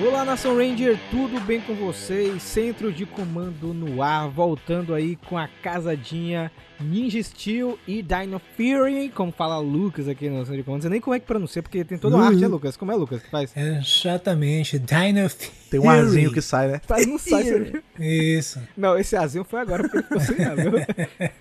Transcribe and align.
Olá, 0.00 0.24
Nação 0.24 0.56
Ranger, 0.56 0.96
tudo 1.10 1.40
bem 1.40 1.60
com 1.60 1.74
vocês? 1.74 2.40
Centro 2.42 2.92
de 2.92 3.04
comando 3.04 3.74
no 3.74 4.00
ar, 4.00 4.28
voltando 4.28 4.94
aí 4.94 5.16
com 5.28 5.36
a 5.36 5.48
casadinha 5.60 6.52
Ninja 6.80 7.20
Steel 7.20 7.76
e 7.86 8.00
Dino 8.00 8.40
Fury, 8.56 9.08
como 9.12 9.32
fala 9.32 9.58
Lucas 9.58 10.06
aqui 10.06 10.28
no 10.30 10.38
Centro 10.44 10.56
de 10.56 10.62
comando. 10.62 10.76
Não 10.78 10.82
sei 10.82 10.90
nem 10.92 11.00
como 11.00 11.16
é 11.16 11.20
que 11.20 11.26
pronuncia, 11.26 11.60
porque 11.62 11.84
tem 11.84 11.98
toda 11.98 12.14
uma 12.14 12.26
arte, 12.26 12.38
né, 12.40 12.46
Lucas? 12.46 12.76
Como 12.76 12.92
é, 12.92 12.94
Lucas, 12.94 13.20
que 13.22 13.28
faz? 13.28 13.52
Exatamente, 13.56 14.78
Dino 14.78 15.28
Fury. 15.28 15.50
Tem 15.68 15.80
um 15.80 15.90
azinho 15.90 16.32
que 16.32 16.40
sai, 16.40 16.68
né? 16.68 16.80
Faz, 16.86 17.04
não 17.04 17.18
sai. 17.18 17.42
você- 17.42 17.82
Isso. 17.98 18.62
Não, 18.76 18.96
esse 18.96 19.16
azinho 19.16 19.42
foi 19.44 19.60
agora, 19.60 19.82
porque 19.82 19.96
ele 19.98 20.04
ficou 20.04 20.20
sem 20.20 20.44
ar? 20.44 20.56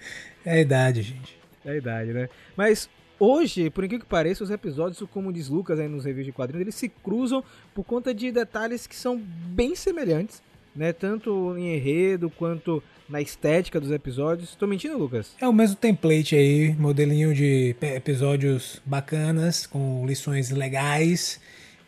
É 0.46 0.52
a 0.54 0.60
idade, 0.62 1.02
gente. 1.02 1.38
É 1.66 1.72
a 1.72 1.76
idade, 1.76 2.14
né? 2.14 2.30
Mas 2.56 2.90
hoje, 3.20 3.70
por 3.70 3.84
incrível 3.84 4.04
que 4.06 4.10
pareça, 4.10 4.44
os 4.44 4.50
episódios, 4.52 5.02
como 5.12 5.32
diz 5.34 5.50
Lucas 5.50 5.80
aí 5.80 5.88
nos 5.88 6.06
reviews 6.06 6.26
de 6.26 6.32
quadrinhos, 6.32 6.62
eles 6.62 6.76
se 6.76 6.90
cruzam 6.90 7.44
por 7.74 7.84
conta 7.84 8.14
de 8.14 8.32
detalhes 8.32 8.86
que 8.88 8.96
são 8.96 9.18
bem 9.18 9.76
semelhantes, 9.76 10.42
né? 10.76 10.94
Tanto 10.94 11.56
em 11.58 11.76
enredo 11.76 12.30
quanto 12.30 12.82
na 13.10 13.22
estética 13.22 13.80
dos 13.80 13.92
episódios. 13.92 14.54
Tô 14.56 14.68
mentindo, 14.68 14.98
Lucas? 14.98 15.36
É 15.40 15.48
o 15.48 15.54
mesmo 15.54 15.76
template 15.78 16.36
aí, 16.36 16.76
modelinho 16.76 17.34
de 17.34 17.76
episódios 17.82 18.82
bacanas, 18.86 19.66
com 19.66 20.06
lições 20.06 20.50
legais 20.50 21.40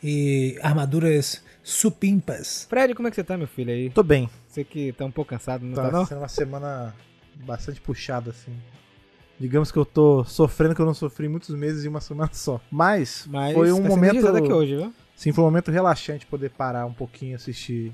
e 0.03 0.57
armaduras 0.61 1.43
supimpas. 1.61 2.65
Fred, 2.69 2.95
como 2.95 3.07
é 3.07 3.11
que 3.11 3.15
você 3.15 3.23
tá, 3.23 3.37
meu 3.37 3.47
filho 3.47 3.71
aí? 3.71 3.89
Tô 3.89 4.01
bem. 4.01 4.29
Você 4.47 4.63
que 4.63 4.91
tá 4.93 5.05
um 5.05 5.11
pouco 5.11 5.29
cansado, 5.29 5.63
não 5.65 5.73
tá, 5.75 5.83
Tá 5.83 5.91
não? 5.91 6.05
sendo 6.05 6.19
uma 6.19 6.27
semana 6.29 6.95
bastante 7.45 7.79
puxada, 7.81 8.31
assim. 8.31 8.51
Digamos 9.39 9.71
que 9.71 9.77
eu 9.77 9.85
tô 9.85 10.23
sofrendo 10.25 10.75
que 10.75 10.81
eu 10.81 10.85
não 10.85 10.93
sofri 10.93 11.29
muitos 11.29 11.55
meses 11.55 11.85
em 11.85 11.87
uma 11.87 12.01
semana 12.01 12.29
só. 12.33 12.59
Mas, 12.69 13.25
Mas 13.29 13.53
foi 13.53 13.71
um 13.71 13.81
tá 13.83 13.87
momento. 13.87 14.27
aqui 14.27 14.51
hoje, 14.51 14.75
viu? 14.75 14.93
Sim, 15.15 15.31
foi 15.31 15.43
um 15.43 15.47
momento 15.47 15.71
relaxante 15.71 16.25
poder 16.25 16.49
parar 16.49 16.85
um 16.85 16.93
pouquinho 16.93 17.31
e 17.31 17.35
assistir 17.35 17.93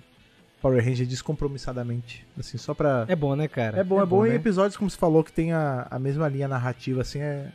Power 0.61 0.83
Ranger 0.83 1.05
descompromissadamente. 1.05 2.25
Assim, 2.39 2.57
só 2.57 2.73
pra. 2.73 3.05
É 3.07 3.15
bom, 3.15 3.35
né, 3.35 3.47
cara? 3.47 3.79
É 3.79 3.83
bom, 3.83 4.01
é, 4.01 4.05
bom. 4.05 4.25
E 4.25 4.29
né? 4.29 4.35
episódios, 4.35 4.75
como 4.75 4.89
você 4.89 4.97
falou, 4.97 5.23
que 5.23 5.31
tem 5.31 5.51
a, 5.53 5.87
a 5.89 5.99
mesma 5.99 6.27
linha 6.27 6.47
narrativa, 6.47 7.01
assim, 7.01 7.19
é. 7.19 7.51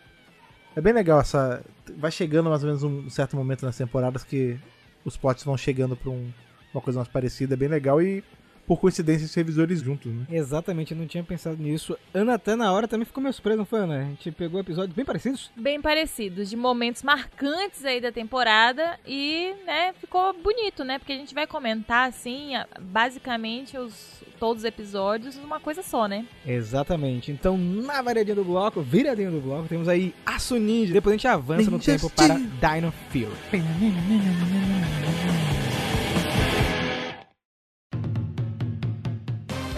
É 0.76 0.80
bem 0.80 0.92
legal 0.92 1.20
essa. 1.20 1.60
Vai 1.96 2.12
chegando 2.12 2.48
mais 2.48 2.62
ou 2.62 2.68
menos 2.68 2.82
um 2.84 3.10
certo 3.10 3.36
momento 3.36 3.66
nas 3.66 3.76
temporadas 3.76 4.22
que 4.22 4.56
os 5.04 5.16
plots 5.16 5.42
vão 5.42 5.56
chegando 5.56 5.96
pra 5.96 6.10
um- 6.10 6.30
uma 6.72 6.80
coisa 6.80 7.00
mais 7.00 7.08
parecida. 7.08 7.54
É 7.54 7.56
bem 7.56 7.68
legal 7.68 8.00
e, 8.00 8.22
por 8.70 8.78
coincidência, 8.78 9.26
os 9.26 9.34
revisores 9.34 9.80
juntos, 9.80 10.12
né? 10.12 10.26
Exatamente, 10.30 10.92
eu 10.92 10.96
não 10.96 11.04
tinha 11.04 11.24
pensado 11.24 11.60
nisso. 11.60 11.98
Ana 12.14 12.34
até 12.34 12.54
na 12.54 12.72
hora 12.72 12.86
também 12.86 13.04
ficou 13.04 13.20
meio 13.20 13.34
surpresa, 13.34 13.56
não 13.56 13.64
foi, 13.64 13.80
Ana? 13.80 13.98
A 13.98 14.04
gente 14.04 14.30
pegou 14.30 14.60
episódios 14.60 14.94
bem 14.94 15.04
parecidos. 15.04 15.50
bem 15.56 15.82
parecidos, 15.82 16.48
de 16.48 16.54
momentos 16.54 17.02
marcantes 17.02 17.84
aí 17.84 18.00
da 18.00 18.12
temporada 18.12 18.96
e, 19.04 19.52
né, 19.66 19.92
ficou 19.94 20.32
bonito, 20.34 20.84
né? 20.84 21.00
Porque 21.00 21.12
a 21.12 21.16
gente 21.16 21.34
vai 21.34 21.48
comentar 21.48 22.08
assim, 22.08 22.52
basicamente 22.80 23.76
os 23.76 24.22
todos 24.38 24.62
os 24.62 24.64
episódios 24.64 25.36
uma 25.36 25.58
coisa 25.58 25.82
só, 25.82 26.06
né? 26.06 26.24
Exatamente. 26.46 27.32
Então, 27.32 27.58
na 27.58 28.00
varedinha 28.00 28.36
do 28.36 28.44
bloco, 28.44 28.82
viradinha 28.82 29.32
do 29.32 29.40
bloco, 29.40 29.66
temos 29.66 29.88
aí 29.88 30.14
Aço 30.24 30.56
Ninja. 30.56 30.92
Depois 30.92 31.12
a 31.12 31.16
gente 31.16 31.26
avança 31.26 31.68
no 31.68 31.76
Ninja 31.76 31.98
tempo 31.98 32.08
para 32.08 32.36
Dino 32.36 32.94
Fury. 33.10 33.26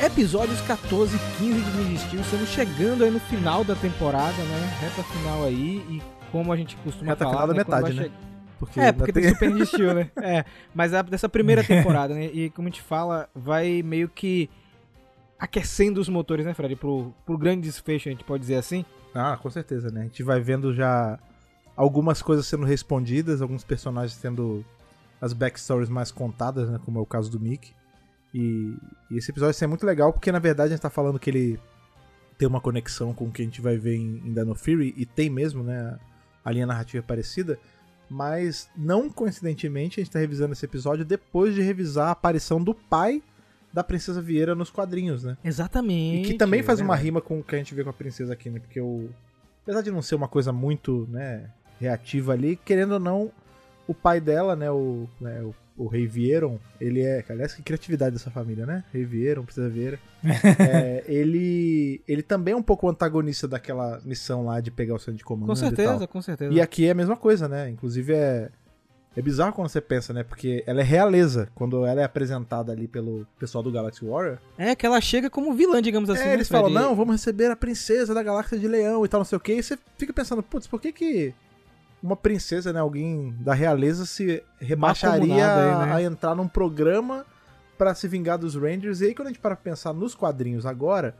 Episódios 0.03 0.61
14 0.63 1.15
e 1.17 1.19
15 1.39 1.61
de 1.71 1.99
Steel. 1.99 2.23
Estamos 2.23 2.49
chegando 2.49 3.05
aí 3.05 3.11
no 3.11 3.21
final 3.21 3.63
da 3.63 3.77
temporada, 3.77 4.33
né? 4.33 4.79
Reta 4.81 5.03
final 5.05 5.45
aí. 5.45 5.77
E 5.89 6.03
como 6.33 6.53
a 6.53 6.57
gente 6.57 6.77
costuma 6.79 7.11
Reta 7.13 7.25
falar... 7.25 7.35
final 7.35 7.47
da 7.47 7.53
né, 7.55 7.59
metade, 7.59 7.95
né? 7.95 8.05
che- 8.05 8.13
Porque 8.59 8.81
É, 8.81 8.93
porque 8.93 9.13
tem- 9.13 9.29
Super 9.29 9.67
Steel, 9.67 9.95
né? 9.95 10.11
É, 10.21 10.45
mas 10.75 10.93
a, 10.93 11.03
dessa 11.03 11.29
primeira 11.29 11.63
temporada, 11.63 12.15
né? 12.15 12.27
E 12.27 12.51
como 12.51 12.67
a 12.67 12.71
gente 12.71 12.83
fala, 12.83 13.29
vai 13.35 13.81
meio 13.83 14.09
que 14.09 14.51
aquecendo 15.39 16.01
os 16.01 16.09
motores, 16.09 16.45
né, 16.45 16.53
Fred? 16.53 16.75
Pro, 16.75 17.15
pro 17.25 17.39
grande 17.39 17.63
desfecho, 17.63 18.09
a 18.09 18.13
gente 18.13 18.25
pode 18.25 18.41
dizer 18.41 18.57
assim. 18.57 18.85
Ah, 19.15 19.39
com 19.41 19.51
certeza, 19.51 19.91
né? 19.91 20.01
A 20.01 20.05
gente 20.05 20.23
vai 20.25 20.41
vendo 20.41 20.75
já 20.75 21.17
algumas 21.77 22.21
coisas 22.23 22.45
sendo 22.47 22.65
respondidas, 22.65 23.41
alguns 23.41 23.63
personagens 23.63 24.17
tendo 24.21 24.65
as 25.21 25.33
backstories 25.33 25.89
mais 25.89 26.11
contadas, 26.11 26.69
né? 26.69 26.81
Como 26.85 26.99
é 26.99 27.03
o 27.03 27.07
caso 27.07 27.31
do 27.31 27.39
Mickey. 27.39 27.73
E, 28.35 28.75
e 29.11 29.19
esse 29.19 29.31
episódio 29.31 29.51
assim, 29.51 29.65
é 29.65 29.69
muito 29.69 29.85
legal 29.85 30.13
porque, 30.13 30.33
na 30.33 30.39
verdade, 30.39 30.69
a 30.69 30.77
gente 30.77 30.83
tá 30.83 30.91
falando 30.91 31.19
que 31.19 31.29
ele 31.31 31.61
tem 32.39 32.49
uma 32.49 32.61
conexão 32.61 33.13
com 33.13 33.27
o 33.27 33.31
que 33.31 33.43
a 33.43 33.45
gente 33.45 33.61
vai 33.61 33.77
ver 33.77 33.97
em, 33.97 34.23
em 34.25 34.33
Dino 34.33 34.55
Fury, 34.55 34.95
e 34.97 35.07
tem 35.07 35.31
mesmo, 35.31 35.63
né? 35.63 35.99
A 36.45 36.51
linha 36.51 36.67
narrativa 36.67 37.05
é 37.05 37.07
parecida. 37.07 37.59
Mas, 38.09 38.69
não 38.77 39.09
coincidentemente, 39.09 40.01
a 40.01 40.05
gente 40.05 40.13
tá 40.13 40.19
revisando 40.19 40.53
esse 40.53 40.65
episódio 40.65 41.05
depois 41.05 41.55
de 41.55 41.63
revisar 41.63 42.09
a 42.09 42.13
aparição 42.13 42.63
do 42.63 42.75
pai 42.75 43.23
da 43.73 43.83
Princesa 43.83 44.21
Vieira 44.21 44.55
nos 44.55 44.71
quadrinhos, 44.71 45.25
né? 45.25 45.37
Exatamente. 45.43 46.29
E 46.29 46.33
que 46.33 46.39
também 46.39 46.63
faz 46.63 46.81
é 46.81 46.85
uma 46.85 46.95
rima 46.95 47.21
com 47.21 47.39
o 47.39 47.43
que 47.43 47.55
a 47.55 47.59
gente 47.59 47.75
vê 47.75 47.83
com 47.83 47.91
a 47.91 47.95
princesa 47.95 48.35
aqui, 48.35 48.51
né? 48.51 48.61
Porque 48.61 48.81
o. 48.81 49.09
Apesar 49.63 49.81
de 49.81 49.91
não 49.91 50.03
ser 50.03 50.17
uma 50.17 50.29
coisa 50.29 50.53
muito, 50.53 51.09
né, 51.11 51.49
reativa 51.81 52.33
ali, 52.33 52.57
querendo 52.57 52.93
ou 52.93 53.01
não, 53.01 53.31
o 53.87 53.95
pai 53.95 54.21
dela, 54.21 54.57
né, 54.57 54.71
o, 54.71 55.09
né, 55.21 55.41
o, 55.41 55.55
o 55.77 55.87
Rei 55.87 56.07
Vieron, 56.07 56.59
ele 56.81 57.01
é. 57.01 57.25
Aliás, 57.29 57.55
que 57.55 57.63
criatividade 57.63 58.13
dessa 58.15 58.31
família, 58.31 58.67
né? 58.67 58.85
Rei 58.93 59.05
Vieron, 59.05 59.45
Princesa 59.45 59.69
Vieira. 59.69 59.99
É, 60.59 61.03
ele. 61.07 62.01
Ele 62.07 62.23
também 62.23 62.55
é 62.55 62.57
um 62.57 62.63
pouco 62.63 62.87
o 62.87 62.91
antagonista 62.91 63.49
daquela 63.49 64.01
missão 64.05 64.45
lá 64.45 64.61
de 64.61 64.71
pegar 64.71 64.95
o 64.95 64.99
centro 64.99 65.15
de 65.15 65.25
comando. 65.25 65.49
Com 65.49 65.57
certeza, 65.57 66.07
com 66.07 66.23
certeza. 66.23 66.53
E 66.53 66.61
aqui 66.61 66.87
é 66.87 66.91
a 66.91 66.95
mesma 66.95 67.17
coisa, 67.17 67.49
né? 67.49 67.69
Inclusive 67.71 68.13
é. 68.15 68.51
É 69.15 69.21
bizarro 69.21 69.53
quando 69.53 69.69
você 69.69 69.81
pensa, 69.81 70.13
né? 70.15 70.23
Porque 70.23 70.65
ela 70.67 70.81
é 70.81 70.85
realeza. 70.85 71.47
Quando 71.55 71.85
ela 71.85 72.01
é 72.01 72.05
apresentada 72.05 72.73
ali 72.73 72.89
pelo 72.89 73.27
pessoal 73.39 73.63
do 73.63 73.71
Galaxy 73.71 74.03
Warrior, 74.07 74.39
É 74.57 74.75
que 74.75 74.87
ela 74.87 74.99
chega 75.03 75.29
como 75.29 75.53
vilã, 75.53 75.83
digamos 75.83 76.09
assim. 76.09 76.23
é, 76.23 76.33
eles 76.33 76.49
falam, 76.49 76.71
não, 76.71 76.97
vamos 76.97 77.17
receber 77.17 77.51
a 77.51 77.57
princesa 77.57 78.15
da 78.15 78.23
galáxia 78.23 78.59
de 78.59 78.67
leão 78.67 79.05
e 79.05 79.09
tal, 79.09 79.21
não 79.21 79.25
sei 79.27 79.37
o 79.37 79.41
que. 79.41 79.53
E 79.53 79.63
você 79.63 79.79
fica 79.99 80.15
pensando, 80.15 80.43
putz, 80.43 80.67
por 80.67 80.81
que 80.81 80.93
que 80.93 81.35
uma 82.03 82.17
princesa, 82.17 82.73
né, 82.73 82.81
alguém 82.81 83.35
da 83.41 83.55
realeza 83.55 84.05
se 84.05 84.43
rebaixaria 84.59 85.35
aí, 85.35 85.87
né? 85.87 85.95
a 85.95 86.03
entrar 86.03 86.35
num 86.35 86.49
programa 86.49 87.25
pra 87.79 87.95
se 87.95 88.09
vingar 88.09 88.39
dos 88.39 88.55
Rangers? 88.55 89.01
E 89.01 89.07
aí 89.07 89.15
quando 89.15 89.29
a 89.29 89.31
gente 89.31 89.41
para 89.41 89.55
pensar 89.55 89.93
nos 89.93 90.15
quadrinhos 90.15 90.67
agora, 90.67 91.15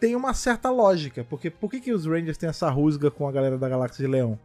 tem 0.00 0.16
uma 0.16 0.34
certa 0.34 0.70
lógica. 0.70 1.24
Porque 1.24 1.48
por 1.48 1.70
que 1.70 1.80
que 1.80 1.92
os 1.92 2.06
Rangers 2.06 2.36
têm 2.36 2.48
essa 2.48 2.68
rusga 2.68 3.10
com 3.10 3.28
a 3.28 3.32
galera 3.32 3.56
da 3.56 3.68
galáxia 3.68 4.04
de 4.04 4.10
leão? 4.10 4.38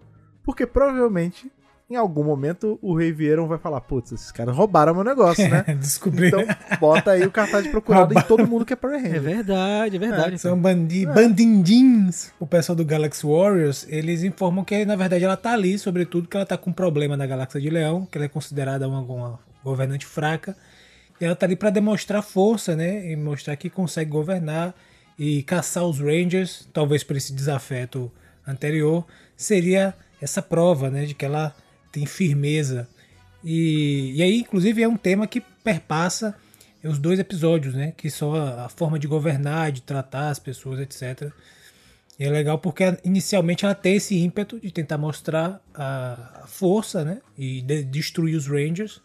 Porque 0.43 0.65
provavelmente... 0.65 1.51
Em 1.89 1.95
algum 1.95 2.21
momento 2.23 2.77
o 2.81 2.93
Rei 2.93 3.13
Vieron 3.13 3.47
vai 3.47 3.57
falar, 3.57 3.79
putz, 3.79 4.11
esses 4.11 4.29
caras 4.31 4.53
roubaram 4.53 4.93
meu 4.93 5.05
negócio, 5.05 5.47
né? 5.49 5.63
Descobri. 5.79 6.27
Então 6.27 6.43
bota 6.81 7.11
aí 7.11 7.25
o 7.25 7.31
cartaz 7.31 7.63
de 7.63 7.69
procurado 7.69 8.13
em 8.13 8.21
todo 8.23 8.45
mundo 8.45 8.65
que 8.65 8.73
é 8.73 8.75
Power 8.75 8.97
É 8.97 8.99
Ranger. 9.03 9.21
verdade, 9.21 9.95
é 9.95 9.99
verdade. 9.99 10.35
Ah, 10.35 10.37
São 10.37 10.59
bandi 10.59 11.05
bandindins. 11.05 12.31
O 12.39 12.45
pessoal 12.45 12.75
do 12.75 12.83
Galaxy 12.83 13.25
Warriors, 13.25 13.85
eles 13.89 14.21
informam 14.23 14.65
que, 14.65 14.83
na 14.83 14.97
verdade, 14.97 15.23
ela 15.23 15.37
tá 15.37 15.53
ali, 15.53 15.79
sobretudo, 15.79 16.27
que 16.27 16.35
ela 16.35 16.45
tá 16.45 16.57
com 16.57 16.71
um 16.71 16.73
problema 16.73 17.15
na 17.15 17.25
Galáxia 17.25 17.61
de 17.61 17.69
Leão, 17.69 18.05
que 18.05 18.17
ela 18.17 18.25
é 18.25 18.29
considerada 18.29 18.85
uma, 18.87 18.99
uma 18.99 19.39
governante 19.63 20.05
fraca. 20.05 20.57
E 21.21 21.25
ela 21.25 21.35
tá 21.37 21.45
ali 21.45 21.55
pra 21.55 21.69
demonstrar 21.69 22.21
força, 22.21 22.75
né? 22.75 23.09
E 23.09 23.15
mostrar 23.15 23.55
que 23.55 23.69
consegue 23.69 24.11
governar 24.11 24.75
e 25.17 25.41
caçar 25.43 25.85
os 25.85 25.99
Rangers, 25.99 26.67
talvez 26.73 27.01
por 27.03 27.15
esse 27.15 27.31
desafeto 27.33 28.11
anterior, 28.45 29.05
seria 29.37 29.93
essa 30.21 30.41
prova, 30.41 30.89
né? 30.89 31.05
De 31.05 31.13
que 31.15 31.25
ela 31.25 31.55
tem 31.97 32.05
firmeza. 32.05 32.87
E, 33.43 34.13
e 34.15 34.21
aí, 34.21 34.39
inclusive, 34.39 34.83
é 34.83 34.87
um 34.87 34.97
tema 34.97 35.25
que 35.25 35.41
perpassa 35.63 36.35
os 36.83 36.99
dois 36.99 37.19
episódios, 37.19 37.73
né? 37.73 37.93
Que 37.97 38.09
são 38.09 38.35
a, 38.35 38.65
a 38.65 38.69
forma 38.69 38.99
de 38.99 39.07
governar, 39.07 39.71
de 39.71 39.81
tratar 39.81 40.29
as 40.29 40.37
pessoas, 40.37 40.79
etc. 40.79 41.31
E 42.19 42.23
é 42.23 42.29
legal 42.29 42.59
porque 42.59 42.83
inicialmente 43.03 43.65
ela 43.65 43.73
tem 43.75 43.95
esse 43.95 44.15
ímpeto 44.15 44.59
de 44.59 44.71
tentar 44.71 44.97
mostrar 44.97 45.59
a, 45.73 46.43
força, 46.47 47.03
né? 47.03 47.19
E 47.37 47.61
de- 47.61 47.83
destruir 47.83 48.35
os 48.35 48.47
Rangers. 48.47 49.01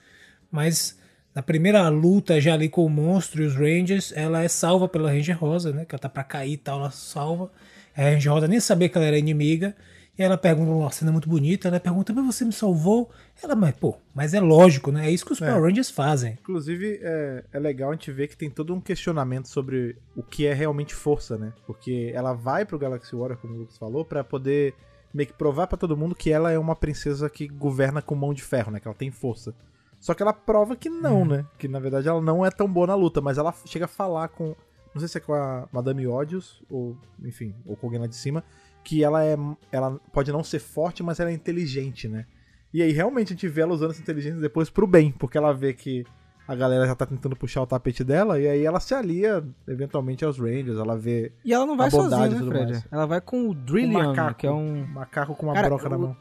Mas 0.51 0.99
na 1.35 1.43
primeira 1.43 1.89
luta 1.89 2.39
já 2.41 2.53
ali 2.53 2.69
com 2.69 2.85
o 2.85 2.91
monstro 2.91 3.43
e 3.43 3.47
os 3.47 3.55
Rangers, 3.55 4.13
ela 4.15 4.43
é 4.43 4.49
salva 4.49 4.87
pela 4.87 5.11
Ranger 5.11 5.39
Rosa, 5.39 5.73
né? 5.73 5.87
Que 5.87 5.95
ela 5.95 6.01
tá 6.01 6.09
pra 6.11 6.25
cair 6.25 6.53
e 6.53 6.57
tal, 6.59 6.79
ela 6.81 6.91
salva. 6.91 7.51
A 7.97 8.03
Ranger 8.03 8.33
Rosa 8.33 8.49
nem 8.49 8.61
sabia 8.61 8.89
que 8.89 8.99
ela 8.99 9.07
era 9.07 9.19
inimiga. 9.19 9.75
E 10.19 10.23
ela 10.23 10.37
pergunta, 10.37 10.71
uma 10.71 10.91
cena 10.91 11.11
muito 11.11 11.29
bonita, 11.29 11.69
ela 11.69 11.81
pergunta, 11.81 12.13
mas 12.13 12.27
você 12.27 12.45
me 12.45 12.53
salvou? 12.53 13.11
Ela, 13.43 13.55
mas 13.55 13.75
pô, 13.75 13.97
mas 14.15 14.35
é 14.35 14.41
lógico, 14.41 14.93
né? 14.93 15.07
É 15.07 15.11
isso 15.11 15.25
que 15.25 15.33
os 15.33 15.41
É. 15.41 15.47
Power 15.47 15.63
Rangers 15.63 15.91
fazem. 15.91 16.35
Inclusive, 16.35 17.01
é, 17.03 17.45
é 17.51 17.59
legal 17.59 17.91
a 17.91 17.93
gente 17.95 18.13
ver 18.13 18.29
que 18.29 18.37
tem 18.37 18.51
todo 18.51 18.75
um 18.75 18.81
questionamento 18.81 19.49
sobre 19.49 19.97
o 20.15 20.23
que 20.23 20.47
é 20.47 20.53
realmente 20.53 20.95
força, 20.95 21.39
né? 21.39 21.55
Porque 21.67 22.13
ela 22.15 22.35
vai 22.35 22.67
pro 22.67 22.79
Galaxy 22.79 23.17
Warrior, 23.17 23.39
como 23.39 23.55
o 23.55 23.59
Lucas 23.61 23.79
falou, 23.79 24.05
pra 24.05 24.23
poder 24.23 24.75
meio 25.15 25.27
que 25.27 25.33
provar 25.33 25.67
pra 25.67 25.79
todo 25.79 25.97
mundo 25.97 26.15
que 26.15 26.31
ela 26.31 26.51
é 26.53 26.59
uma 26.59 26.77
princesa 26.77 27.29
que 27.31 27.49
governa 27.49 28.03
com 28.03 28.15
mão 28.15 28.35
de 28.35 28.43
ferro, 28.43 28.71
né? 28.71 28.81
Que 28.81 28.89
ela 28.89 28.97
tem 28.97 29.11
força. 29.11 29.55
Só 29.99 30.13
que 30.13 30.23
ela 30.23 30.33
prova 30.35 30.77
que 30.77 30.91
não, 30.91 31.25
né? 31.25 31.47
Que 31.59 31.69
na 31.69 31.79
verdade 31.79 32.09
ela 32.09 32.21
não 32.21 32.45
é 32.45 32.51
tão 32.51 32.71
boa 32.71 32.87
na 32.87 32.95
luta, 32.95 33.23
mas 33.23 33.39
ela 33.39 33.55
chega 33.65 33.87
a 33.87 33.89
falar 33.89 34.29
com. 34.29 34.55
Não 34.95 34.99
sei 34.99 35.09
se 35.09 35.17
é 35.17 35.21
com 35.21 35.33
a 35.33 35.67
Madame 35.73 36.07
Odious, 36.07 36.61
ou, 36.69 36.99
enfim, 37.25 37.55
ou 37.65 37.77
com 37.77 37.87
alguém 37.87 38.01
lá 38.01 38.07
de 38.07 38.17
cima, 38.17 38.45
que 38.85 39.03
ela 39.05 39.25
é. 39.25 39.37
Ela 39.71 39.99
pode 40.13 40.31
não 40.33 40.43
ser 40.45 40.59
forte, 40.59 41.03
mas 41.03 41.21
ela 41.21 41.31
é 41.31 41.33
inteligente, 41.35 42.09
né? 42.09 42.27
E 42.73 42.81
aí 42.83 42.93
realmente 42.93 43.29
a 43.29 43.35
gente 43.37 43.49
vê 43.49 43.61
ela 43.63 43.75
usando 43.75 43.91
essa 43.91 44.01
inteligência 44.01 44.41
depois 44.41 44.71
pro 44.71 44.87
bem, 44.87 45.11
porque 45.13 45.37
ela 45.37 45.53
vê 45.53 45.73
que 45.75 46.05
a 46.49 46.55
galera 46.55 46.87
já 46.87 46.95
tá 46.95 47.07
tentando 47.07 47.37
puxar 47.37 47.63
o 47.63 47.67
tapete 47.67 48.03
dela, 48.03 48.41
e 48.41 48.49
aí 48.49 48.65
ela 48.65 48.81
se 48.81 48.95
alia 48.95 49.45
eventualmente 49.69 50.25
aos 50.25 50.39
Rangers, 50.39 50.79
ela 50.79 50.97
vê 50.97 51.33
E 51.45 51.53
ela 51.53 51.65
não 51.65 51.77
vai 51.77 51.91
sozinha, 51.91 52.29
né, 52.29 52.39
Fred? 52.39 52.73
mais. 52.73 52.87
Ela 52.91 53.07
vai 53.07 53.21
com 53.21 53.43
o 53.47 53.51
um 53.51 53.55
Drillion, 53.55 54.09
macaco, 54.09 54.39
que 54.41 54.47
é 54.47 54.51
um... 54.51 54.85
macaco 54.87 55.35
com 55.37 55.47
uma 55.47 55.55
Cara, 55.55 55.69
broca 55.69 55.89
na 55.89 55.97
o- 55.97 56.01
mão. 56.01 56.17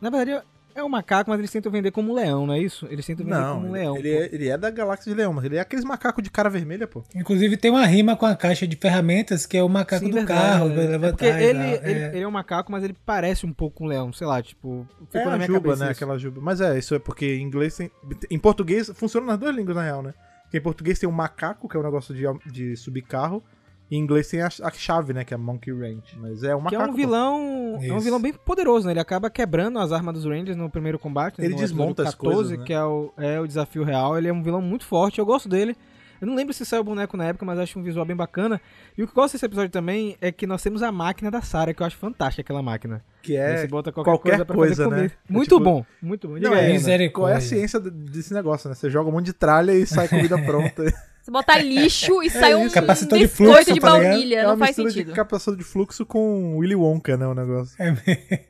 Na 0.00 0.10
verdade, 0.10 0.44
é 0.74 0.82
um 0.82 0.88
macaco, 0.88 1.30
mas 1.30 1.38
eles 1.38 1.50
tentam 1.50 1.70
vender 1.70 1.90
como 1.90 2.10
um 2.12 2.14
leão, 2.14 2.46
não 2.46 2.54
é 2.54 2.58
isso? 2.58 2.86
Eles 2.90 3.06
tentam 3.06 3.24
vender 3.24 3.38
Não, 3.38 3.54
como 3.56 3.68
um 3.68 3.72
leão. 3.72 3.96
ele 3.96 4.10
é, 4.10 4.34
ele 4.34 4.48
é 4.48 4.58
da 4.58 4.70
galáxia 4.70 5.12
de 5.12 5.16
leão, 5.16 5.32
mas 5.32 5.44
ele 5.44 5.56
é 5.56 5.60
aqueles 5.60 5.84
macacos 5.84 6.22
de 6.22 6.30
cara 6.30 6.50
vermelha, 6.50 6.86
pô. 6.86 7.02
Inclusive 7.14 7.56
tem 7.56 7.70
uma 7.70 7.86
rima 7.86 8.16
com 8.16 8.26
a 8.26 8.34
caixa 8.34 8.66
de 8.66 8.76
ferramentas, 8.76 9.46
que 9.46 9.56
é 9.56 9.62
o 9.62 9.68
macaco 9.68 10.04
Sim, 10.04 10.10
do 10.10 10.16
verdade, 10.16 10.40
carro, 10.40 10.68
é. 10.70 10.72
É 10.72 10.88
levantar 10.88 11.10
porque 11.10 11.24
ele, 11.26 11.58
ele, 11.58 11.98
É. 12.00 12.08
ele 12.14 12.20
é 12.20 12.28
um 12.28 12.30
macaco, 12.30 12.72
mas 12.72 12.82
ele 12.84 12.96
parece 13.06 13.46
um 13.46 13.52
pouco 13.52 13.84
um 13.84 13.86
leão, 13.86 14.12
sei 14.12 14.26
lá, 14.26 14.42
tipo... 14.42 14.86
Ficou 15.06 15.20
é 15.20 15.24
na 15.24 15.34
a 15.34 15.36
minha 15.36 15.46
juba, 15.46 15.60
cabeça 15.60 15.84
né? 15.84 15.90
isso. 15.92 16.04
Aquela 16.04 16.18
juba. 16.18 16.40
Mas 16.40 16.60
é, 16.60 16.78
isso 16.78 16.94
é 16.94 16.98
porque 16.98 17.36
em 17.36 17.42
inglês 17.42 17.76
tem. 17.76 17.90
Em 18.30 18.38
português 18.38 18.90
funciona 18.94 19.26
nas 19.26 19.38
duas 19.38 19.54
línguas, 19.54 19.76
na 19.76 19.82
real, 19.82 20.02
né? 20.02 20.12
Porque 20.44 20.58
em 20.58 20.62
português 20.62 20.98
tem 20.98 21.08
um 21.08 21.12
macaco, 21.12 21.68
que 21.68 21.76
é 21.76 21.80
um 21.80 21.82
negócio 21.82 22.14
de, 22.14 22.24
de 22.50 22.76
subir 22.76 23.02
carro. 23.02 23.42
Em 23.90 23.98
inglês 23.98 24.28
tem 24.28 24.40
a, 24.40 24.48
a 24.62 24.70
chave, 24.70 25.12
né? 25.12 25.24
Que 25.24 25.34
é 25.34 25.36
Monkey 25.36 25.70
Wrench. 25.72 26.18
Mas 26.18 26.42
é 26.42 26.56
um 26.56 26.64
Que 26.64 26.74
é 26.74 26.78
um 26.78 26.92
vilão. 26.94 27.78
É 27.82 27.92
um 27.92 28.00
vilão 28.00 28.20
bem 28.20 28.32
poderoso, 28.32 28.86
né? 28.86 28.92
Ele 28.92 29.00
acaba 29.00 29.28
quebrando 29.30 29.78
as 29.78 29.92
armas 29.92 30.14
dos 30.14 30.24
Rangers 30.24 30.56
no 30.56 30.70
primeiro 30.70 30.98
combate. 30.98 31.38
né? 31.38 31.44
Ele 31.44 31.54
no 31.54 31.60
desmonta 31.60 32.02
episódio 32.02 32.08
as 32.08 32.14
coisas, 32.14 32.58
né? 32.58 32.64
que 32.64 32.72
é 32.72 32.82
o, 32.82 33.12
é 33.16 33.38
o 33.40 33.46
desafio 33.46 33.84
real. 33.84 34.16
Ele 34.16 34.28
é 34.28 34.32
um 34.32 34.42
vilão 34.42 34.62
muito 34.62 34.84
forte, 34.86 35.18
eu 35.18 35.26
gosto 35.26 35.48
dele. 35.48 35.76
Eu 36.20 36.26
não 36.28 36.34
lembro 36.36 36.54
se 36.54 36.64
saiu 36.64 36.80
o 36.80 36.84
boneco 36.84 37.16
na 37.18 37.26
época, 37.26 37.44
mas 37.44 37.58
acho 37.58 37.78
um 37.78 37.82
visual 37.82 38.06
bem 38.06 38.16
bacana. 38.16 38.58
E 38.96 39.02
o 39.02 39.06
que 39.06 39.10
eu 39.12 39.14
gosto 39.14 39.34
desse 39.34 39.44
episódio 39.44 39.70
também 39.70 40.16
é 40.20 40.32
que 40.32 40.46
nós 40.46 40.62
temos 40.62 40.82
a 40.82 40.90
máquina 40.90 41.30
da 41.30 41.42
Sarah, 41.42 41.74
que 41.74 41.82
eu 41.82 41.86
acho 41.86 41.96
fantástica 41.98 42.40
aquela 42.40 42.62
máquina. 42.62 43.04
Que 43.20 43.36
Aí 43.36 43.52
é. 43.52 43.56
Você 43.58 43.66
bota 43.66 43.92
qualquer, 43.92 44.10
qualquer 44.12 44.28
coisa 44.30 44.44
pra 44.46 44.56
coisa, 44.56 44.88
né? 44.88 45.06
É 45.06 45.32
Muito 45.32 45.48
tipo- 45.56 45.60
bom, 45.60 45.84
muito 46.00 46.26
bom. 46.28 46.34
Diga 46.36 46.48
Não, 46.48 46.56
aí, 46.56 46.62
é 46.62 46.64
Ana. 46.66 46.72
misericórdia. 46.74 47.10
Qual 47.10 47.28
é 47.28 47.36
a 47.36 47.40
ciência 47.40 47.78
de- 47.78 47.90
desse 47.90 48.32
negócio, 48.32 48.68
né? 48.70 48.74
Você 48.74 48.88
joga 48.88 49.10
um 49.10 49.12
monte 49.12 49.26
de 49.26 49.32
tralha 49.34 49.72
e 49.72 49.86
sai 49.86 50.08
comida 50.08 50.38
pronta. 50.42 50.84
Você 51.24 51.30
botar 51.30 51.56
lixo 51.58 52.22
e 52.22 52.28
sai 52.28 52.54
um. 52.54 52.68
Capacitor 52.68 53.18
de 53.18 53.24
biscoito 53.24 53.54
fluxo, 53.54 53.72
de 53.74 53.80
tá 53.80 53.86
baunilha. 53.88 54.40
é 54.40 54.42
uma 54.46 54.52
não 54.52 54.58
faz 54.58 54.76
sentido. 54.76 55.06
de 55.08 55.12
captação 55.14 55.56
de 55.56 55.64
fluxo 55.64 56.04
com 56.04 56.58
Willy 56.58 56.74
Wonka, 56.74 57.16
né? 57.16 57.26
O 57.26 57.32
negócio. 57.34 57.74
É, 57.82 58.44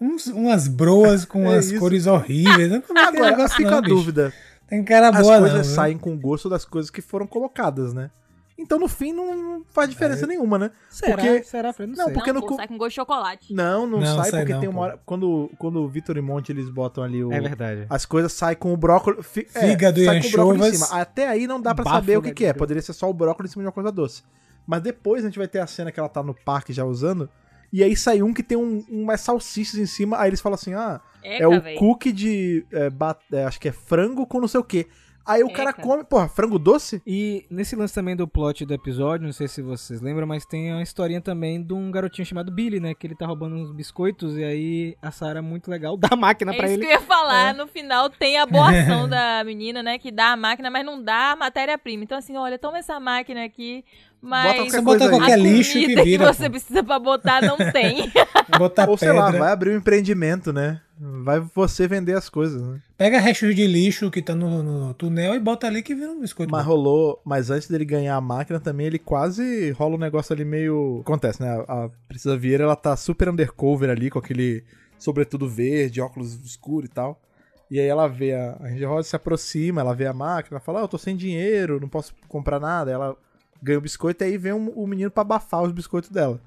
uns- 0.00 0.26
umas 0.28 0.66
broas 0.66 1.26
com 1.26 1.44
É 1.44 1.48
umas 1.50 1.66
isso. 1.70 1.78
cores 1.78 2.06
horríveis. 2.06 2.70
Não 2.70 2.78
é 2.78 3.00
é 3.00 3.02
Agora, 3.06 3.30
negócio 3.32 3.56
fica 3.58 3.70
não, 3.70 3.78
a 3.78 3.82
bicho. 3.82 3.94
dúvida. 3.94 4.32
Tem 4.66 4.82
cara 4.82 5.10
As 5.10 5.20
boa, 5.20 5.38
coisas 5.40 5.56
não, 5.58 5.62
viu? 5.64 5.74
saem 5.74 5.98
com 5.98 6.14
o 6.14 6.18
gosto 6.18 6.48
das 6.48 6.64
coisas 6.64 6.90
que 6.90 7.02
foram 7.02 7.26
colocadas, 7.26 7.92
né? 7.92 8.10
Então, 8.58 8.78
no 8.78 8.88
fim, 8.88 9.12
não 9.12 9.62
faz 9.68 9.88
diferença 9.90 10.26
nenhuma, 10.26 10.58
né? 10.58 10.70
Será? 10.88 11.14
Porque- 11.16 11.42
Será, 11.44 11.72
Fred? 11.74 11.90
Não, 11.92 11.98
Não, 11.98 12.04
sei. 12.06 12.14
porque 12.14 12.32
não, 12.32 12.40
no 12.40 12.46
pô, 12.46 12.56
sai 12.56 12.66
com 12.66 12.78
gosto 12.78 12.88
de 12.90 12.94
chocolate. 12.94 13.52
Não, 13.54 13.86
não, 13.86 14.00
Não, 14.00 14.16
sai, 14.16 14.30
sai 14.30 14.40
porque 14.40 14.54
não, 14.54 14.60
tem 14.60 14.68
uma 14.68 14.76
pô. 14.78 14.82
hora. 14.84 15.00
Quando, 15.04 15.50
quando 15.58 15.82
o 15.82 15.88
Vitor 15.88 16.16
e 16.16 16.22
Monte 16.22 16.52
eles 16.52 16.70
botam 16.70 17.04
ali 17.04 17.22
o. 17.22 17.30
É 17.32 17.38
verdade. 17.40 17.86
As 17.90 18.06
coisas 18.06 18.32
saem 18.32 18.56
com 18.56 18.72
o 18.72 18.76
brócolis. 18.76 19.26
fi- 19.26 19.46
é, 19.54 19.60
Fígado 19.68 20.00
e 20.00 20.04
sai 20.06 20.22
com 20.22 20.28
o 20.28 20.30
brócolis 20.30 20.60
em 20.62 20.68
anchovas. 20.68 20.88
cima. 20.88 21.00
Até 21.02 21.28
aí 21.28 21.46
não 21.46 21.60
dá 21.60 21.74
pra 21.74 21.84
Bafo, 21.84 21.96
saber 21.96 22.16
o 22.16 22.22
que, 22.22 22.32
que 22.32 22.46
é. 22.46 22.52
de- 22.54 22.58
Poderia 22.58 22.82
ser 22.82 22.94
só 22.94 23.10
o 23.10 23.12
brócolis 23.12 23.50
em 23.50 23.52
cima 23.52 23.62
de 23.62 23.66
uma 23.66 23.72
coisa 23.72 23.92
doce. 23.92 24.22
Mas 24.66 24.80
depois 24.80 25.22
a 25.22 25.28
gente 25.28 25.38
vai 25.38 25.46
ter 25.48 25.58
a 25.58 25.66
cena 25.66 25.92
que 25.92 26.00
ela 26.00 26.08
tá 26.08 26.22
no 26.22 26.34
parque 26.34 26.72
já 26.72 26.84
usando. 26.84 27.28
E 27.72 27.82
aí 27.82 27.94
sai 27.94 28.22
um 28.22 28.32
que 28.32 28.42
tem 28.42 28.56
um, 28.56 28.82
umas 28.88 29.20
salsichas 29.20 29.74
em 29.78 29.86
cima. 29.86 30.18
Aí 30.18 30.30
eles 30.30 30.40
falam 30.40 30.54
assim: 30.54 30.72
ah, 30.72 31.00
Eca, 31.22 31.44
é 31.44 31.46
o 31.46 31.60
véi. 31.60 31.76
cookie 31.76 32.10
de. 32.12 32.64
é, 32.72 32.88
bat- 32.88 33.20
é, 33.30 33.44
acho 33.44 33.60
que 33.60 33.68
é 33.68 33.72
frango 33.72 34.24
com 34.26 34.40
não 34.40 34.48
sei 34.48 34.60
o 34.60 34.64
quê. 34.64 34.86
Aí 35.26 35.42
o 35.42 35.52
cara 35.52 35.70
Eca. 35.70 35.82
come. 35.82 36.04
Porra, 36.04 36.28
frango 36.28 36.58
doce? 36.58 37.02
E 37.06 37.44
nesse 37.50 37.74
lance 37.74 37.92
também 37.94 38.14
do 38.14 38.28
plot 38.28 38.64
do 38.64 38.72
episódio, 38.72 39.26
não 39.26 39.32
sei 39.32 39.48
se 39.48 39.60
vocês 39.60 40.00
lembram, 40.00 40.26
mas 40.26 40.46
tem 40.46 40.72
uma 40.72 40.82
historinha 40.82 41.20
também 41.20 41.62
de 41.62 41.72
um 41.74 41.90
garotinho 41.90 42.24
chamado 42.24 42.52
Billy, 42.52 42.78
né? 42.78 42.94
Que 42.94 43.06
ele 43.06 43.14
tá 43.16 43.26
roubando 43.26 43.56
uns 43.56 43.72
biscoitos 43.72 44.36
e 44.36 44.44
aí 44.44 44.96
a 45.02 45.10
Sarah, 45.10 45.42
muito 45.42 45.70
legal, 45.70 45.96
dá 45.98 46.08
a 46.12 46.16
máquina 46.16 46.52
É 46.54 46.56
pra 46.56 46.66
isso 46.66 46.74
ele. 46.74 46.82
que 46.86 46.88
eu 46.88 46.92
ia 46.92 47.00
falar. 47.02 47.54
No 47.54 47.66
final 47.66 48.08
tem 48.08 48.38
a 48.38 48.46
boa 48.46 48.70
ação 48.70 49.08
da 49.08 49.42
menina, 49.44 49.82
né? 49.82 49.98
Que 49.98 50.10
dá 50.12 50.32
a 50.32 50.36
máquina, 50.36 50.70
mas 50.70 50.84
não 50.86 51.02
dá 51.02 51.32
a 51.32 51.36
matéria-prima. 51.36 52.04
Então, 52.04 52.16
assim, 52.18 52.36
olha, 52.36 52.58
toma 52.58 52.78
essa 52.78 52.98
máquina 53.00 53.44
aqui, 53.44 53.84
mas 54.26 54.46
Bota 54.52 54.64
qualquer 54.64 54.82
bota 54.82 55.08
qualquer 55.08 55.38
lixo 55.38 55.72
que 55.78 56.02
vira. 56.02 56.32
você 56.32 56.44
pô. 56.44 56.50
precisa 56.50 56.82
pra 56.82 56.98
botar 56.98 57.40
não 57.40 57.56
tem. 57.56 58.12
Botar 58.58 58.88
Ou 58.88 58.96
sei 58.96 59.08
pedra. 59.08 59.24
lá, 59.24 59.30
vai 59.32 59.52
abrir 59.52 59.70
um 59.70 59.76
empreendimento, 59.78 60.52
né? 60.52 60.80
Vai 60.98 61.40
você 61.54 61.86
vender 61.88 62.16
as 62.16 62.28
coisas, 62.28 62.62
né? 62.62 62.80
Pega 62.96 63.18
restos 63.18 63.54
de 63.54 63.66
lixo 63.66 64.10
que 64.10 64.22
tá 64.22 64.34
no, 64.34 64.62
no 64.62 64.94
túnel 64.94 65.34
e 65.34 65.40
bota 65.40 65.66
ali 65.66 65.82
que 65.82 65.94
vira 65.94 66.10
um 66.10 66.20
biscoito. 66.20 66.50
Mas 66.50 66.64
rolou, 66.64 67.20
mas 67.24 67.50
antes 67.50 67.68
dele 67.68 67.84
ganhar 67.84 68.14
a 68.16 68.20
máquina 68.20 68.60
também, 68.60 68.86
ele 68.86 68.98
quase 68.98 69.72
rola 69.72 69.96
um 69.96 69.98
negócio 69.98 70.32
ali 70.32 70.44
meio. 70.44 71.00
Acontece, 71.02 71.42
né? 71.42 71.48
A 71.68 71.84
a 71.84 71.88
Princesa 72.08 72.36
Vieira, 72.36 72.64
ela 72.64 72.76
tá 72.76 72.96
super 72.96 73.28
undercover 73.28 73.90
ali, 73.90 74.08
com 74.10 74.18
aquele 74.18 74.64
sobretudo 74.98 75.48
verde, 75.48 76.00
óculos 76.00 76.34
escuro 76.44 76.86
e 76.86 76.88
tal. 76.88 77.20
E 77.70 77.80
aí 77.80 77.86
ela 77.86 78.06
vê 78.06 78.32
a, 78.32 78.52
a 78.60 78.68
Ranger 78.68 78.88
Rose 78.88 79.08
se 79.08 79.16
aproxima, 79.16 79.80
ela 79.80 79.92
vê 79.94 80.06
a 80.06 80.12
máquina, 80.12 80.60
fala, 80.60 80.80
ah, 80.80 80.82
eu 80.82 80.88
tô 80.88 80.96
sem 80.96 81.16
dinheiro, 81.16 81.80
não 81.80 81.88
posso 81.88 82.14
comprar 82.28 82.60
nada. 82.60 82.90
Ela 82.90 83.16
ganha 83.62 83.78
o 83.78 83.82
biscoito 83.82 84.22
e 84.22 84.26
aí 84.26 84.38
vem 84.38 84.52
um- 84.52 84.70
o 84.70 84.86
menino 84.86 85.10
pra 85.10 85.22
abafar 85.22 85.62
os 85.62 85.72
biscoitos 85.72 86.10
dela. 86.10 86.40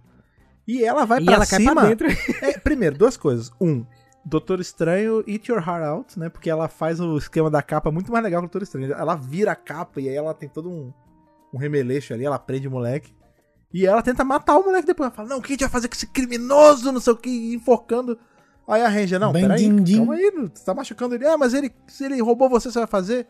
E 0.68 0.84
ela 0.84 1.06
vai 1.06 1.20
e 1.22 1.26
cai 1.26 1.60
cima. 1.60 1.74
pra 1.82 1.90
dentro. 1.90 2.08
É, 2.44 2.58
primeiro, 2.60 2.98
duas 2.98 3.18
coisas. 3.18 3.52
Um, 3.60 3.86
Doutor 4.24 4.60
Estranho 4.60 5.24
Eat 5.28 5.50
Your 5.50 5.58
Heart 5.66 5.84
Out, 5.84 6.20
né? 6.20 6.30
Porque 6.30 6.50
ela 6.50 6.68
faz 6.68 7.00
o 7.00 7.18
esquema 7.18 7.50
da 7.50 7.62
capa 7.62 7.90
muito 7.92 8.12
mais 8.12 8.24
legal 8.24 8.42
que 8.42 8.46
o 8.46 8.50
Doutor 8.50 8.64
Estranho. 8.64 8.94
Ela 8.94 9.16
vira 9.16 9.52
a 9.54 9.56
capa 9.56 10.00
e 10.00 10.08
aí 10.10 10.16
ela 10.16 10.34
tem 10.34 10.48
todo 10.48 10.70
um, 10.70 10.94
um 11.54 11.58
remeleixo 11.58 12.14
ali, 12.14 12.26
ela 12.26 12.38
prende 12.38 12.68
o 12.68 12.72
moleque. 12.72 13.16
E 13.74 13.86
ela 13.86 14.02
tenta 14.02 14.24
matar 14.24 14.58
o 14.58 14.64
moleque 14.64 14.86
depois. 14.88 15.08
Ela 15.08 15.16
fala, 15.16 15.30
não, 15.30 15.38
o 15.38 15.42
que 15.42 15.48
a 15.48 15.54
gente 15.54 15.62
vai 15.62 15.70
fazer 15.70 15.88
com 15.88 15.96
esse 15.96 16.08
criminoso, 16.08 16.92
não 16.92 17.00
sei 17.00 17.14
o 17.14 17.18
que, 17.18 17.54
enforcando. 17.54 18.18
Aí 18.68 18.84
a 18.84 18.88
Ranger, 18.90 19.20
não, 19.20 19.32
Bem 19.32 19.44
peraí, 19.44 19.66
calma 19.98 20.14
aí, 20.14 20.32
você 20.32 20.64
tá 20.64 20.74
machucando 20.76 21.16
ele. 21.16 21.26
Ah, 21.26 21.38
mas 21.38 21.56
ele, 21.56 21.72
se 21.88 22.04
ele 22.04 22.22
roubou 22.22 22.48
você, 22.50 22.70
você 22.72 22.78
vai 22.78 22.88
fazer? 22.88 23.26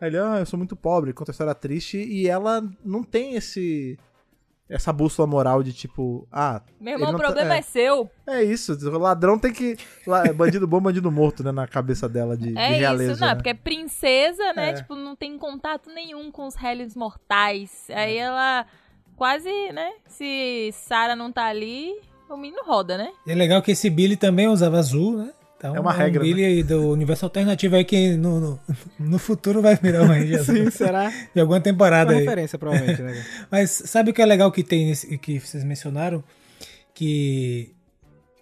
Aí 0.00 0.08
ele, 0.08 0.18
ah, 0.18 0.36
eu 0.38 0.46
sou 0.46 0.56
muito 0.58 0.74
pobre, 0.74 1.12
conta 1.12 1.30
a 1.30 1.32
história 1.32 1.54
triste. 1.54 1.98
E 1.98 2.28
ela 2.28 2.62
não 2.84 3.02
tem 3.02 3.34
esse... 3.34 3.98
Essa 4.68 4.92
bússola 4.92 5.26
moral 5.26 5.64
de 5.64 5.72
tipo, 5.72 6.28
ah, 6.30 6.62
Meu 6.80 6.92
irmão, 6.92 7.08
o 7.08 7.12
tá- 7.12 7.18
problema 7.18 7.56
é. 7.56 7.58
é, 7.58 7.62
seu. 7.62 8.08
é 8.24 8.44
isso, 8.44 8.72
o 8.88 8.98
ladrão 8.98 9.36
tem 9.36 9.52
que. 9.52 9.76
lá, 10.06 10.32
Bandido 10.32 10.64
bom, 10.64 10.80
bandido 10.80 11.10
morto, 11.10 11.42
né? 11.42 11.50
Na 11.50 11.66
cabeça 11.66 12.08
dela 12.08 12.36
de, 12.36 12.52
de 12.52 12.56
É 12.56 12.68
realeza. 12.74 13.12
isso, 13.14 13.20
não, 13.20 13.26
né? 13.30 13.34
porque 13.34 13.48
é 13.48 13.54
princesa, 13.54 14.52
né? 14.52 14.70
É. 14.70 14.72
Tipo, 14.74 14.94
não 14.94 15.16
tem 15.16 15.36
contato 15.36 15.90
nenhum 15.92 16.30
com 16.30 16.46
os 16.46 16.54
réis 16.54 16.94
mortais. 16.94 17.88
Aí 17.90 18.16
ela 18.16 18.64
quase, 19.16 19.50
né? 19.72 19.90
Se 20.06 20.70
Sarah 20.72 21.16
não 21.16 21.32
tá 21.32 21.46
ali, 21.46 21.92
o 22.28 22.36
menino 22.36 22.62
roda, 22.64 22.96
né? 22.96 23.10
E 23.26 23.32
é 23.32 23.34
legal 23.34 23.60
que 23.62 23.72
esse 23.72 23.90
Billy 23.90 24.16
também 24.16 24.46
usava 24.46 24.78
azul, 24.78 25.16
né? 25.16 25.32
Então, 25.60 25.76
É 25.76 25.80
uma 25.80 25.92
regra, 25.92 26.22
Um 26.22 26.24
Billy 26.24 26.42
aí 26.42 26.62
do 26.62 26.90
universo 26.90 27.26
alternativo 27.26 27.76
aí 27.76 27.84
que 27.84 28.16
no, 28.16 28.40
no, 28.40 28.60
no 28.98 29.18
futuro 29.18 29.60
vai 29.60 29.76
virar 29.76 30.04
uma 30.04 30.14
Ranger. 30.14 30.42
Sim, 30.42 30.70
será? 30.70 31.12
De 31.34 31.38
alguma 31.38 31.60
temporada 31.60 32.12
Uma 32.12 32.18
aí. 32.18 32.24
referência, 32.24 32.58
provavelmente, 32.58 33.02
né? 33.02 33.22
Mas 33.52 33.70
sabe 33.70 34.10
o 34.10 34.14
que 34.14 34.22
é 34.22 34.24
legal 34.24 34.50
que 34.50 34.64
tem 34.64 34.86
nesse, 34.86 35.18
que 35.18 35.38
vocês 35.38 35.62
mencionaram? 35.62 36.24
Que 36.94 37.74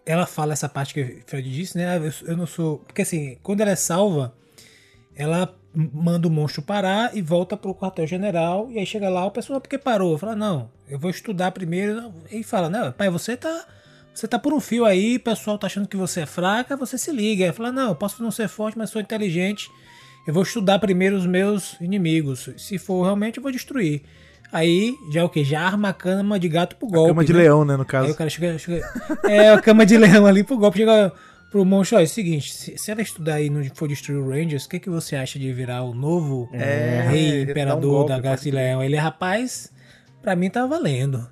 ela 0.07 0.27
fala 0.27 0.53
essa 0.53 0.69
parte 0.69 0.95
que 0.95 1.03
o 1.03 1.23
Fred 1.27 1.51
disse, 1.51 1.77
né? 1.77 1.89
Ah, 1.89 1.97
Eu, 1.97 2.13
eu 2.29 2.37
não 2.37 2.47
sou. 2.47 2.79
Porque 2.79 3.03
assim, 3.03 3.37
quando 3.43 3.63
ela 3.63 3.73
é 3.73 3.77
salva, 3.77 4.33
ela 5.17 5.53
manda 5.75 6.29
o 6.29 6.31
monstro 6.31 6.63
parar 6.63 7.17
e 7.17 7.21
volta 7.21 7.57
pro 7.57 7.75
quartel-general. 7.75 8.71
E 8.71 8.79
aí 8.79 8.87
chega 8.87 9.09
lá, 9.09 9.27
o 9.27 9.31
pessoal, 9.33 9.61
por 9.61 9.69
que 9.69 9.77
parou? 9.77 10.17
Fala, 10.19 10.37
não, 10.37 10.71
eu 10.89 11.01
vou 11.01 11.11
estudar 11.11 11.51
primeiro. 11.51 12.15
E 12.31 12.45
fala, 12.45 12.71
não, 12.71 12.93
pai, 12.93 13.11
você 13.11 13.37
tá. 13.37 13.67
Você 14.19 14.27
tá 14.27 14.37
por 14.37 14.53
um 14.53 14.59
fio 14.59 14.85
aí, 14.85 15.15
o 15.15 15.21
pessoal 15.21 15.57
tá 15.57 15.69
achando 15.69 15.87
que 15.87 15.97
você 15.97 16.23
é 16.23 16.27
fraca, 16.27 16.77
você 16.77 16.99
se 16.99 17.13
liga. 17.13 17.45
Aí 17.45 17.53
fala, 17.53 17.71
não, 17.71 17.91
eu 17.91 17.95
posso 17.95 18.21
não 18.21 18.33
ser 18.33 18.49
forte, 18.49 18.77
mas 18.77 18.91
sou 18.91 19.01
inteligente. 19.01 19.71
Eu 20.27 20.35
vou 20.35 20.43
estudar 20.43 20.81
primeiro 20.81 21.17
os 21.17 21.25
meus 21.25 21.81
inimigos. 21.81 22.51
Se 22.57 22.79
for 22.79 23.05
realmente, 23.05 23.37
eu 23.37 23.43
vou 23.45 23.53
destruir. 23.53 24.03
Aí, 24.53 24.93
já 25.13 25.25
o 25.25 25.29
que? 25.29 25.45
Já 25.45 25.61
arma 25.61 25.91
a 25.91 25.93
cama 25.93 26.37
de 26.37 26.49
gato 26.49 26.75
pro 26.75 26.89
golpe. 26.89 27.11
Cama 27.11 27.25
de 27.25 27.33
né? 27.33 27.39
leão, 27.39 27.65
né? 27.65 27.77
No 27.77 27.83
Aí 27.83 27.87
caso. 27.89 28.11
o 28.11 28.15
cara 28.17 28.29
chega, 28.29 28.59
chega- 28.59 28.85
É, 29.23 29.51
a 29.51 29.63
cama 29.63 29.87
de 29.87 29.97
leão 29.97 30.27
ali 30.27 30.43
pro 30.43 30.59
golpe. 30.59 30.79
Chega 30.79 31.13
pro 31.53 31.65
monstro, 31.65 31.99
ó, 31.99 32.01
é 32.01 32.05
o 32.05 32.09
seguinte, 32.09 32.53
se, 32.53 32.77
se 32.77 32.91
ela 32.91 33.01
estudar 33.01 33.35
aí 33.35 33.47
e 33.47 33.51
não 33.51 33.63
for 33.73 33.87
destruir 33.87 34.19
o 34.19 34.29
Rangers, 34.29 34.65
o 34.65 34.69
que, 34.69 34.81
que 34.81 34.91
você 34.91 35.15
acha 35.15 35.39
de 35.39 35.53
virar 35.53 35.83
o 35.85 35.95
novo 35.95 36.49
É, 36.53 37.07
rei 37.09 37.21
ele 37.27 37.45
dá 37.45 37.49
um 37.49 37.51
imperador 37.53 37.91
golpe, 37.93 38.09
da 38.09 38.19
Galáxia 38.19 38.51
de 38.51 38.57
Leão? 38.57 38.83
Ele, 38.83 38.97
rapaz, 38.97 39.73
pra 40.21 40.35
mim 40.35 40.51
tá 40.51 40.67
valendo. 40.67 41.25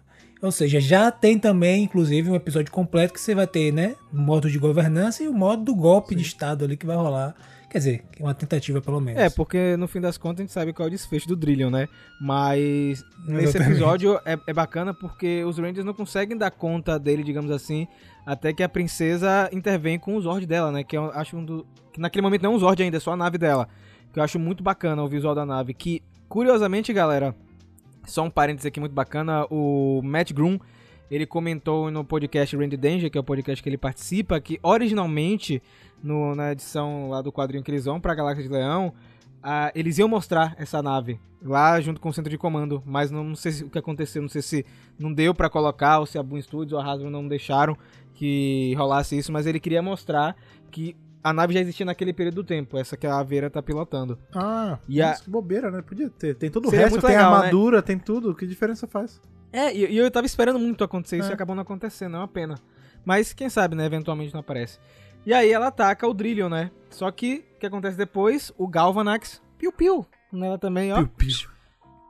Ou 0.43 0.52
seja, 0.52 0.78
já 0.81 1.11
tem 1.11 1.38
também, 1.38 1.85
inclusive, 1.85 2.31
um 2.31 2.35
episódio 2.35 2.71
completo 2.71 3.14
que 3.14 3.21
você 3.21 3.35
vai 3.35 3.47
ter, 3.47 3.73
né? 3.73 3.97
O 4.12 4.19
modo 4.19 4.50
de 4.50 4.59
governança 4.59 5.23
e 5.23 5.28
o 5.28 5.33
modo 5.33 5.64
do 5.64 5.75
golpe 5.75 6.14
de 6.14 6.23
Estado 6.23 6.64
ali 6.64 6.76
que 6.76 6.87
vai 6.87 6.97
rolar. 6.97 7.35
Quer 7.71 7.78
dizer, 7.78 8.05
é 8.19 8.23
uma 8.23 8.35
tentativa 8.35 8.81
pelo 8.81 9.00
menos. 9.00 9.21
É, 9.21 9.28
porque 9.28 9.76
no 9.76 9.88
fim 9.88 10.00
das 10.00 10.16
contas 10.16 10.40
a 10.40 10.43
gente 10.45 10.52
sabe 10.52 10.73
qual 10.73 10.87
é 10.87 10.88
o 10.88 10.90
desfecho 10.90 11.26
do 11.26 11.35
Drillion, 11.35 11.69
né? 11.69 11.88
Mas 12.21 13.05
nesse 13.26 13.49
Exatamente. 13.49 13.71
episódio 13.73 14.21
é, 14.25 14.38
é 14.47 14.52
bacana 14.52 14.95
porque 14.95 15.43
os 15.45 15.59
Rangers 15.59 15.85
não 15.85 15.93
conseguem 15.93 16.37
dar 16.37 16.50
conta 16.50 16.99
dele, 16.99 17.25
digamos 17.25 17.50
assim, 17.50 17.88
até 18.25 18.52
que 18.52 18.62
a 18.62 18.69
princesa 18.69 19.49
intervém 19.52 19.99
com 19.99 20.16
o 20.16 20.21
Zord 20.21 20.47
dela, 20.47 20.71
né? 20.71 20.85
Que 20.85 20.97
eu 20.97 21.11
acho 21.12 21.37
um 21.37 21.45
do. 21.45 21.66
Que 21.93 22.00
naquele 22.00 22.23
momento 22.23 22.43
não 22.43 22.52
é 22.52 22.57
um 22.57 22.59
Zord 22.59 22.83
ainda, 22.83 22.99
é 22.99 23.00
só 23.00 23.12
a 23.12 23.16
nave 23.16 23.37
dela. 23.37 23.69
Que 24.12 24.21
eu 24.21 24.23
acho 24.23 24.38
muito 24.38 24.62
bacana 24.62 25.02
o 25.02 25.09
visual 25.09 25.35
da 25.35 25.45
nave. 25.45 25.75
Que, 25.75 26.02
curiosamente, 26.28 26.93
galera, 26.93 27.35
só 28.07 28.23
um 28.25 28.31
parênteses 28.31 28.67
aqui 28.67 28.81
muito 28.81 28.93
bacana, 28.93 29.47
o 29.51 30.01
Matt 30.03 30.33
Groom, 30.33 30.59
ele 31.11 31.27
comentou 31.27 31.91
no 31.91 32.05
podcast 32.05 32.57
Randy 32.57 32.77
Danger, 32.77 33.11
que 33.11 33.19
é 33.19 33.21
o 33.21 33.25
podcast 33.25 33.63
que 33.63 33.69
ele 33.69 33.77
participa, 33.79 34.41
que 34.41 34.59
originalmente 34.63 35.63
no- 36.03 36.35
na 36.35 36.53
edição 36.53 37.09
lá 37.11 37.21
do 37.23 37.31
quadrinho 37.33 37.63
que 37.63 37.71
eles 37.71 37.85
vão 37.85 38.01
pra 38.01 38.15
Galáxia 38.15 38.43
de 38.43 38.49
Leão, 38.49 38.93
eles 39.75 39.99
iam 39.99 40.09
mostrar 40.09 40.55
essa 40.59 40.83
nave 40.83 41.21
lá 41.41 41.81
junto 41.81 42.01
com 42.01 42.09
o 42.09 42.13
centro 42.13 42.31
de 42.31 42.37
comando, 42.39 42.83
mas 42.85 43.11
não, 43.11 43.23
não 43.23 43.37
sei 43.37 43.53
se- 43.53 43.65
o 43.65 43.71
que 43.71 43.79
aconteceu, 43.79 44.21
não 44.21 44.29
sei 44.29 44.43
se 44.43 44.67
não 44.99 45.13
deu 45.13 45.33
pra 45.35 45.49
colocar, 45.49 46.01
ou 46.01 46.07
se 46.07 46.19
a 46.19 46.23
Boom 46.23 46.41
Studios 46.43 46.73
ou 46.73 46.81
a 46.81 46.85
Hasbro 46.85 47.09
não 47.11 47.29
deixaram 47.29 47.77
que 48.15 48.75
rolasse 48.77 49.17
isso, 49.17 49.31
mas 49.31 49.47
ele 49.47 49.61
queria 49.61 49.83
mostrar 49.83 50.35
que 50.73 50.97
a 51.28 51.33
nave 51.33 51.54
já 51.54 51.61
existia 51.61 51.85
naquele 51.87 52.12
período 52.12 52.37
do 52.37 52.45
tempo, 52.45 52.76
essa 52.78 52.97
que 52.97 53.06
a 53.06 53.18
Aveira 53.18 53.49
tá 53.50 53.62
pilotando. 53.62 54.18
Ah, 54.35 54.78
E 54.88 55.00
a- 55.02 55.14
que 55.14 55.28
bobeira, 55.30 55.71
né? 55.71 55.83
Podia 55.83 56.09
ter. 56.11 56.35
Tem 56.35 56.50
todo 56.50 56.66
o 56.66 56.71
Seria 56.71 56.87
resto, 56.87 57.00
tem 57.00 57.11
legal, 57.16 57.30
né? 57.30 57.37
armadura, 57.38 57.83
tem 57.83 57.99
tudo. 57.99 58.35
Que 58.35 58.47
diferença 58.47 58.87
faz? 58.87 59.21
É, 59.52 59.75
e, 59.75 59.92
e 59.92 59.97
eu 59.97 60.11
tava 60.11 60.26
esperando 60.26 60.59
muito 60.59 60.83
acontecer 60.85 61.16
isso 61.18 61.28
É. 61.28 61.30
e 61.30 61.35
acabou 61.35 61.54
não 61.56 61.62
acontecendo, 61.62 62.16
é 62.16 62.18
uma 62.21 62.28
pena. 62.28 62.56
Mas 63.04 63.33
quem 63.33 63.49
sabe, 63.49 63.75
né, 63.75 63.87
eventualmente 63.87 64.33
não 64.33 64.40
aparece. 64.40 64.78
E 65.25 65.33
aí 65.35 65.50
ela 65.50 65.68
ataca 65.68 66.06
o 66.06 66.14
Drillion, 66.14 66.49
né? 66.49 66.71
Só 66.90 67.11
que, 67.11 67.45
o 67.56 67.59
que 67.61 67.66
acontece 67.66 67.97
depois? 67.97 68.52
O 68.59 68.68
Galvanax, 68.68 69.40
piu-piu, 69.59 70.06
nela 70.33 70.59
também, 70.59 70.92
ó. 70.92 70.97
Piu-piu. 70.97 71.49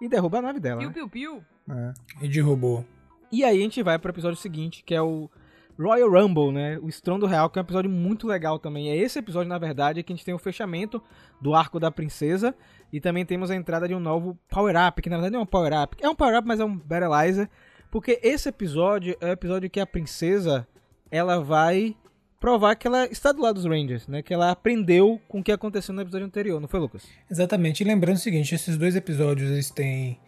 E 0.01 0.09
derruba 0.09 0.39
a 0.39 0.43
nave 0.43 0.61
dela, 0.61 0.81
Piu, 1.11 1.43
né? 1.67 1.95
É. 2.21 2.25
E 2.25 2.29
derrubou. 2.29 2.85
E 3.33 3.43
aí 3.45 3.59
a 3.59 3.63
gente 3.63 3.83
vai 3.83 3.99
pro 3.99 4.11
episódio 4.13 4.39
seguinte, 4.39 4.83
que 4.85 4.95
é 4.95 5.01
o 5.01 5.31
Royal 5.79 6.11
Rumble, 6.11 6.53
né? 6.53 6.79
O 6.79 6.89
Estrondo 6.89 7.27
Real, 7.27 7.51
que 7.51 7.59
é 7.59 7.63
um 7.63 7.65
episódio 7.65 7.91
muito 7.91 8.27
legal 8.27 8.59
também. 8.59 8.91
É 8.91 8.97
esse 8.97 9.19
episódio, 9.19 9.49
na 9.49 9.59
verdade, 9.59 10.03
que 10.03 10.13
a 10.13 10.17
gente 10.17 10.25
tem 10.25 10.35
o 10.35 10.39
fechamento 10.39 11.03
do 11.41 11.55
arco 11.55 11.79
da 11.79 11.91
princesa. 11.91 12.55
E 12.93 13.01
também 13.01 13.27
temos 13.27 13.51
a 13.51 13.57
entrada 13.57 13.87
de 13.87 13.95
um 13.95 14.01
novo 14.01 14.39
power-up, 14.49 15.03
que 15.03 15.11
na 15.11 15.17
verdade 15.17 15.33
não 15.33 15.41
é 15.41 15.43
um 15.43 15.47
power-up. 15.47 15.97
É 16.01 16.09
um 16.09 16.15
power-up, 16.15 16.47
mas 16.47 16.61
é 16.61 16.65
um 16.65 16.77
Battleizer. 16.77 17.49
Porque 17.91 18.19
esse 18.23 18.49
episódio 18.49 19.17
é 19.21 19.27
o 19.27 19.33
episódio 19.33 19.69
que 19.69 19.81
a 19.81 19.87
princesa, 19.87 20.67
ela 21.11 21.43
vai 21.43 21.95
provar 22.41 22.75
que 22.77 22.87
ela 22.87 23.07
está 23.07 23.33
do 23.33 23.43
lado 23.43 23.57
dos 23.57 23.65
Rangers, 23.65 24.07
né? 24.07 24.23
Que 24.23 24.33
ela 24.33 24.51
aprendeu 24.51 25.21
com 25.29 25.41
o 25.41 25.43
que 25.43 25.53
aconteceu 25.53 25.95
no 25.95 26.03
episódio 26.03 26.27
anterior, 26.27 26.61
não 26.61 26.69
foi, 26.69 26.81
Lucas? 26.81 27.07
Exatamente. 27.31 27.83
E 27.83 27.85
lembrando 27.87 28.17
o 28.17 28.21
seguinte, 28.21 28.55
esses 28.55 28.77
dois 28.77 28.97
episódios 28.97 29.51
eles 29.51 29.71
têm 29.71 30.19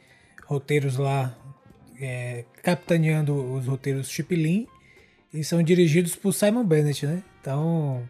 roteiros 0.46 0.96
lá 0.96 1.36
é, 2.00 2.44
capitaneando 2.62 3.34
os 3.54 3.66
roteiros 3.66 4.08
Chip 4.08 4.34
Lin 4.34 4.66
e 5.32 5.44
são 5.44 5.62
dirigidos 5.62 6.14
por 6.16 6.32
Simon 6.32 6.64
Bennett, 6.64 7.06
né? 7.06 7.22
Então. 7.40 8.02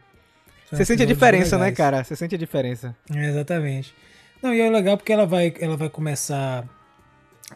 Você 0.71 0.85
sente 0.85 1.03
a 1.03 1.07
diferença, 1.07 1.57
né, 1.57 1.65
legais. 1.67 1.77
cara? 1.77 2.05
Você 2.05 2.15
sente 2.15 2.35
a 2.35 2.39
diferença. 2.39 2.95
É, 3.15 3.29
exatamente. 3.29 3.95
Não, 4.43 4.53
e 4.55 4.61
é 4.61 4.69
legal 4.71 4.97
porque 4.97 5.13
ela 5.13 5.27
vai, 5.27 5.53
ela 5.61 5.77
vai 5.77 5.89
começar. 5.89 6.65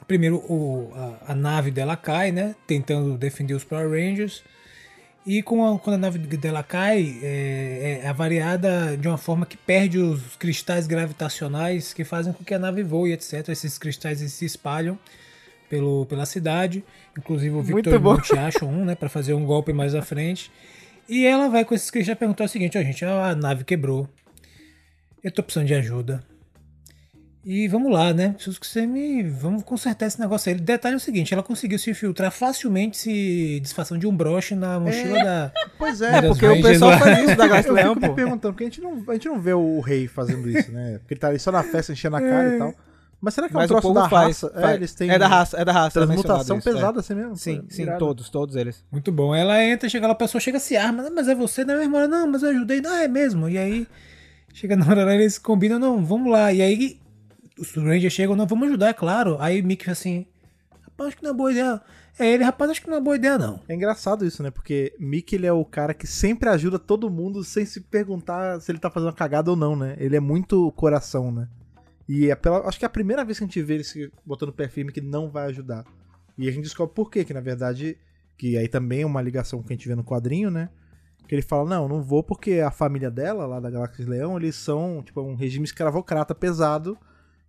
Primeiro 0.08 0.36
o, 0.50 0.90
a, 0.94 1.32
a 1.32 1.34
nave 1.34 1.70
dela 1.70 1.96
cai, 1.96 2.32
né? 2.32 2.54
Tentando 2.66 3.16
defender 3.18 3.52
os 3.54 3.62
Power 3.64 3.90
Rangers. 3.90 4.42
E 5.26 5.42
com 5.42 5.64
a- 5.74 5.78
quando 5.78 5.94
a 5.94 5.98
nave 5.98 6.18
dela 6.18 6.62
cai, 6.62 7.18
é, 7.22 8.00
é 8.02 8.08
avariada 8.08 8.96
de 8.96 9.06
uma 9.06 9.18
forma 9.18 9.44
que 9.46 9.56
perde 9.56 9.98
os 9.98 10.34
cristais 10.36 10.86
gravitacionais 10.86 11.92
que 11.92 12.02
fazem 12.04 12.32
com 12.32 12.42
que 12.42 12.54
a 12.54 12.58
nave 12.58 12.82
voe, 12.82 13.12
etc. 13.12 13.50
Esses 13.50 13.76
cristais 13.78 14.18
se 14.18 14.44
espalham 14.44 14.98
pelo, 15.72 16.04
pela 16.04 16.26
cidade. 16.26 16.84
Inclusive 17.18 17.56
o 17.56 17.62
Victor. 17.62 17.98
Monte 17.98 18.36
acha 18.36 18.62
um, 18.62 18.84
né? 18.84 18.94
Pra 18.94 19.08
fazer 19.08 19.32
um 19.32 19.46
golpe 19.46 19.72
mais 19.72 19.94
à 19.94 20.02
frente. 20.02 20.52
E 21.08 21.24
ela 21.24 21.48
vai 21.48 21.64
com 21.64 21.74
esses 21.74 21.90
cristais 21.90 22.18
perguntar 22.18 22.44
o 22.44 22.48
seguinte: 22.48 22.76
Ó, 22.76 22.82
gente, 22.82 23.02
a 23.06 23.34
nave 23.34 23.64
quebrou. 23.64 24.06
Eu 25.24 25.32
tô 25.32 25.42
precisando 25.42 25.68
de 25.68 25.74
ajuda. 25.74 26.22
E 27.42 27.66
vamos 27.68 27.90
lá, 27.90 28.12
né? 28.12 28.34
Preciso 28.34 28.60
que 28.60 28.66
você 28.66 28.86
me. 28.86 29.22
Vamos 29.22 29.64
consertar 29.64 30.06
esse 30.06 30.20
negócio 30.20 30.52
aí. 30.52 30.60
Detalhe 30.60 30.92
é 30.92 30.96
o 30.96 31.00
seguinte: 31.00 31.32
ela 31.32 31.42
conseguiu 31.42 31.78
se 31.78 31.90
infiltrar 31.90 32.30
facilmente, 32.30 32.98
se 32.98 33.58
disfarçando 33.60 33.98
de 33.98 34.06
um 34.06 34.14
broche 34.14 34.54
na 34.54 34.78
mochila 34.78 35.24
da. 35.24 35.52
Pois 35.78 36.02
É, 36.02 36.20
porque 36.20 36.46
o 36.46 36.60
pessoal 36.60 36.90
lá. 36.90 36.98
faz 36.98 37.18
isso 37.18 37.36
da 37.36 37.48
Galáxia 37.48 37.70
Eu 37.80 37.94
fico 37.94 38.08
me 38.08 38.14
perguntando, 38.14 38.52
porque 38.52 38.64
a 38.64 38.66
gente, 38.66 38.80
não, 38.82 39.04
a 39.08 39.14
gente 39.14 39.26
não 39.26 39.40
vê 39.40 39.54
o 39.54 39.80
rei 39.80 40.06
fazendo 40.06 40.48
isso, 40.50 40.70
né? 40.70 40.98
Porque 40.98 41.14
ele 41.14 41.20
tá 41.20 41.28
ali 41.28 41.38
só 41.38 41.50
na 41.50 41.62
festa 41.62 41.92
enchendo 41.92 42.16
a 42.16 42.20
cara 42.20 42.54
e 42.54 42.58
tal. 42.58 42.74
Mas 43.22 43.34
será 43.34 43.48
que 43.48 43.56
é 43.56 43.60
um 43.60 43.62
o 43.62 43.68
troço 43.68 43.82
povo 43.82 43.94
da 43.94 44.08
faz, 44.08 44.42
raça? 44.42 44.50
faz. 44.50 44.72
É, 44.72 44.74
eles 44.74 44.94
têm 44.96 45.08
é 45.08 45.16
da 45.16 45.28
raça, 45.28 45.56
é 45.56 45.64
da 45.64 45.72
raça. 45.72 46.00
é 46.00 46.04
transmutação 46.04 46.58
isso, 46.58 46.68
é. 46.68 46.72
pesada 46.72 46.98
assim 46.98 47.14
mesmo? 47.14 47.36
Sim, 47.36 47.64
sim, 47.68 47.86
todos, 47.96 48.28
todos 48.28 48.56
eles. 48.56 48.84
Muito 48.90 49.12
bom. 49.12 49.32
Ela 49.32 49.64
entra, 49.64 49.88
chega 49.88 50.08
lá, 50.08 50.12
a 50.12 50.16
pessoa 50.16 50.40
chega 50.40 50.58
se 50.58 50.76
arma. 50.76 51.08
Mas 51.08 51.28
é 51.28 51.34
você, 51.34 51.64
não 51.64 51.74
é 51.74 51.76
minha 51.76 51.86
irmã? 51.86 52.08
Não, 52.08 52.26
mas 52.26 52.42
eu 52.42 52.48
ajudei. 52.48 52.80
Não, 52.80 52.92
é 52.92 53.06
mesmo. 53.06 53.48
E 53.48 53.56
aí, 53.56 53.86
chega 54.52 54.74
na 54.74 54.84
hora 54.88 55.04
lá, 55.04 55.14
eles 55.14 55.38
combinam, 55.38 55.78
não, 55.78 56.04
vamos 56.04 56.32
lá. 56.32 56.52
E 56.52 56.60
aí, 56.60 57.00
os 57.56 57.72
Rangers 57.74 58.12
chegam, 58.12 58.34
não, 58.34 58.44
vamos 58.44 58.66
ajudar, 58.66 58.88
é 58.88 58.92
claro. 58.92 59.36
Aí 59.38 59.62
Mickey 59.62 59.84
fala 59.84 59.92
assim: 59.92 60.26
rapaz, 60.82 61.08
acho 61.08 61.16
que 61.18 61.22
não 61.22 61.30
é 61.30 61.34
boa 61.34 61.52
ideia. 61.52 61.80
É 62.18 62.26
ele, 62.26 62.42
rapaz, 62.42 62.72
acho 62.72 62.82
que 62.82 62.90
não 62.90 62.96
é 62.96 63.00
boa 63.00 63.14
ideia, 63.14 63.38
não. 63.38 63.60
É 63.68 63.74
engraçado 63.74 64.26
isso, 64.26 64.42
né? 64.42 64.50
Porque 64.50 64.94
Mickey 64.98 65.36
ele 65.36 65.46
é 65.46 65.52
o 65.52 65.64
cara 65.64 65.94
que 65.94 66.08
sempre 66.08 66.48
ajuda 66.48 66.76
todo 66.76 67.08
mundo 67.08 67.44
sem 67.44 67.64
se 67.64 67.80
perguntar 67.82 68.60
se 68.60 68.72
ele 68.72 68.80
tá 68.80 68.90
fazendo 68.90 69.10
uma 69.10 69.14
cagada 69.14 69.48
ou 69.48 69.56
não, 69.56 69.76
né? 69.76 69.94
Ele 69.98 70.16
é 70.16 70.20
muito 70.20 70.72
coração, 70.72 71.30
né? 71.30 71.46
E 72.08 72.30
é 72.30 72.34
pela, 72.34 72.66
acho 72.68 72.78
que 72.78 72.84
é 72.84 72.86
a 72.86 72.90
primeira 72.90 73.24
vez 73.24 73.38
que 73.38 73.44
a 73.44 73.46
gente 73.46 73.62
vê 73.62 73.74
ele 73.74 73.84
se 73.84 74.10
botando 74.24 74.52
pé 74.52 74.68
firme 74.68 74.92
que 74.92 75.00
não 75.00 75.30
vai 75.30 75.46
ajudar. 75.46 75.84
E 76.36 76.48
a 76.48 76.52
gente 76.52 76.64
descobre 76.64 76.94
por 76.94 77.10
quê, 77.10 77.24
que 77.24 77.32
na 77.34 77.40
verdade, 77.40 77.96
que 78.36 78.56
aí 78.56 78.68
também 78.68 79.02
é 79.02 79.06
uma 79.06 79.22
ligação 79.22 79.62
que 79.62 79.72
a 79.72 79.76
gente 79.76 79.86
vê 79.88 79.94
no 79.94 80.04
quadrinho, 80.04 80.50
né? 80.50 80.68
Que 81.28 81.34
ele 81.34 81.42
fala, 81.42 81.68
não, 81.68 81.88
não 81.88 82.02
vou 82.02 82.22
porque 82.22 82.54
a 82.60 82.70
família 82.70 83.10
dela, 83.10 83.46
lá 83.46 83.60
da 83.60 83.70
Galáxia 83.70 84.08
Leão, 84.08 84.36
eles 84.36 84.56
são, 84.56 85.02
tipo, 85.04 85.20
um 85.22 85.34
regime 85.34 85.64
escravocrata 85.64 86.34
pesado, 86.34 86.98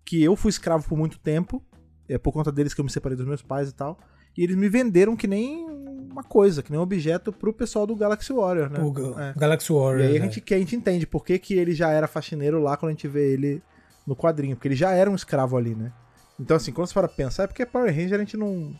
que 0.05 0.21
eu 0.23 0.35
fui 0.35 0.49
escravo 0.49 0.87
por 0.87 0.97
muito 0.97 1.17
tempo, 1.19 1.63
é 2.07 2.17
por 2.17 2.31
conta 2.31 2.51
deles 2.51 2.73
que 2.73 2.79
eu 2.81 2.85
me 2.85 2.91
separei 2.91 3.17
dos 3.17 3.25
meus 3.25 3.41
pais 3.41 3.69
e 3.69 3.73
tal. 3.73 3.97
E 4.37 4.43
eles 4.43 4.55
me 4.55 4.69
venderam 4.69 5.15
que 5.15 5.27
nem 5.27 5.65
uma 6.11 6.23
coisa, 6.23 6.61
que 6.61 6.69
nem 6.69 6.79
um 6.79 6.83
objeto 6.83 7.31
pro 7.33 7.51
pessoal 7.53 7.87
do 7.87 7.95
Galaxy 7.95 8.31
Warrior, 8.31 8.69
né? 8.69 8.79
O 8.79 8.91
Ga- 8.91 9.29
É. 9.35 9.39
Galaxy 9.39 9.71
E 9.71 9.75
Warriors. 9.75 10.09
aí 10.11 10.17
a 10.17 10.19
né? 10.19 10.25
gente, 10.25 10.41
que 10.41 10.53
a 10.53 10.57
gente 10.59 10.75
entende 10.75 11.07
por 11.07 11.23
que, 11.25 11.39
que 11.39 11.55
ele 11.55 11.73
já 11.73 11.89
era 11.89 12.07
faxineiro 12.07 12.61
lá 12.61 12.77
quando 12.77 12.89
a 12.89 12.93
gente 12.93 13.07
vê 13.07 13.33
ele 13.33 13.61
no 14.05 14.15
quadrinho, 14.15 14.55
porque 14.55 14.67
ele 14.67 14.75
já 14.75 14.91
era 14.91 15.09
um 15.09 15.15
escravo 15.15 15.55
ali, 15.57 15.73
né? 15.75 15.91
Então, 16.39 16.57
assim, 16.57 16.71
quando 16.71 16.87
você 16.87 16.93
para 16.93 17.07
pensar, 17.07 17.43
é 17.43 17.47
porque 17.47 17.65
Power 17.65 17.93
Ranger 17.95 18.15
a 18.15 18.19
gente 18.19 18.37
não. 18.37 18.73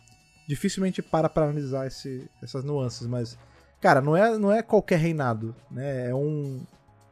dificilmente 0.47 1.01
para 1.01 1.29
pra 1.29 1.43
analisar 1.45 1.87
esse- 1.87 2.29
essas 2.41 2.63
nuances, 2.63 3.07
mas. 3.07 3.37
Cara, 3.79 4.01
não 4.01 4.15
é, 4.15 4.37
não 4.37 4.51
é 4.51 4.61
qualquer 4.61 4.97
reinado, 4.99 5.55
né? 5.71 6.09
É 6.09 6.15
um. 6.15 6.61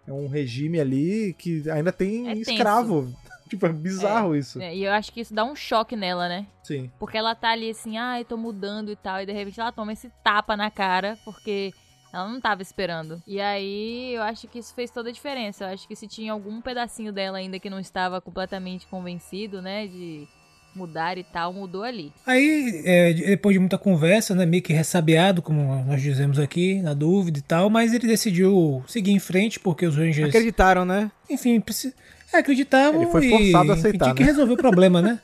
É 0.07 0.11
um 0.11 0.27
regime 0.27 0.79
ali 0.81 1.33
que 1.37 1.69
ainda 1.69 1.91
tem 1.93 2.27
É 2.29 2.33
escravo. 2.33 3.13
tipo, 3.49 3.65
é 3.65 3.69
bizarro 3.69 4.35
isso. 4.35 4.59
É, 4.61 4.75
E 4.75 4.83
eu 4.83 4.91
acho 4.91 5.13
que 5.13 5.21
isso 5.21 5.33
dá 5.33 5.45
um 5.45 5.55
choque 5.55 5.95
nela, 5.95 6.27
né? 6.27 6.47
Sim. 6.63 6.91
Porque 6.99 7.17
ela 7.17 7.35
tá 7.35 7.49
ali 7.51 7.69
assim, 7.69 7.97
ai, 7.97 8.25
tô 8.25 8.35
mudando 8.35 8.91
e 8.91 8.95
tal. 8.95 9.21
E 9.21 9.25
de 9.25 9.31
repente 9.31 9.59
ela 9.59 9.71
toma 9.71 9.93
esse 9.93 10.09
tapa 10.23 10.57
na 10.57 10.71
cara, 10.71 11.17
porque 11.23 11.71
ela 12.13 12.27
não 12.27 12.39
tava 12.41 12.61
esperando. 12.61 13.21
E 13.25 13.39
aí 13.39 14.13
eu 14.13 14.21
acho 14.23 14.47
que 14.47 14.59
isso 14.59 14.73
fez 14.73 14.91
toda 14.91 15.09
a 15.09 15.13
diferença. 15.13 15.65
Eu 15.65 15.69
acho 15.73 15.87
que 15.87 15.95
se 15.95 16.07
tinha 16.07 16.31
algum 16.33 16.61
pedacinho 16.61 17.11
dela 17.11 17.37
ainda 17.37 17.59
que 17.59 17.69
não 17.69 17.79
estava 17.79 18.19
completamente 18.21 18.85
convencido, 18.87 19.61
né, 19.61 19.87
de 19.87 20.27
mudar 20.75 21.17
e 21.17 21.23
tal, 21.23 21.51
mudou 21.51 21.83
ali. 21.83 22.13
Aí, 22.25 22.81
é, 22.85 23.13
depois 23.13 23.53
de 23.53 23.59
muita 23.59 23.77
conversa, 23.77 24.33
né, 24.33 24.45
meio 24.45 24.63
que 24.63 24.71
ressabiado, 24.71 25.41
como 25.41 25.83
nós 25.85 26.01
dizemos 26.01 26.39
aqui, 26.39 26.81
na 26.81 26.93
dúvida 26.93 27.39
e 27.39 27.41
tal, 27.41 27.69
mas 27.69 27.93
ele 27.93 28.07
decidiu 28.07 28.81
seguir 28.87 29.11
em 29.11 29.19
frente 29.19 29.59
porque 29.59 29.85
os 29.85 29.97
Rangers, 29.97 30.29
Acreditaram, 30.29 30.85
né? 30.85 31.11
enfim, 31.29 31.59
preci- 31.59 31.93
é, 32.31 32.37
acreditavam 32.37 33.01
Ele 33.01 33.11
foi 33.11 33.25
e 33.25 33.29
forçado 33.29 33.57
a 33.71 33.73
enfim, 33.75 33.79
aceitar, 33.87 34.05
tinha 34.05 34.15
que 34.15 34.23
né? 34.23 34.29
resolver 34.29 34.53
o 34.53 34.57
problema, 34.57 35.01
né? 35.01 35.19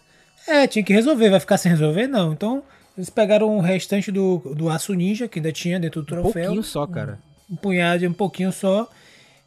É, 0.45 0.67
tinha 0.67 0.83
que 0.83 0.93
resolver, 0.93 1.29
vai 1.29 1.39
ficar 1.39 1.57
sem 1.57 1.71
resolver? 1.71 2.07
Não. 2.07 2.31
Então, 2.33 2.63
eles 2.97 3.09
pegaram 3.09 3.55
o 3.57 3.61
restante 3.61 4.11
do, 4.11 4.39
do 4.55 4.69
aço 4.69 4.93
ninja 4.93 5.27
que 5.27 5.39
ainda 5.39 5.51
tinha 5.51 5.79
dentro 5.79 6.01
do 6.01 6.05
Um 6.05 6.21
troféu. 6.21 6.31
pouquinho 6.45 6.63
só, 6.63 6.87
cara. 6.87 7.19
um 7.49 7.55
punhado, 7.55 8.05
um 8.07 8.13
pouquinho 8.13 8.51
só. 8.51 8.89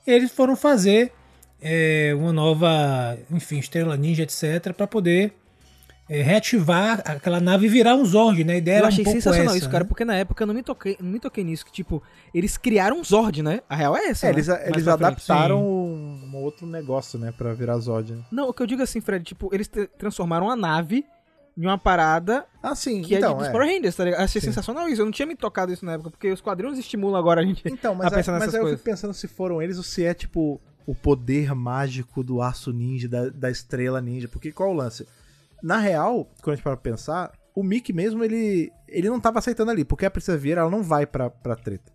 E 0.06 0.10
eles 0.12 0.30
foram 0.30 0.54
fazer 0.56 1.12
é, 1.60 2.12
uma 2.16 2.32
nova, 2.32 3.18
enfim, 3.30 3.58
estrela 3.58 3.96
ninja, 3.96 4.22
etc, 4.22 4.72
para 4.74 4.86
poder 4.86 5.32
é, 6.08 6.22
reativar 6.22 7.02
aquela 7.04 7.38
nave 7.40 7.66
e 7.66 7.68
virar 7.68 7.94
um 7.94 8.04
Zord, 8.04 8.42
né? 8.44 8.54
A 8.54 8.56
ideia 8.56 8.74
Eu 8.76 8.78
era 8.78 8.88
achei 8.88 9.02
um 9.02 9.04
pouco 9.04 9.18
sensacional 9.20 9.48
essa, 9.54 9.58
isso, 9.58 9.70
cara, 9.70 9.84
né? 9.84 9.88
porque 9.88 10.04
na 10.04 10.14
época 10.16 10.42
eu 10.42 10.46
não 10.46 10.54
me 10.54 10.62
toquei, 10.62 10.96
não 11.00 11.10
me 11.10 11.20
toquei 11.20 11.44
nisso, 11.44 11.64
que 11.66 11.70
tipo, 11.72 12.02
eles 12.34 12.56
criaram 12.56 12.98
um 12.98 13.04
Zord, 13.04 13.42
né? 13.42 13.60
A 13.68 13.76
real 13.76 13.96
é 13.96 14.06
essa, 14.06 14.26
É, 14.26 14.30
né? 14.30 14.36
eles, 14.36 14.48
eles 14.48 14.64
frente. 14.72 14.88
adaptaram 14.88 15.62
um, 15.62 16.30
um 16.32 16.36
outro 16.38 16.66
negócio, 16.66 17.18
né, 17.18 17.32
pra 17.36 17.52
virar 17.52 17.78
Zod. 17.78 18.12
né? 18.12 18.22
Não, 18.32 18.48
o 18.48 18.52
que 18.54 18.62
eu 18.62 18.66
digo 18.66 18.82
assim, 18.82 19.00
Fred, 19.00 19.24
tipo, 19.24 19.50
eles 19.54 19.70
transformaram 19.98 20.50
a 20.50 20.56
nave 20.56 21.04
em 21.62 21.66
uma 21.66 21.76
parada 21.78 22.46
Ah, 22.62 22.74
sim, 22.74 23.02
que 23.02 23.14
é 23.14 23.18
então, 23.18 23.32
de, 23.34 23.38
dos 23.40 23.48
é. 23.48 23.52
Power 23.52 23.66
Rangers, 23.66 23.94
tá 23.96 24.04
ligado? 24.04 24.20
Achei 24.22 24.40
Sim. 24.40 24.48
sensacional 24.48 24.88
isso, 24.88 25.00
eu 25.02 25.04
não 25.04 25.12
tinha 25.12 25.26
me 25.26 25.36
tocado 25.36 25.72
isso 25.72 25.84
na 25.84 25.92
época, 25.92 26.10
porque 26.10 26.30
os 26.32 26.40
quadrinhos 26.40 26.78
estimulam 26.78 27.18
agora 27.18 27.40
a 27.40 27.44
gente 27.44 27.62
Então, 27.66 27.92
a 27.92 27.96
mas, 27.96 28.12
pensar 28.12 28.32
é, 28.32 28.34
mas 28.34 28.40
nessas 28.40 28.54
aí 28.54 28.60
eu 28.60 28.64
coisas. 28.64 28.80
fico 28.80 28.90
pensando 28.90 29.14
se 29.14 29.28
foram 29.28 29.60
eles 29.60 29.76
ou 29.76 29.82
se 29.82 30.04
é 30.04 30.14
tipo 30.14 30.60
o 30.86 30.94
poder 30.94 31.54
mágico 31.54 32.22
do 32.24 32.40
aço 32.40 32.72
ninja, 32.72 33.08
da, 33.08 33.28
da 33.28 33.50
estrela 33.50 34.00
ninja. 34.00 34.26
Porque 34.28 34.50
qual 34.50 34.70
é 34.70 34.72
o 34.72 34.76
lance? 34.76 35.06
Na 35.62 35.78
real, 35.78 36.24
quando 36.42 36.54
a 36.54 36.56
gente 36.56 36.62
para 36.64 36.76
pra 36.76 36.90
pensar, 36.90 37.32
o 37.54 37.62
Mickey 37.62 37.92
mesmo, 37.92 38.24
ele, 38.24 38.72
ele 38.88 39.08
não 39.10 39.20
tava 39.20 39.38
aceitando 39.38 39.70
ali, 39.70 39.84
porque 39.84 40.06
a 40.06 40.10
Princesa 40.10 40.38
Vieira 40.38 40.62
ela 40.62 40.70
não 40.70 40.82
vai 40.82 41.06
pra, 41.06 41.28
pra 41.28 41.54
treta. 41.54 41.92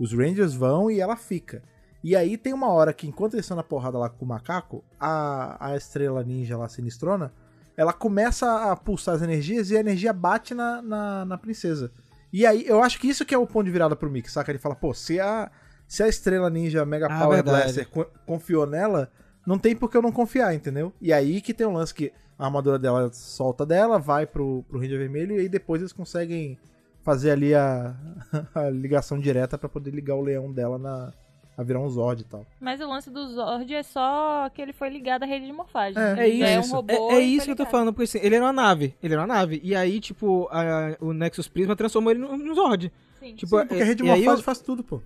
Os 0.00 0.12
Rangers 0.12 0.54
vão 0.54 0.90
e 0.90 0.98
ela 1.00 1.14
fica. 1.16 1.62
E 2.02 2.16
aí 2.16 2.36
tem 2.36 2.52
uma 2.52 2.68
hora 2.72 2.92
que, 2.92 3.06
enquanto 3.06 3.34
eles 3.34 3.44
estão 3.44 3.56
na 3.56 3.62
porrada 3.62 3.96
lá 3.98 4.08
com 4.08 4.24
o 4.24 4.28
macaco, 4.28 4.82
a, 4.98 5.68
a 5.72 5.76
estrela 5.76 6.24
ninja 6.24 6.56
lá, 6.56 6.68
sinistrona, 6.68 7.32
ela 7.76 7.92
começa 7.92 8.70
a 8.70 8.76
pulsar 8.76 9.14
as 9.14 9.22
energias 9.22 9.70
e 9.70 9.76
a 9.76 9.80
energia 9.80 10.12
bate 10.12 10.54
na, 10.54 10.80
na, 10.82 11.24
na 11.24 11.38
princesa. 11.38 11.90
E 12.32 12.46
aí, 12.46 12.64
eu 12.66 12.82
acho 12.82 12.98
que 12.98 13.08
isso 13.08 13.24
que 13.24 13.34
é 13.34 13.38
o 13.38 13.46
ponto 13.46 13.64
de 13.66 13.70
virada 13.70 13.94
pro 13.96 14.10
Mickey, 14.10 14.30
saca? 14.30 14.50
Ele 14.50 14.58
fala, 14.58 14.74
pô, 14.74 14.94
se 14.94 15.20
a, 15.20 15.50
Se 15.86 16.02
a 16.02 16.08
Estrela 16.08 16.48
Ninja 16.48 16.84
Mega 16.86 17.06
Ah, 17.06 17.18
Power 17.18 17.34
verdade. 17.42 17.62
Blaster 17.64 17.88
co- 17.88 18.10
confiou 18.26 18.66
nela, 18.66 19.10
não 19.46 19.58
tem 19.58 19.76
por 19.76 19.90
que 19.90 19.96
eu 19.96 20.02
não 20.02 20.10
confiar, 20.12 20.54
entendeu? 20.54 20.92
E 21.00 21.12
aí 21.12 21.40
que 21.42 21.52
tem 21.52 21.66
um 21.66 21.72
lance 21.74 21.92
que 21.92 22.10
a 22.38 22.46
armadura 22.46 22.78
dela 22.78 23.10
solta 23.12 23.66
dela, 23.66 23.98
vai 23.98 24.26
pro, 24.26 24.64
pro 24.68 24.78
Ranger 24.80 24.98
Vermelho 24.98 25.36
e 25.36 25.40
aí 25.40 25.48
depois 25.48 25.82
eles 25.82 25.92
conseguem 25.92 26.58
fazer 27.02 27.32
ali 27.32 27.54
a, 27.54 27.94
a 28.54 28.70
ligação 28.70 29.18
direta 29.18 29.58
pra 29.58 29.68
poder 29.68 29.90
ligar 29.90 30.14
o 30.14 30.22
leão 30.22 30.50
dela 30.52 30.78
na, 30.78 31.12
a 31.56 31.62
virar 31.62 31.80
um 31.80 31.88
Zord 31.88 32.22
e 32.22 32.24
tal. 32.24 32.46
Mas 32.60 32.80
o 32.80 32.86
lance 32.88 33.10
do 33.10 33.26
Zord 33.28 33.74
é 33.74 33.82
só 33.82 34.48
que 34.54 34.60
ele 34.62 34.72
foi 34.72 34.88
ligado 34.88 35.22
à 35.22 35.26
rede 35.26 35.46
de 35.46 35.52
morfagem. 35.52 36.00
É, 36.02 36.20
é 36.28 36.58
isso. 36.58 36.72
um 36.72 36.76
robô 36.76 37.10
É, 37.12 37.16
é 37.16 37.20
isso 37.20 37.44
que 37.46 37.50
eu 37.52 37.56
tô 37.56 37.66
falando, 37.66 37.92
porque 37.92 38.04
assim, 38.04 38.18
ele 38.26 38.34
era 38.36 38.44
uma 38.44 38.52
nave. 38.52 38.94
Ele 39.02 39.12
era 39.14 39.20
uma 39.22 39.26
nave. 39.28 39.60
E 39.62 39.74
aí, 39.74 40.00
tipo, 40.00 40.48
a- 40.50 40.96
o 41.00 41.12
Nexus 41.12 41.48
Prisma 41.48 41.76
transformou 41.76 42.10
ele 42.10 42.20
num, 42.20 42.36
num 42.36 42.54
Zord. 42.54 42.90
Sim. 43.20 43.34
Tipo, 43.34 43.60
Sim, 43.60 43.66
porque 43.66 43.74
a 43.82 43.84
é- 43.84 43.84
rede 43.84 44.02
e 44.02 44.10
aí 44.10 44.18
morfagem 44.20 44.40
eu- 44.40 44.44
faz 44.44 44.60
tudo, 44.60 44.82
pô. 44.82 45.00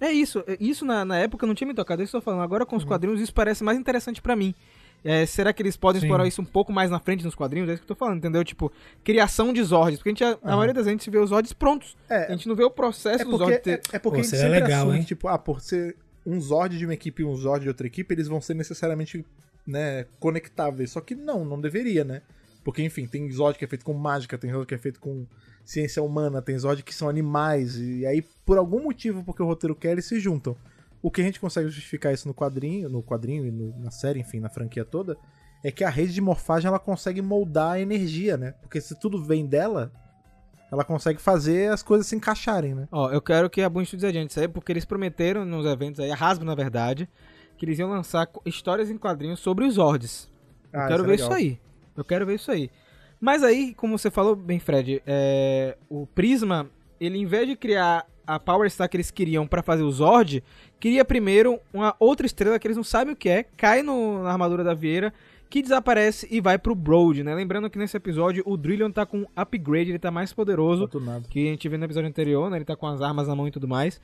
É 0.00 0.10
isso. 0.10 0.42
é- 0.46 0.56
Isso 0.58 0.84
na, 0.86 1.04
na 1.04 1.18
época 1.18 1.46
não 1.46 1.54
tinha 1.54 1.68
me 1.68 1.74
tocado. 1.74 2.00
É 2.00 2.04
isso 2.04 2.12
que 2.12 2.16
eu 2.16 2.20
tô 2.20 2.24
falando. 2.24 2.42
Agora 2.42 2.64
com 2.64 2.74
os 2.76 2.84
quadrinhos 2.84 3.20
isso 3.20 3.34
parece 3.34 3.62
mais 3.62 3.78
interessante 3.78 4.22
pra 4.22 4.34
mim. 4.34 4.54
É, 5.02 5.24
será 5.24 5.52
que 5.52 5.62
eles 5.62 5.76
podem 5.76 6.00
Sim. 6.00 6.06
explorar 6.06 6.26
isso 6.26 6.42
um 6.42 6.44
pouco 6.44 6.72
mais 6.72 6.90
na 6.90 7.00
frente 7.00 7.24
nos 7.24 7.34
quadrinhos? 7.34 7.68
É 7.68 7.72
isso 7.72 7.82
que 7.82 7.90
eu 7.90 7.96
tô 7.96 7.98
falando, 7.98 8.18
entendeu? 8.18 8.44
Tipo, 8.44 8.70
criação 9.02 9.52
de 9.52 9.62
Zords. 9.62 9.98
Porque 9.98 10.10
a 10.10 10.12
gente, 10.12 10.24
a, 10.24 10.38
a 10.42 10.56
maioria 10.56 10.74
das 10.74 10.84
vezes 10.84 10.88
a 10.88 10.98
gente 10.98 11.10
vê 11.10 11.18
os 11.18 11.30
Zords 11.30 11.52
prontos. 11.52 11.96
É, 12.08 12.26
A 12.26 12.30
gente 12.32 12.46
não 12.48 12.54
vê 12.54 12.64
o 12.64 12.70
processo 12.70 13.22
É 13.22 13.24
dos 13.24 13.30
porque, 13.38 13.44
Zords 13.44 13.62
ter... 13.62 13.70
é, 13.70 13.96
é 13.96 13.98
porque 13.98 14.00
Pô, 14.00 14.10
a 14.10 14.16
gente 14.22 14.28
sempre 14.28 14.60
legal, 14.60 14.82
assume, 14.82 14.98
hein? 14.98 15.04
tipo, 15.04 15.28
ah, 15.28 15.38
por 15.38 15.60
ser 15.60 15.96
um 16.26 16.38
Zord 16.40 16.76
de 16.76 16.84
uma 16.84 16.94
equipe 16.94 17.22
e 17.22 17.24
um 17.24 17.34
Zord 17.34 17.62
de 17.62 17.68
outra 17.68 17.86
equipe, 17.86 18.14
eles 18.14 18.28
vão 18.28 18.40
ser 18.40 18.54
necessariamente, 18.54 19.24
né, 19.66 20.04
conectáveis. 20.18 20.90
Só 20.90 21.00
que 21.00 21.14
não, 21.14 21.44
não 21.44 21.60
deveria, 21.60 22.04
né? 22.04 22.20
Porque, 22.62 22.82
enfim, 22.82 23.06
tem 23.06 23.30
Zord 23.30 23.58
que 23.58 23.64
é 23.64 23.68
feito 23.68 23.84
com 23.86 23.94
mágica, 23.94 24.36
tem 24.36 24.50
Zord 24.50 24.66
que 24.66 24.74
é 24.74 24.78
feito 24.78 25.00
com 25.00 25.26
ciência 25.64 26.02
humana, 26.02 26.42
tem 26.42 26.58
Zord 26.58 26.82
que 26.82 26.94
são 26.94 27.08
animais, 27.08 27.78
e 27.78 28.04
aí, 28.04 28.22
por 28.44 28.58
algum 28.58 28.82
motivo, 28.82 29.24
porque 29.24 29.42
o 29.42 29.46
roteiro 29.46 29.74
quer, 29.74 29.92
eles 29.92 30.04
se 30.04 30.20
juntam. 30.20 30.54
O 31.02 31.10
que 31.10 31.20
a 31.20 31.24
gente 31.24 31.40
consegue 31.40 31.68
justificar 31.68 32.12
isso 32.12 32.28
no 32.28 32.34
quadrinho, 32.34 32.88
no 32.88 33.02
quadrinho 33.02 33.46
e 33.46 33.50
no- 33.50 33.74
na 33.78 33.90
série, 33.90 34.20
enfim, 34.20 34.38
na 34.40 34.48
franquia 34.50 34.84
toda, 34.84 35.16
é 35.64 35.70
que 35.70 35.82
a 35.84 35.88
rede 35.88 36.12
de 36.12 36.20
morfagem 36.20 36.68
ela 36.68 36.78
consegue 36.78 37.22
moldar 37.22 37.72
a 37.72 37.80
energia, 37.80 38.36
né? 38.36 38.52
Porque 38.60 38.80
se 38.80 38.98
tudo 38.98 39.22
vem 39.22 39.46
dela, 39.46 39.90
ela 40.70 40.84
consegue 40.84 41.20
fazer 41.20 41.72
as 41.72 41.82
coisas 41.82 42.06
se 42.06 42.14
encaixarem, 42.16 42.74
né? 42.74 42.88
Ó, 42.92 43.10
eu 43.10 43.20
quero 43.20 43.48
que 43.50 43.60
a 43.62 43.68
Boom 43.68 43.84
Studios 43.84 44.08
adiante 44.08 44.30
isso 44.30 44.40
aí, 44.40 44.48
porque 44.48 44.72
eles 44.72 44.84
prometeram 44.84 45.44
nos 45.44 45.66
eventos 45.66 46.00
aí, 46.00 46.10
a 46.10 46.14
Hasbro, 46.14 46.46
na 46.46 46.54
verdade, 46.54 47.08
que 47.56 47.64
eles 47.66 47.78
iam 47.78 47.90
lançar 47.90 48.28
histórias 48.46 48.90
em 48.90 48.96
quadrinhos 48.98 49.40
sobre 49.40 49.64
os 49.64 49.74
Zords. 49.74 50.30
Eu 50.72 50.80
Ah, 50.80 50.86
quero 50.86 51.04
é 51.04 51.06
ver 51.06 51.14
isso 51.16 51.32
aí. 51.32 51.58
Eu 51.96 52.04
quero 52.04 52.24
ver 52.26 52.34
isso 52.36 52.50
aí. 52.50 52.70
Mas 53.20 53.42
aí, 53.42 53.74
como 53.74 53.98
você 53.98 54.10
falou 54.10 54.34
bem, 54.36 54.58
Fred, 54.58 55.02
é, 55.06 55.76
o 55.90 56.06
Prisma, 56.06 56.70
ele 56.98 57.18
em 57.18 57.26
vez 57.26 57.46
de 57.46 57.56
criar 57.56 58.06
a 58.34 58.38
Power 58.40 58.70
Star 58.70 58.88
que 58.88 58.96
eles 58.96 59.10
queriam 59.10 59.46
pra 59.46 59.62
fazer 59.62 59.82
o 59.82 59.90
Zord, 59.90 60.42
queria 60.78 61.04
primeiro 61.04 61.58
uma 61.72 61.94
outra 61.98 62.26
estrela 62.26 62.58
que 62.58 62.66
eles 62.66 62.76
não 62.76 62.84
sabem 62.84 63.12
o 63.14 63.16
que 63.16 63.28
é, 63.28 63.44
cai 63.56 63.82
no- 63.82 64.22
na 64.22 64.30
armadura 64.32 64.62
da 64.64 64.74
Vieira, 64.74 65.12
que 65.48 65.60
desaparece 65.62 66.28
e 66.30 66.40
vai 66.40 66.56
pro 66.58 66.74
Broad, 66.76 67.24
né? 67.24 67.34
Lembrando 67.34 67.68
que 67.68 67.76
nesse 67.76 67.96
episódio 67.96 68.42
o 68.46 68.56
Drillion 68.56 68.90
tá 68.90 69.04
com 69.04 69.26
upgrade, 69.34 69.90
ele 69.90 69.98
tá 69.98 70.10
mais 70.10 70.32
poderoso 70.32 70.86
que 71.28 71.48
a 71.48 71.50
gente 71.50 71.68
viu 71.68 71.76
no 71.78 71.84
episódio 71.84 72.08
anterior, 72.08 72.48
né? 72.48 72.58
Ele 72.58 72.64
tá 72.64 72.76
com 72.76 72.86
as 72.86 73.00
armas 73.02 73.26
na 73.26 73.34
mão 73.34 73.48
e 73.48 73.50
tudo 73.50 73.66
mais. 73.66 74.00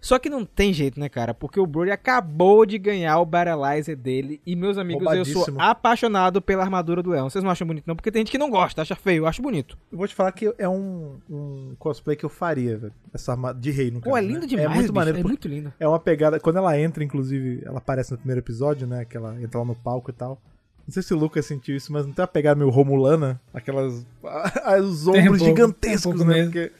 Só 0.00 0.18
que 0.18 0.30
não 0.30 0.44
tem 0.44 0.72
jeito, 0.72 0.98
né, 0.98 1.08
cara? 1.08 1.34
Porque 1.34 1.58
o 1.58 1.66
Brody 1.66 1.90
acabou 1.90 2.64
de 2.64 2.78
ganhar 2.78 3.18
o 3.18 3.26
Battleizer 3.26 3.96
dele. 3.96 4.40
E, 4.46 4.54
meus 4.54 4.78
amigos, 4.78 5.06
eu 5.12 5.24
sou 5.24 5.46
apaixonado 5.58 6.40
pela 6.40 6.62
armadura 6.62 7.02
do 7.02 7.10
Leão. 7.10 7.28
Vocês 7.28 7.42
não 7.42 7.50
acham 7.50 7.66
bonito, 7.66 7.84
não? 7.86 7.96
Porque 7.96 8.10
tem 8.10 8.20
gente 8.20 8.30
que 8.30 8.38
não 8.38 8.50
gosta, 8.50 8.82
acha 8.82 8.94
feio. 8.94 9.22
Eu 9.22 9.26
acho 9.26 9.42
bonito. 9.42 9.76
Eu 9.90 9.98
vou 9.98 10.06
te 10.06 10.14
falar 10.14 10.32
que 10.32 10.52
é 10.58 10.68
um, 10.68 11.18
um 11.28 11.74
cosplay 11.78 12.16
que 12.16 12.24
eu 12.24 12.30
faria, 12.30 12.76
velho. 12.76 12.92
Essa 13.12 13.32
arma 13.32 13.52
de 13.52 13.70
rei, 13.70 13.90
no 13.90 14.00
caso. 14.00 14.10
Pô, 14.10 14.16
é 14.16 14.22
né? 14.22 14.28
lindo 14.28 14.46
demais, 14.46 14.66
É 14.66 14.68
muito 14.68 14.82
bicho, 14.82 14.94
maneiro. 14.94 15.18
É 15.18 15.22
muito 15.22 15.48
lindo. 15.48 15.72
É 15.78 15.88
uma 15.88 15.98
pegada. 15.98 16.38
Quando 16.38 16.56
ela 16.56 16.78
entra, 16.78 17.02
inclusive, 17.02 17.62
ela 17.64 17.78
aparece 17.78 18.12
no 18.12 18.18
primeiro 18.18 18.40
episódio, 18.40 18.86
né? 18.86 19.04
Que 19.04 19.16
ela 19.16 19.40
entra 19.42 19.58
lá 19.58 19.64
no 19.64 19.74
palco 19.74 20.10
e 20.10 20.14
tal. 20.14 20.40
Não 20.86 20.92
sei 20.92 21.02
se 21.02 21.12
o 21.12 21.18
Lucas 21.18 21.44
sentiu 21.44 21.76
isso, 21.76 21.92
mas 21.92 22.06
não 22.06 22.14
tem 22.14 22.22
uma 22.22 22.28
pegada 22.28 22.56
meio 22.58 22.70
Romulana? 22.70 23.38
Aquelas. 23.52 24.06
os 24.82 25.04
Tem 25.04 25.12
um 25.12 25.24
ombros 25.24 25.38
pouco, 25.38 25.44
gigantescos, 25.44 26.20
um 26.20 26.24
né? 26.24 26.34
mesmo. 26.34 26.52
Porque- 26.52 26.72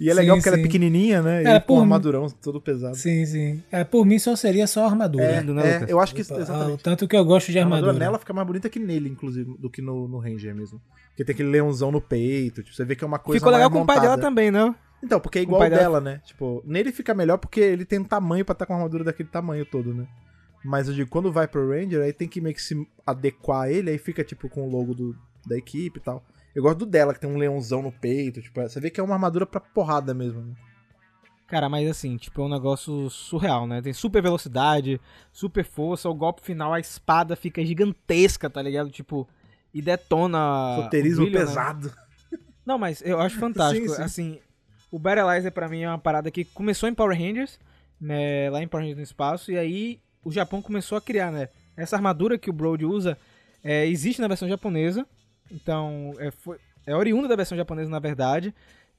E 0.00 0.08
é 0.08 0.12
Sim, 0.12 0.18
legal 0.20 0.36
porque 0.36 0.48
ela 0.48 0.56
é 0.56 0.60
sim. 0.60 0.66
pequenininha, 0.66 1.20
né? 1.22 1.42
É, 1.42 1.56
e 1.56 1.60
com 1.60 1.76
um 1.78 1.80
armadurão 1.80 2.28
todo 2.30 2.60
pesado. 2.60 2.96
Sim, 2.96 3.26
sim. 3.26 3.62
É, 3.70 3.82
por 3.82 4.06
mim 4.06 4.18
só 4.18 4.36
seria 4.36 4.66
só 4.66 4.86
armadura. 4.86 5.24
É, 5.24 5.42
né, 5.42 5.84
é, 5.88 5.92
eu 5.92 5.98
acho 5.98 6.14
que. 6.14 6.22
Ah, 6.22 6.34
o 6.36 6.40
Exatamente. 6.40 6.82
tanto 6.84 7.08
que 7.08 7.16
eu 7.16 7.24
gosto 7.24 7.50
de 7.50 7.58
A 7.58 7.62
armadura. 7.62 7.88
armadura 7.88 8.04
nela 8.06 8.18
fica 8.18 8.32
mais 8.32 8.46
bonita 8.46 8.68
que 8.70 8.78
nele, 8.78 9.08
inclusive, 9.08 9.56
do 9.58 9.68
que 9.68 9.82
no, 9.82 10.06
no 10.06 10.18
Ranger 10.18 10.54
mesmo. 10.54 10.80
Porque 11.08 11.24
tem 11.24 11.34
aquele 11.34 11.50
leãozão 11.50 11.90
no 11.90 12.00
peito, 12.00 12.62
tipo, 12.62 12.76
você 12.76 12.84
vê 12.84 12.94
que 12.94 13.02
é 13.02 13.06
uma 13.06 13.18
coisa 13.18 13.40
Ficou 13.40 13.52
legal 13.52 13.68
com 13.70 13.82
o 13.82 13.86
pai 13.86 13.96
dela 13.96 14.10
montada. 14.16 14.22
também, 14.28 14.52
né? 14.52 14.72
Então, 15.02 15.18
porque 15.18 15.40
é 15.40 15.42
igual 15.42 15.60
pai 15.60 15.70
dela. 15.70 15.82
dela, 15.82 16.00
né? 16.00 16.20
Tipo, 16.24 16.62
nele 16.64 16.92
fica 16.92 17.12
melhor 17.12 17.38
porque 17.38 17.60
ele 17.60 17.84
tem 17.84 17.98
um 17.98 18.04
tamanho 18.04 18.44
pra 18.44 18.52
estar 18.52 18.66
com 18.66 18.72
a 18.74 18.76
armadura 18.76 19.02
daquele 19.02 19.28
tamanho 19.28 19.66
todo, 19.66 19.92
né? 19.92 20.06
Mas 20.64 20.86
eu 20.88 20.94
digo, 20.94 21.10
quando 21.10 21.32
vai 21.32 21.48
pro 21.48 21.68
Ranger, 21.70 22.02
aí 22.02 22.12
tem 22.12 22.28
que 22.28 22.40
meio 22.40 22.54
que 22.54 22.62
se 22.62 22.74
adequar 23.04 23.62
a 23.62 23.70
ele, 23.72 23.90
aí 23.90 23.98
fica, 23.98 24.22
tipo, 24.22 24.48
com 24.48 24.66
o 24.66 24.70
logo 24.70 24.94
do, 24.94 25.16
da 25.46 25.56
equipe 25.56 25.98
e 25.98 26.02
tal. 26.02 26.24
Eu 26.54 26.62
gosto 26.62 26.78
do 26.78 26.86
dela, 26.86 27.14
que 27.14 27.20
tem 27.20 27.30
um 27.30 27.36
leãozão 27.36 27.82
no 27.82 27.92
peito, 27.92 28.42
tipo, 28.42 28.60
você 28.60 28.80
vê 28.80 28.90
que 28.90 29.00
é 29.00 29.02
uma 29.02 29.14
armadura 29.14 29.46
pra 29.46 29.60
porrada 29.60 30.12
mesmo, 30.12 30.42
né? 30.42 30.54
Cara, 31.46 31.68
mas 31.68 31.88
assim, 31.88 32.16
tipo, 32.18 32.42
é 32.42 32.44
um 32.44 32.48
negócio 32.48 33.08
surreal, 33.08 33.66
né? 33.66 33.80
Tem 33.80 33.92
super 33.92 34.22
velocidade, 34.22 35.00
super 35.32 35.64
força, 35.64 36.08
o 36.08 36.14
golpe 36.14 36.42
final, 36.42 36.74
a 36.74 36.80
espada 36.80 37.34
fica 37.34 37.64
gigantesca, 37.64 38.50
tá 38.50 38.60
ligado? 38.60 38.90
Tipo, 38.90 39.26
e 39.72 39.80
detona. 39.80 40.76
Roteirismo 40.76 41.24
brilho, 41.24 41.38
né? 41.38 41.46
pesado. 41.46 41.92
Não, 42.66 42.76
mas 42.76 43.00
eu 43.02 43.18
acho 43.18 43.38
fantástico. 43.40 43.88
Sim, 43.88 43.94
sim. 43.94 44.02
Assim, 44.02 44.38
o 44.90 44.98
Battleizer 44.98 45.50
pra 45.50 45.68
mim 45.68 45.82
é 45.82 45.88
uma 45.88 45.98
parada 45.98 46.30
que 46.30 46.44
começou 46.44 46.86
em 46.88 46.94
Power 46.94 47.18
Rangers, 47.18 47.58
né, 47.98 48.50
lá 48.50 48.62
em 48.62 48.68
Power 48.68 48.84
Rangers 48.84 48.98
no 48.98 49.04
espaço, 49.04 49.50
e 49.50 49.58
aí 49.58 50.00
o 50.22 50.30
Japão 50.30 50.60
começou 50.60 50.98
a 50.98 51.00
criar, 51.00 51.30
né? 51.32 51.48
Essa 51.76 51.96
armadura 51.96 52.36
que 52.36 52.50
o 52.50 52.52
Brody 52.52 52.84
usa 52.84 53.16
é, 53.64 53.86
existe 53.86 54.20
na 54.20 54.28
versão 54.28 54.48
japonesa, 54.48 55.06
então 55.50 56.14
é, 56.18 56.30
foi, 56.30 56.58
é 56.86 56.94
oriunda 56.94 57.28
da 57.28 57.36
versão 57.36 57.56
japonesa, 57.56 57.90
na 57.90 57.98
verdade, 57.98 58.54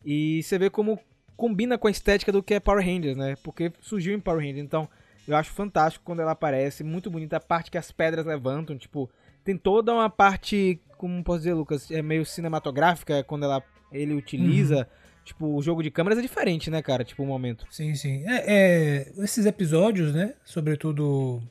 e 0.05 0.41
você 0.43 0.57
vê 0.57 0.69
como 0.69 0.99
combina 1.35 1.77
com 1.77 1.87
a 1.87 1.91
estética 1.91 2.31
do 2.31 2.43
que 2.43 2.53
é 2.53 2.59
Power 2.59 2.85
Rangers, 2.85 3.15
né? 3.15 3.35
Porque 3.43 3.71
surgiu 3.79 4.13
em 4.13 4.19
Power 4.19 4.39
Rangers, 4.39 4.65
então 4.65 4.89
eu 5.27 5.35
acho 5.35 5.51
fantástico 5.51 6.03
quando 6.03 6.21
ela 6.21 6.31
aparece, 6.31 6.83
muito 6.83 7.09
bonita 7.09 7.37
a 7.37 7.39
parte 7.39 7.71
que 7.71 7.77
as 7.77 7.91
pedras 7.91 8.25
levantam, 8.25 8.77
tipo, 8.77 9.09
tem 9.43 9.57
toda 9.57 9.93
uma 9.93 10.09
parte, 10.09 10.81
como 10.97 11.23
posso 11.23 11.39
dizer, 11.39 11.53
Lucas, 11.53 11.89
é 11.91 12.01
meio 12.01 12.25
cinematográfica 12.25 13.23
quando 13.23 13.45
ela 13.45 13.63
ele 13.91 14.13
utiliza, 14.13 14.87
tipo, 15.23 15.55
o 15.55 15.61
jogo 15.61 15.81
de 15.81 15.91
câmeras 15.91 16.19
é 16.19 16.21
diferente, 16.21 16.69
né, 16.69 16.81
cara? 16.81 17.03
Tipo, 17.03 17.23
o 17.23 17.25
momento. 17.25 17.65
Sim, 17.71 17.95
sim. 17.95 18.23
É, 18.27 18.43
é, 18.47 19.11
esses 19.17 19.45
episódios, 19.45 20.13
né? 20.13 20.33
Sobretudo 20.43 21.41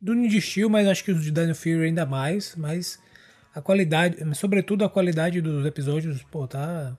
do 0.00 0.14
Ninja 0.14 0.40
Steel, 0.40 0.68
mas 0.68 0.86
acho 0.86 1.04
que 1.04 1.10
os 1.10 1.22
de 1.22 1.30
Dino 1.30 1.54
Fury 1.54 1.84
ainda 1.84 2.04
mais. 2.04 2.54
Mas 2.56 2.98
a 3.58 3.62
qualidade, 3.62 4.16
sobretudo 4.36 4.84
a 4.84 4.88
qualidade 4.88 5.40
dos 5.40 5.66
episódios, 5.66 6.22
pô, 6.30 6.46
tá, 6.46 6.96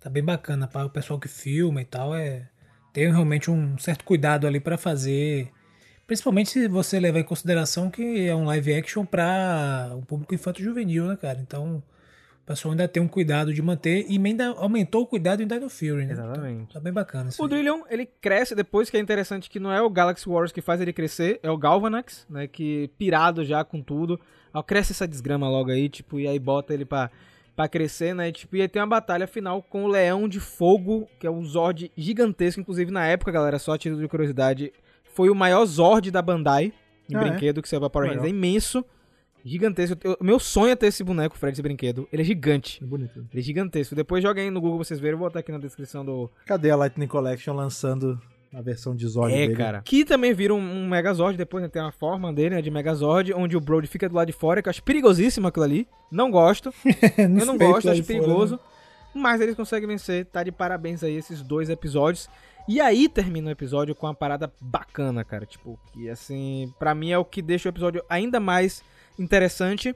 tá 0.00 0.10
bem 0.10 0.24
bacana. 0.24 0.66
Para 0.66 0.86
o 0.86 0.90
pessoal 0.90 1.20
que 1.20 1.28
filma 1.28 1.80
e 1.80 1.84
tal, 1.84 2.14
é 2.14 2.48
tem 2.92 3.10
realmente 3.12 3.48
um 3.50 3.78
certo 3.78 4.04
cuidado 4.04 4.46
ali 4.46 4.58
pra 4.58 4.76
fazer. 4.76 5.50
Principalmente 6.04 6.50
se 6.50 6.68
você 6.68 6.98
levar 6.98 7.20
em 7.20 7.24
consideração 7.24 7.90
que 7.90 8.26
é 8.26 8.34
um 8.34 8.44
live 8.44 8.74
action 8.74 9.06
pra 9.06 9.92
o 9.94 10.02
público 10.02 10.34
infanto-juvenil, 10.34 11.06
né, 11.06 11.16
cara? 11.16 11.38
Então 11.40 11.80
o 12.44 12.46
pessoal 12.46 12.72
ainda 12.72 12.86
tem 12.86 13.02
um 13.02 13.08
cuidado 13.08 13.54
de 13.54 13.62
manter 13.62 14.04
e 14.06 14.18
ainda 14.22 14.48
aumentou 14.50 15.02
o 15.02 15.06
cuidado 15.06 15.42
em 15.42 15.46
Dino 15.46 15.70
Fury, 15.70 16.04
né? 16.04 16.12
Exatamente. 16.12 16.62
Então, 16.64 16.66
tá 16.74 16.80
bem 16.80 16.92
bacana 16.92 17.30
isso 17.30 17.42
O. 17.42 17.48
Drillion, 17.48 17.80
ele 17.88 18.04
cresce 18.20 18.54
depois, 18.54 18.90
que 18.90 18.98
é 18.98 19.00
interessante 19.00 19.48
que 19.48 19.58
não 19.58 19.72
é 19.72 19.80
o 19.80 19.88
Galaxy 19.88 20.28
Wars 20.28 20.52
que 20.52 20.60
faz 20.60 20.78
ele 20.78 20.92
crescer, 20.92 21.40
é 21.42 21.50
o 21.50 21.56
Galvanax, 21.56 22.26
né, 22.28 22.46
que 22.46 22.90
pirado 22.98 23.42
já 23.44 23.64
com 23.64 23.80
tudo, 23.80 24.20
ó, 24.52 24.62
cresce 24.62 24.92
essa 24.92 25.08
desgrama 25.08 25.48
logo 25.48 25.70
aí, 25.70 25.88
tipo, 25.88 26.20
e 26.20 26.28
aí 26.28 26.38
bota 26.38 26.74
ele 26.74 26.84
pra, 26.84 27.10
pra 27.56 27.66
crescer, 27.66 28.14
né, 28.14 28.28
e, 28.28 28.32
tipo, 28.32 28.54
e 28.56 28.60
aí 28.60 28.68
tem 28.68 28.82
uma 28.82 28.88
batalha 28.88 29.26
final 29.26 29.62
com 29.62 29.84
o 29.84 29.88
Leão 29.88 30.28
de 30.28 30.38
Fogo, 30.38 31.08
que 31.18 31.26
é 31.26 31.30
um 31.30 31.42
Zord 31.46 31.90
gigantesco, 31.96 32.60
inclusive 32.60 32.90
na 32.90 33.06
época, 33.06 33.32
galera, 33.32 33.58
só 33.58 33.72
a 33.72 33.78
título 33.78 34.02
de 34.02 34.08
curiosidade, 34.08 34.70
foi 35.02 35.30
o 35.30 35.34
maior 35.34 35.64
Zord 35.64 36.10
da 36.10 36.20
Bandai, 36.20 36.74
em 37.10 37.16
Ah, 37.16 37.20
é? 37.20 37.30
brinquedo, 37.30 37.62
que 37.62 37.68
saiu 37.70 37.80
pra 37.80 37.88
Power 37.88 38.08
Rangers, 38.08 38.26
é 38.26 38.28
imenso, 38.28 38.84
gigantesco, 39.44 39.96
Eu- 40.02 40.16
meu 40.20 40.38
sonho 40.38 40.72
é 40.72 40.76
ter 40.76 40.86
esse 40.86 41.04
boneco, 41.04 41.36
Fred, 41.36 41.52
esse 41.54 41.62
brinquedo, 41.62 42.08
ele 42.12 42.22
é 42.22 42.24
gigante. 42.24 42.82
É 42.82 42.86
bonito. 42.86 43.18
Ele 43.32 43.40
é 43.40 43.42
gigantesco. 43.42 43.94
Depois 43.94 44.22
joga 44.22 44.40
aí 44.40 44.50
no 44.50 44.60
Google 44.60 44.78
pra 44.78 44.84
vocês 44.86 44.98
verem. 45.00 45.12
Eu 45.14 45.18
vou 45.18 45.28
botar 45.28 45.40
aqui 45.40 45.52
na 45.52 45.58
descrição 45.58 46.04
do, 46.04 46.30
Cadê 46.46 46.70
a 46.70 46.76
Lightning 46.76 47.06
Collection 47.06 47.54
lançando 47.54 48.20
a 48.52 48.60
versão 48.62 48.94
de 48.94 49.06
Zord 49.08 49.34
É, 49.34 49.38
dele? 49.48 49.56
cara. 49.56 49.82
Que 49.84 50.04
também 50.04 50.32
vira 50.32 50.54
um, 50.54 50.58
um 50.58 50.88
Megazord, 50.88 51.36
depois 51.36 51.62
né, 51.62 51.68
tem 51.68 51.82
uma 51.82 51.90
forma 51.92 52.32
dele, 52.32 52.54
né, 52.54 52.62
de 52.62 52.70
Megazord, 52.70 53.32
onde 53.34 53.56
o 53.56 53.60
Brody 53.60 53.86
fica 53.88 54.08
do 54.08 54.14
lado 54.14 54.28
de 54.28 54.32
fora, 54.32 54.62
que 54.62 54.68
eu 54.68 54.70
acho 54.70 54.82
perigosíssimo 54.82 55.48
aquilo 55.48 55.64
ali. 55.64 55.88
Não 56.10 56.30
gosto. 56.30 56.72
eu 57.18 57.28
não 57.28 57.36
Nos 57.36 57.46
peitos 57.56 57.58
gosto, 57.74 57.86
lá 57.86 57.92
acho 57.92 58.04
fora, 58.04 58.18
perigoso. 58.20 58.54
né? 58.54 58.60
Mas 59.16 59.40
eles 59.40 59.54
conseguem 59.54 59.88
vencer, 59.88 60.24
tá 60.26 60.42
de 60.42 60.50
parabéns 60.52 61.02
aí 61.04 61.14
esses 61.16 61.42
dois 61.42 61.68
episódios. 61.70 62.28
E 62.68 62.80
aí 62.80 63.08
termina 63.08 63.48
o 63.48 63.52
episódio 63.52 63.94
com 63.94 64.06
uma 64.06 64.14
parada 64.14 64.52
bacana, 64.60 65.22
cara. 65.24 65.44
Tipo, 65.44 65.78
que 65.92 66.08
assim, 66.08 66.72
pra 66.78 66.94
mim 66.94 67.10
é 67.10 67.18
o 67.18 67.24
que 67.24 67.42
deixa 67.42 67.68
o 67.68 67.70
episódio 67.70 68.02
ainda 68.08 68.40
mais 68.40 68.82
interessante. 69.18 69.94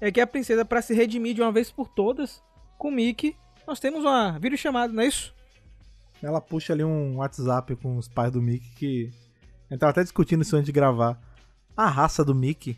É 0.00 0.12
que 0.12 0.20
a 0.20 0.26
princesa, 0.26 0.64
pra 0.64 0.80
se 0.80 0.94
redimir 0.94 1.34
de 1.34 1.42
uma 1.42 1.50
vez 1.50 1.70
por 1.70 1.88
todas, 1.88 2.42
com 2.76 2.88
o 2.88 2.92
Mickey, 2.92 3.36
nós 3.66 3.80
temos 3.80 4.00
uma 4.00 4.38
vídeo 4.38 4.56
chamada, 4.56 4.92
não 4.92 5.02
é 5.02 5.06
isso? 5.06 5.34
Ela 6.22 6.40
puxa 6.40 6.72
ali 6.72 6.84
um 6.84 7.16
WhatsApp 7.16 7.76
com 7.76 7.96
os 7.96 8.08
pais 8.08 8.32
do 8.32 8.42
Mickey 8.42 8.70
que 8.74 9.12
A 9.68 9.74
gente 9.74 9.80
tava 9.80 9.90
até 9.90 10.02
discutindo 10.02 10.42
isso 10.42 10.56
antes 10.56 10.66
de 10.66 10.72
gravar. 10.72 11.20
A 11.76 11.88
raça 11.88 12.24
do 12.24 12.34
Mickey, 12.34 12.76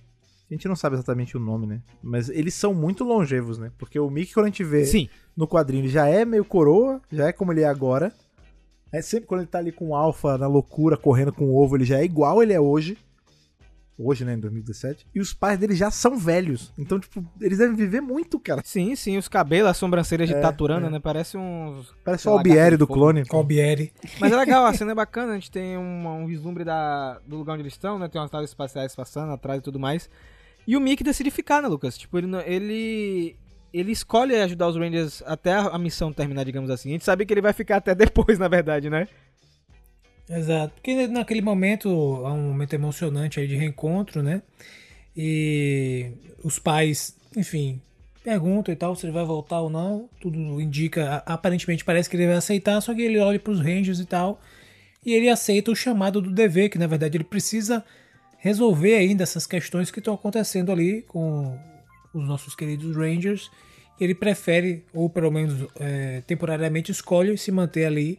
a 0.50 0.54
gente 0.54 0.68
não 0.68 0.76
sabe 0.76 0.96
exatamente 0.96 1.36
o 1.36 1.40
nome, 1.40 1.66
né? 1.66 1.80
Mas 2.02 2.28
eles 2.28 2.54
são 2.54 2.74
muito 2.74 3.04
longevos, 3.04 3.56
né? 3.56 3.70
Porque 3.78 3.98
o 3.98 4.10
Mickey, 4.10 4.34
quando 4.34 4.46
a 4.46 4.48
gente 4.48 4.64
vê 4.64 4.84
Sim. 4.84 5.08
no 5.36 5.46
quadrinho, 5.46 5.82
ele 5.82 5.88
já 5.88 6.06
é 6.06 6.24
meio 6.24 6.44
coroa, 6.44 7.00
já 7.10 7.28
é 7.28 7.32
como 7.32 7.52
ele 7.52 7.62
é 7.62 7.68
agora. 7.68 8.12
É 8.92 9.00
sempre 9.00 9.26
quando 9.26 9.42
ele 9.42 9.48
tá 9.48 9.58
ali 9.58 9.70
com 9.70 9.90
o 9.90 9.94
Alpha 9.94 10.36
na 10.36 10.48
loucura, 10.48 10.96
correndo 10.96 11.32
com 11.32 11.44
o 11.44 11.56
ovo, 11.56 11.76
ele 11.76 11.84
já 11.84 11.98
é 11.98 12.04
igual 12.04 12.42
ele 12.42 12.52
é 12.52 12.60
hoje. 12.60 12.98
Hoje, 14.02 14.24
né, 14.24 14.32
em 14.32 14.40
2017. 14.40 15.06
E 15.14 15.20
os 15.20 15.34
pais 15.34 15.58
dele 15.58 15.74
já 15.74 15.90
são 15.90 16.16
velhos. 16.16 16.72
Então, 16.78 16.98
tipo, 16.98 17.22
eles 17.40 17.58
devem 17.58 17.76
viver 17.76 18.00
muito, 18.00 18.40
cara. 18.40 18.62
Sim, 18.64 18.96
sim, 18.96 19.18
os 19.18 19.28
cabelos, 19.28 19.70
as 19.70 19.76
sobrancelhas 19.76 20.28
de 20.28 20.34
É, 20.34 20.40
Taturana, 20.40 20.86
é. 20.86 20.90
né? 20.90 20.98
Parece 20.98 21.36
uns. 21.36 21.94
Parece 22.02 22.26
o 22.26 22.32
Albieri 22.32 22.76
do 22.78 22.86
clone. 22.86 23.26
Colbieri. 23.26 23.92
Mas 24.18 24.32
é 24.32 24.36
legal, 24.36 24.64
a 24.64 24.72
cena 24.74 24.92
é 24.92 24.94
bacana, 24.94 25.32
a 25.32 25.34
gente 25.34 25.50
tem 25.50 25.76
um, 25.76 26.08
um 26.08 26.26
vislumbre 26.26 26.64
da, 26.64 27.20
do 27.26 27.36
lugar 27.36 27.52
onde 27.52 27.62
eles 27.62 27.74
estão, 27.74 27.98
né? 27.98 28.08
Tem 28.08 28.20
umas 28.20 28.30
naves 28.30 28.50
espaciais 28.50 28.94
passando 28.96 29.32
atrás 29.32 29.58
e 29.60 29.62
tudo 29.62 29.78
mais. 29.78 30.08
E 30.66 30.76
o 30.76 30.80
Mickey 30.80 31.04
decide 31.04 31.30
ficar, 31.30 31.62
né, 31.62 31.68
Lucas? 31.68 31.98
Tipo, 31.98 32.18
ele, 32.18 32.28
ele, 32.46 33.36
ele 33.72 33.92
escolhe 33.92 34.34
ajudar 34.36 34.68
os 34.68 34.76
Rangers 34.76 35.22
até 35.26 35.52
a, 35.52 35.68
a 35.68 35.78
missão 35.78 36.12
terminar, 36.12 36.44
digamos 36.44 36.70
assim. 36.70 36.90
A 36.90 36.92
gente 36.92 37.04
sabe 37.04 37.26
que 37.26 37.34
ele 37.34 37.40
vai 37.40 37.52
ficar 37.52 37.76
até 37.76 37.94
depois, 37.94 38.38
na 38.40 38.48
verdade, 38.48 38.88
né? 38.88 39.08
Exato. 40.30 40.72
Porque 40.74 41.08
naquele 41.08 41.42
momento 41.42 41.88
é 41.88 42.30
um 42.30 42.48
momento 42.48 42.72
emocionante 42.72 43.40
aí 43.40 43.48
de 43.48 43.56
reencontro, 43.56 44.22
né? 44.22 44.42
E 45.16 46.12
os 46.44 46.58
pais, 46.58 47.16
enfim, 47.36 47.80
perguntam 48.22 48.72
e 48.72 48.76
tal 48.76 48.94
se 48.94 49.04
ele 49.04 49.12
vai 49.12 49.24
voltar 49.24 49.60
ou 49.60 49.68
não. 49.68 50.08
Tudo 50.20 50.60
indica, 50.60 51.16
aparentemente 51.26 51.84
parece 51.84 52.08
que 52.08 52.16
ele 52.16 52.28
vai 52.28 52.36
aceitar, 52.36 52.80
só 52.80 52.94
que 52.94 53.02
ele 53.02 53.18
olha 53.18 53.40
para 53.40 53.52
os 53.52 53.60
Rangers 53.60 53.98
e 53.98 54.06
tal. 54.06 54.40
E 55.04 55.12
ele 55.14 55.28
aceita 55.28 55.72
o 55.72 55.76
chamado 55.76 56.20
do 56.20 56.30
dever, 56.30 56.68
que 56.68 56.78
na 56.78 56.86
verdade 56.86 57.16
ele 57.16 57.24
precisa 57.24 57.84
resolver 58.38 58.94
ainda 58.94 59.24
essas 59.24 59.46
questões 59.46 59.90
que 59.90 59.98
estão 59.98 60.14
acontecendo 60.14 60.70
ali 60.70 61.02
com 61.02 61.58
os 62.14 62.28
nossos 62.28 62.54
queridos 62.54 62.94
Rangers. 62.94 63.50
Ele 64.00 64.14
prefere, 64.14 64.84
ou 64.94 65.10
pelo 65.10 65.30
menos 65.30 65.68
é, 65.78 66.22
temporariamente, 66.26 66.92
escolhe 66.92 67.36
se 67.36 67.50
manter 67.50 67.84
ali 67.84 68.18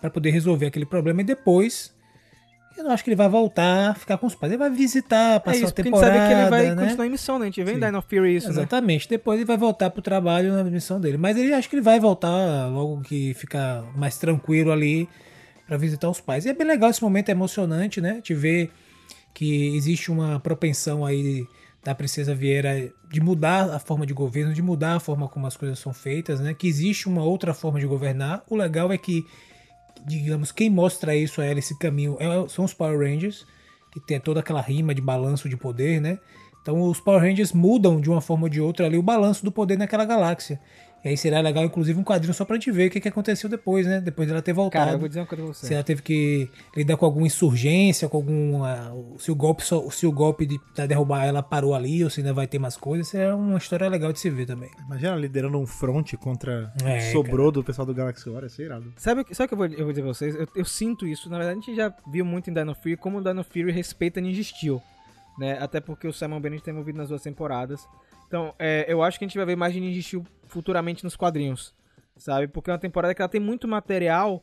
para 0.00 0.10
poder 0.10 0.30
resolver 0.30 0.66
aquele 0.66 0.86
problema 0.86 1.20
e 1.20 1.24
depois 1.24 1.94
eu 2.76 2.84
não 2.84 2.90
acho 2.90 3.02
que 3.02 3.08
ele 3.08 3.16
vai 3.16 3.28
voltar 3.28 3.96
ficar 3.96 4.18
com 4.18 4.26
os 4.26 4.34
pais. 4.34 4.52
Ele 4.52 4.58
vai 4.58 4.70
visitar, 4.70 5.36
É 5.36 5.38
passar 5.38 5.56
isso, 5.56 5.64
a 5.64 5.68
porque 5.68 5.80
a 5.80 5.84
gente 5.84 5.92
temporada, 5.94 6.18
sabe 6.18 6.28
que 6.28 6.40
ele 6.40 6.50
vai 6.50 6.74
né? 6.74 6.82
continuar 6.82 7.06
em 7.06 7.10
missão, 7.10 7.38
né? 7.38 7.44
A 7.44 7.46
gente 7.46 7.64
vê 7.64 7.70
em 7.70 7.74
Sim. 7.74 7.80
Dino 7.80 8.02
Fury 8.02 8.36
isso, 8.36 8.46
né? 8.48 8.52
Exatamente. 8.52 9.08
Depois 9.08 9.38
ele 9.38 9.46
vai 9.46 9.56
voltar 9.56 9.88
pro 9.88 10.02
trabalho 10.02 10.52
na 10.52 10.62
missão 10.64 11.00
dele. 11.00 11.16
Mas 11.16 11.38
ele 11.38 11.54
acho 11.54 11.70
que 11.70 11.76
ele 11.76 11.82
vai 11.82 11.98
voltar 11.98 12.68
logo 12.68 13.00
que 13.00 13.32
ficar 13.32 13.82
mais 13.96 14.18
tranquilo 14.18 14.70
ali 14.70 15.08
para 15.66 15.78
visitar 15.78 16.10
os 16.10 16.20
pais. 16.20 16.44
E 16.44 16.50
é 16.50 16.52
bem 16.52 16.66
legal 16.66 16.90
esse 16.90 17.02
momento, 17.02 17.30
é 17.30 17.32
emocionante, 17.32 18.00
né? 18.00 18.20
Te 18.20 18.34
ver 18.34 18.70
que 19.32 19.74
existe 19.74 20.10
uma 20.10 20.38
propensão 20.38 21.04
aí 21.04 21.46
da 21.86 21.94
Princesa 21.94 22.34
Vieira 22.34 22.92
de 23.08 23.20
mudar 23.20 23.70
a 23.72 23.78
forma 23.78 24.04
de 24.04 24.12
governo, 24.12 24.52
de 24.52 24.60
mudar 24.60 24.96
a 24.96 25.00
forma 25.00 25.28
como 25.28 25.46
as 25.46 25.56
coisas 25.56 25.78
são 25.78 25.94
feitas, 25.94 26.40
né? 26.40 26.52
Que 26.52 26.66
existe 26.66 27.06
uma 27.08 27.22
outra 27.22 27.54
forma 27.54 27.78
de 27.78 27.86
governar. 27.86 28.42
O 28.50 28.56
legal 28.56 28.92
é 28.92 28.98
que, 28.98 29.24
digamos, 30.04 30.50
quem 30.50 30.68
mostra 30.68 31.14
isso 31.14 31.40
a 31.40 31.44
ela, 31.44 31.60
esse 31.60 31.78
caminho, 31.78 32.16
é- 32.18 32.48
são 32.48 32.64
os 32.64 32.74
Power 32.74 32.98
Rangers, 32.98 33.46
que 33.92 34.00
tem 34.00 34.18
toda 34.18 34.40
aquela 34.40 34.60
rima 34.60 34.92
de 34.92 35.00
balanço 35.00 35.48
de 35.48 35.56
poder, 35.56 36.00
né? 36.00 36.18
Então 36.60 36.82
os 36.82 36.98
Power 36.98 37.22
Rangers 37.22 37.52
mudam 37.52 38.00
de 38.00 38.10
uma 38.10 38.20
forma 38.20 38.46
ou 38.46 38.48
de 38.48 38.60
outra 38.60 38.86
ali 38.86 38.98
o 38.98 39.02
balanço 39.02 39.44
do 39.44 39.52
poder 39.52 39.78
naquela 39.78 40.04
galáxia. 40.04 40.60
E 41.06 41.10
aí 41.10 41.16
seria 41.16 41.40
legal, 41.40 41.64
inclusive, 41.64 41.98
um 41.98 42.02
quadrinho 42.02 42.34
só 42.34 42.44
pra 42.44 42.56
gente 42.56 42.70
ver 42.72 42.88
o 42.88 42.90
que, 42.90 43.00
que 43.00 43.08
aconteceu 43.08 43.48
depois, 43.48 43.86
né? 43.86 44.00
Depois 44.00 44.26
dela 44.28 44.42
ter 44.42 44.52
voltado. 44.52 44.84
Cara, 44.84 44.96
eu 44.96 44.98
vou 44.98 45.06
dizer 45.08 45.20
uma 45.20 45.26
coisa 45.26 45.44
pra 45.44 45.52
você. 45.54 45.66
Se 45.68 45.74
ela 45.74 45.84
teve 45.84 46.02
que 46.02 46.50
lidar 46.76 46.96
com 46.96 47.04
alguma 47.06 47.26
insurgência, 47.26 48.08
com 48.08 48.16
algum. 48.16 48.64
ah, 48.64 48.92
se 49.18 49.30
o 49.30 49.34
golpe, 49.36 49.62
só, 49.64 49.88
se 49.90 50.04
o 50.06 50.10
golpe 50.12 50.44
de 50.44 50.58
pra 50.74 50.84
derrubar 50.86 51.24
ela 51.24 51.42
parou 51.42 51.74
ali, 51.74 52.02
ou 52.02 52.10
se 52.10 52.20
ainda 52.20 52.32
vai 52.34 52.46
ter 52.48 52.58
mais 52.58 52.76
coisas, 52.76 53.14
é 53.14 53.32
uma 53.32 53.56
história 53.58 53.88
legal 53.88 54.12
de 54.12 54.18
se 54.18 54.28
ver 54.28 54.46
também. 54.46 54.68
Imagina 54.84 55.14
liderando 55.14 55.56
um 55.58 55.66
front 55.66 56.14
contra 56.16 56.72
É, 56.84 56.98
o 56.98 57.12
sobrou 57.12 57.52
do 57.52 57.62
pessoal 57.62 57.86
do 57.86 57.94
Galaxy 57.94 58.28
War, 58.28 58.44
isso 58.44 58.60
é 58.60 58.64
irado. 58.64 58.92
Sabe, 58.96 59.20
o 59.20 59.24
que- 59.24 59.34
sabe 59.34 59.44
o 59.46 59.48
que 59.48 59.54
eu 59.54 59.58
vou, 59.58 59.66
eu 59.68 59.84
vou 59.84 59.92
dizer 59.92 60.02
pra 60.02 60.12
vocês? 60.12 60.34
Eu, 60.34 60.48
eu 60.56 60.64
sinto 60.64 61.06
isso. 61.06 61.30
Na 61.30 61.38
verdade, 61.38 61.58
a 61.58 61.62
gente 61.62 61.76
já 61.76 61.94
viu 62.10 62.24
muito 62.24 62.50
em 62.50 62.52
Dino 62.52 62.74
Fury 62.74 62.96
como 62.96 63.18
o 63.18 63.22
Dino 63.22 63.44
Fury 63.44 63.70
respeita 63.70 64.20
Ninja 64.20 64.42
Steel. 64.42 64.82
Né? 65.38 65.56
Até 65.60 65.80
porque 65.80 66.08
o 66.08 66.12
Simon 66.12 66.40
Bennett 66.40 66.64
tem 66.64 66.72
envolvido 66.72 66.98
nas 66.98 67.10
duas 67.10 67.22
temporadas. 67.22 67.86
Então, 68.26 68.54
é, 68.58 68.84
eu 68.88 69.02
acho 69.02 69.18
que 69.18 69.24
a 69.24 69.28
gente 69.28 69.36
vai 69.36 69.46
ver 69.46 69.56
mais 69.56 69.72
de 69.72 69.80
Ninja 69.80 70.00
Steel 70.02 70.24
futuramente 70.46 71.04
nos 71.04 71.16
quadrinhos. 71.16 71.74
Sabe? 72.16 72.48
Porque 72.48 72.70
é 72.70 72.72
uma 72.72 72.78
temporada 72.78 73.14
que 73.14 73.20
ela 73.20 73.28
tem 73.28 73.40
muito 73.40 73.68
material 73.68 74.42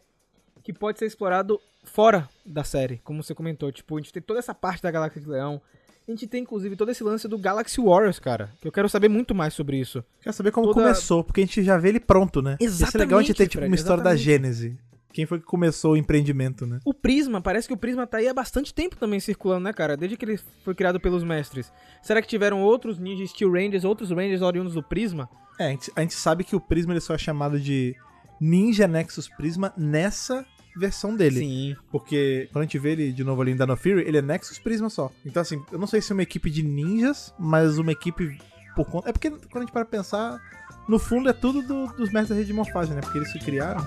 que 0.63 0.71
pode 0.71 0.99
ser 0.99 1.05
explorado 1.05 1.59
fora 1.83 2.29
da 2.45 2.63
série, 2.63 2.99
como 3.03 3.21
você 3.23 3.33
comentou. 3.35 3.71
Tipo, 3.71 3.97
a 3.97 3.99
gente 3.99 4.13
tem 4.13 4.21
toda 4.21 4.39
essa 4.39 4.53
parte 4.53 4.81
da 4.81 4.91
Galáxia 4.91 5.21
de 5.21 5.27
Leão. 5.27 5.61
A 6.07 6.11
gente 6.11 6.27
tem, 6.27 6.43
inclusive, 6.43 6.75
todo 6.75 6.91
esse 6.91 7.03
lance 7.03 7.27
do 7.27 7.37
Galaxy 7.37 7.81
Warriors, 7.81 8.19
cara. 8.19 8.49
Que 8.61 8.67
eu 8.67 8.71
quero 8.71 8.87
saber 8.89 9.07
muito 9.09 9.33
mais 9.33 9.53
sobre 9.53 9.77
isso. 9.77 10.03
Quero 10.21 10.33
saber 10.35 10.51
como 10.51 10.67
Toda- 10.67 10.81
começou, 10.81 11.23
porque 11.23 11.41
a 11.41 11.45
gente 11.45 11.63
já 11.63 11.77
vê 11.77 11.89
ele 11.89 11.99
pronto, 11.99 12.41
né? 12.41 12.57
Isso 12.59 12.83
é 12.83 12.97
legal 12.97 13.19
a 13.19 13.21
gente 13.23 13.33
ter 13.35 13.43
Exatamente, 13.43 13.49
tipo, 13.49 13.59
Fred, 13.61 13.69
uma 13.71 13.75
história 13.75 14.03
da 14.03 14.13
exatamente. 14.13 14.23
Gênese. 14.43 14.77
Quem 15.13 15.25
foi 15.25 15.39
que 15.39 15.45
começou 15.45 15.93
o 15.93 15.97
empreendimento, 15.97 16.65
né? 16.65 16.79
O 16.83 16.93
Prisma, 16.93 17.39
parece 17.39 17.67
que 17.67 17.73
o 17.73 17.77
Prisma 17.77 18.07
tá 18.07 18.17
aí 18.17 18.27
há 18.27 18.33
bastante 18.33 18.73
tempo 18.73 18.95
também 18.97 19.19
circulando, 19.19 19.63
né, 19.65 19.71
cara? 19.73 19.95
Desde 19.95 20.17
que 20.17 20.25
ele 20.25 20.39
foi 20.63 20.73
criado 20.73 20.99
pelos 20.99 21.23
mestres. 21.23 21.71
Será 22.01 22.21
que 22.21 22.27
tiveram 22.27 22.61
outros 22.61 22.97
Ninja 22.97 23.25
Steel 23.27 23.51
Rangers, 23.51 23.83
outros 23.83 24.09
Rangers 24.09 24.41
oriundos 24.41 24.73
do 24.73 24.81
Prisma? 24.83 25.29
É, 25.59 25.67
a 25.67 25.69
gente, 25.69 25.91
a 25.95 26.01
gente 26.01 26.15
sabe 26.15 26.43
que 26.43 26.55
o 26.55 26.59
Prisma 26.59 26.93
ele 26.93 26.99
só 26.99 27.13
é 27.13 27.17
chamado 27.17 27.59
de 27.59 27.95
Ninja 28.41 28.87
Nexus 28.87 29.29
Prisma 29.29 29.71
nessa 29.77 30.43
versão 30.75 31.15
dele. 31.15 31.39
Sim. 31.39 31.75
Porque 31.91 32.49
quando 32.51 32.63
a 32.63 32.65
gente 32.65 32.79
vê 32.79 32.93
ele 32.93 33.11
de 33.11 33.23
novo 33.23 33.41
ali 33.43 33.51
em 33.51 33.55
Dino 33.55 33.77
Fury, 33.77 34.01
ele 34.07 34.17
é 34.17 34.21
Nexus 34.23 34.57
Prisma 34.57 34.89
só. 34.89 35.11
Então, 35.23 35.41
assim, 35.43 35.61
eu 35.71 35.77
não 35.77 35.85
sei 35.85 36.01
se 36.01 36.11
é 36.11 36.15
uma 36.15 36.23
equipe 36.23 36.49
de 36.49 36.63
ninjas, 36.63 37.31
mas 37.39 37.77
uma 37.77 37.91
equipe 37.91 38.35
por 38.75 38.85
conta. 38.87 39.09
É 39.09 39.13
porque 39.13 39.29
quando 39.29 39.57
a 39.57 39.59
gente 39.59 39.71
para 39.71 39.85
pensar, 39.85 40.41
no 40.89 40.97
fundo 40.97 41.29
é 41.29 41.33
tudo 41.33 41.61
do- 41.61 41.85
dos 41.93 42.09
mestres 42.11 42.29
da 42.29 42.35
rede 42.35 42.47
de 42.47 42.53
morfagem, 42.53 42.95
né? 42.95 43.01
Porque 43.01 43.19
eles 43.19 43.31
se 43.31 43.37
criaram. 43.37 43.85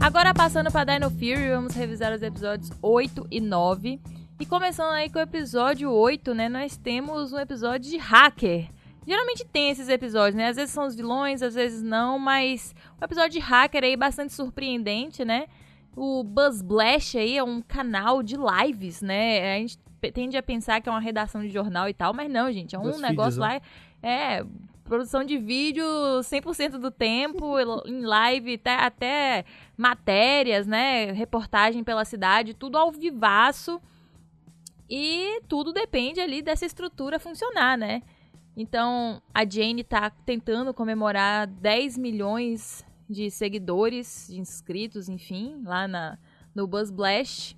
Agora 0.00 0.32
passando 0.32 0.70
pra 0.70 0.84
Dino 0.84 1.10
Fury, 1.10 1.50
vamos 1.50 1.74
revisar 1.74 2.12
os 2.12 2.22
episódios 2.22 2.70
8 2.80 3.26
e 3.30 3.40
9. 3.40 4.00
E 4.38 4.46
começando 4.46 4.92
aí 4.92 5.10
com 5.10 5.18
o 5.18 5.22
episódio 5.22 5.90
8, 5.90 6.34
né, 6.34 6.48
nós 6.48 6.76
temos 6.76 7.32
um 7.32 7.38
episódio 7.38 7.90
de 7.90 7.96
hacker. 7.96 8.70
Geralmente 9.06 9.44
tem 9.44 9.70
esses 9.70 9.88
episódios, 9.88 10.34
né? 10.34 10.48
Às 10.48 10.56
vezes 10.56 10.72
são 10.72 10.86
os 10.86 10.94
vilões, 10.94 11.42
às 11.42 11.54
vezes 11.54 11.82
não, 11.82 12.18
mas 12.18 12.74
um 13.00 13.04
episódio 13.04 13.30
de 13.30 13.38
hacker 13.38 13.84
aí 13.84 13.96
bastante 13.96 14.32
surpreendente, 14.32 15.24
né? 15.24 15.46
O 15.96 16.24
Buzz 16.24 16.60
Blash 16.60 17.14
aí 17.16 17.38
é 17.38 17.42
um 17.42 17.62
canal 17.62 18.22
de 18.22 18.36
lives, 18.36 19.00
né? 19.00 19.54
A 19.54 19.58
gente 19.58 19.78
tende 20.12 20.36
a 20.36 20.42
pensar 20.42 20.80
que 20.80 20.88
é 20.88 20.92
uma 20.92 21.00
redação 21.00 21.40
de 21.40 21.48
jornal 21.48 21.88
e 21.88 21.94
tal, 21.94 22.12
mas 22.12 22.30
não, 22.30 22.52
gente. 22.52 22.74
É 22.74 22.78
um 22.78 22.98
negócio 22.98 23.40
né? 23.40 23.46
lá. 23.46 23.60
É, 24.02 24.44
produção 24.86 25.24
de 25.24 25.36
vídeo 25.36 25.84
100% 26.20 26.78
do 26.78 26.90
tempo, 26.90 27.58
em 27.86 28.00
live, 28.00 28.54
até, 28.54 28.74
até 28.74 29.44
matérias, 29.76 30.66
né? 30.66 31.12
Reportagem 31.12 31.84
pela 31.84 32.04
cidade, 32.04 32.54
tudo 32.54 32.78
ao 32.78 32.90
vivaço. 32.90 33.80
E 34.88 35.40
tudo 35.48 35.72
depende 35.72 36.20
ali 36.20 36.40
dessa 36.40 36.64
estrutura 36.64 37.18
funcionar, 37.18 37.76
né? 37.76 38.02
Então, 38.56 39.20
a 39.34 39.44
Jane 39.44 39.84
tá 39.84 40.08
tentando 40.08 40.72
comemorar 40.72 41.46
10 41.46 41.98
milhões 41.98 42.86
de 43.08 43.30
seguidores, 43.30 44.28
de 44.30 44.40
inscritos, 44.40 45.08
enfim, 45.08 45.62
lá 45.64 45.86
na, 45.86 46.18
no 46.54 46.66
Buzz 46.66 46.90
Blast. 46.90 47.56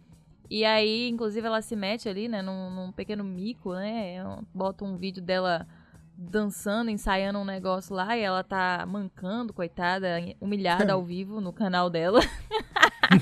E 0.50 0.64
aí, 0.64 1.08
inclusive, 1.08 1.46
ela 1.46 1.62
se 1.62 1.76
mete 1.76 2.08
ali, 2.08 2.26
né, 2.26 2.42
num, 2.42 2.70
num 2.70 2.90
pequeno 2.90 3.22
mico, 3.22 3.74
né? 3.74 4.16
Bota 4.52 4.84
um 4.84 4.96
vídeo 4.96 5.22
dela 5.22 5.68
dançando, 6.18 6.90
ensaiando 6.90 7.38
um 7.38 7.44
negócio 7.44 7.94
lá 7.94 8.16
e 8.16 8.22
ela 8.22 8.42
tá 8.42 8.84
mancando, 8.88 9.52
coitada, 9.52 10.16
humilhada 10.40 10.92
ao 10.92 11.04
vivo 11.06 11.40
no 11.40 11.52
canal 11.52 11.88
dela. 11.88 12.20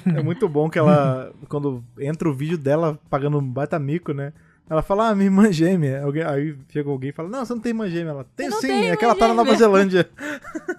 É 0.07 0.23
muito 0.23 0.49
bom 0.49 0.71
que 0.71 0.79
ela, 0.79 1.31
quando 1.49 1.85
entra 2.01 2.29
o 2.29 2.35
vídeo 2.35 2.57
dela 2.57 2.99
pagando 3.11 3.39
um 3.39 3.47
baita 3.47 3.79
mico, 3.79 4.15
né? 4.15 4.33
Ela 4.69 4.83
fala, 4.83 5.11
ah, 5.11 5.15
minha 5.15 5.27
irmã 5.27 5.53
gêmea. 5.53 6.03
Alguém, 6.03 6.25
aí 6.25 6.59
chega 6.71 6.91
alguém 6.91 7.11
e 7.11 7.13
fala, 7.13 7.29
não, 7.29 7.45
você 7.45 7.55
não 7.55 7.61
tem 7.61 7.71
irmã 7.71 7.89
gêmea. 7.89 8.11
Ela, 8.11 8.25
tem 8.35 8.51
sim, 8.51 8.87
é 8.87 8.97
que 8.97 9.05
ela 9.05 9.15
tá 9.15 9.29
na 9.29 9.35
Nova 9.35 9.55
Zelândia. 9.55 10.09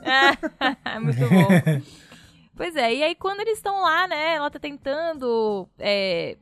É, 0.03 0.99
muito 0.99 1.19
bom. 1.19 1.81
Pois 2.55 2.75
é, 2.75 2.93
e 2.93 3.03
aí 3.03 3.13
quando 3.13 3.41
eles 3.41 3.57
estão 3.57 3.81
lá, 3.81 4.07
né, 4.07 4.35
ela 4.35 4.49
tá 4.49 4.57
tentando 4.57 5.67
é, 5.77 6.37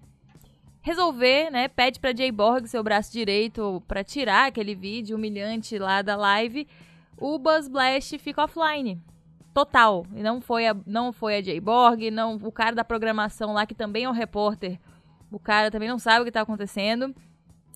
resolver, 0.85 1.49
né, 1.49 1.67
pede 1.67 1.99
pra 1.99 2.15
Jay 2.15 2.31
Borg, 2.31 2.67
seu 2.67 2.83
braço 2.83 3.11
direito, 3.11 3.81
pra 3.87 4.03
tirar 4.03 4.45
aquele 4.45 4.75
vídeo 4.75 5.17
humilhante 5.17 5.79
lá 5.79 6.03
da 6.03 6.15
live, 6.15 6.67
o 7.17 7.39
Buzz 7.39 7.67
Blast 7.67 8.19
fica 8.19 8.43
offline. 8.43 9.01
Total. 9.51 10.05
E 10.13 10.21
não 10.21 10.39
foi 10.39 10.67
a, 10.67 10.77
não 10.85 11.11
foi 11.11 11.37
a 11.37 11.41
Jay 11.41 11.59
Borg, 11.59 12.11
não, 12.11 12.35
o 12.35 12.51
cara 12.51 12.75
da 12.75 12.83
programação 12.83 13.51
lá, 13.51 13.65
que 13.65 13.73
também 13.73 14.03
é 14.03 14.09
um 14.09 14.13
repórter, 14.13 14.79
o 15.31 15.39
cara 15.39 15.71
também 15.71 15.89
não 15.89 15.97
sabe 15.97 16.21
o 16.21 16.25
que 16.25 16.31
tá 16.31 16.41
acontecendo. 16.41 17.15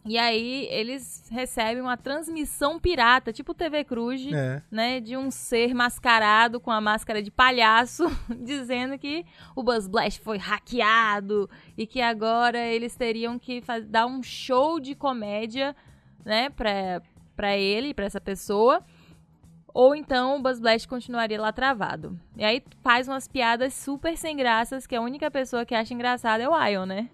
E 0.05 0.17
aí 0.17 0.65
eles 0.71 1.27
recebem 1.29 1.81
uma 1.81 1.97
transmissão 1.97 2.79
pirata, 2.79 3.33
tipo 3.33 3.53
TV 3.53 3.83
Cruz, 3.83 4.25
É. 4.31 4.63
né, 4.71 4.99
de 5.01 5.17
um 5.17 5.29
ser 5.29 5.73
mascarado 5.73 6.59
com 6.59 6.71
a 6.71 6.79
máscara 6.79 7.21
de 7.21 7.29
palhaço, 7.29 8.05
dizendo 8.41 8.97
que 8.97 9.25
o 9.55 9.61
Buzz 9.61 9.87
Blast 9.87 10.21
foi 10.21 10.37
hackeado 10.37 11.49
e 11.77 11.85
que 11.85 12.01
agora 12.01 12.57
eles 12.59 12.95
teriam 12.95 13.37
que 13.37 13.61
dar 13.87 14.05
um 14.05 14.23
show 14.23 14.79
de 14.79 14.95
comédia, 14.95 15.75
né, 16.23 16.49
pra, 16.49 17.01
pra 17.35 17.57
ele, 17.57 17.93
pra 17.93 18.05
essa 18.05 18.21
pessoa. 18.21 18.81
Ou 19.73 19.93
então 19.93 20.37
o 20.37 20.41
Buzz 20.41 20.59
Blast 20.59 20.87
continuaria 20.87 21.39
lá 21.39 21.51
travado. 21.51 22.17
E 22.37 22.43
aí 22.43 22.63
faz 22.81 23.07
umas 23.07 23.27
piadas 23.27 23.73
super 23.73 24.17
sem 24.17 24.35
graças, 24.35 24.87
que 24.87 24.95
a 24.95 25.01
única 25.01 25.29
pessoa 25.29 25.65
que 25.65 25.75
acha 25.75 25.93
engraçado 25.93 26.41
é 26.41 26.49
o 26.49 26.65
Ion, 26.67 26.85
né? 26.85 27.09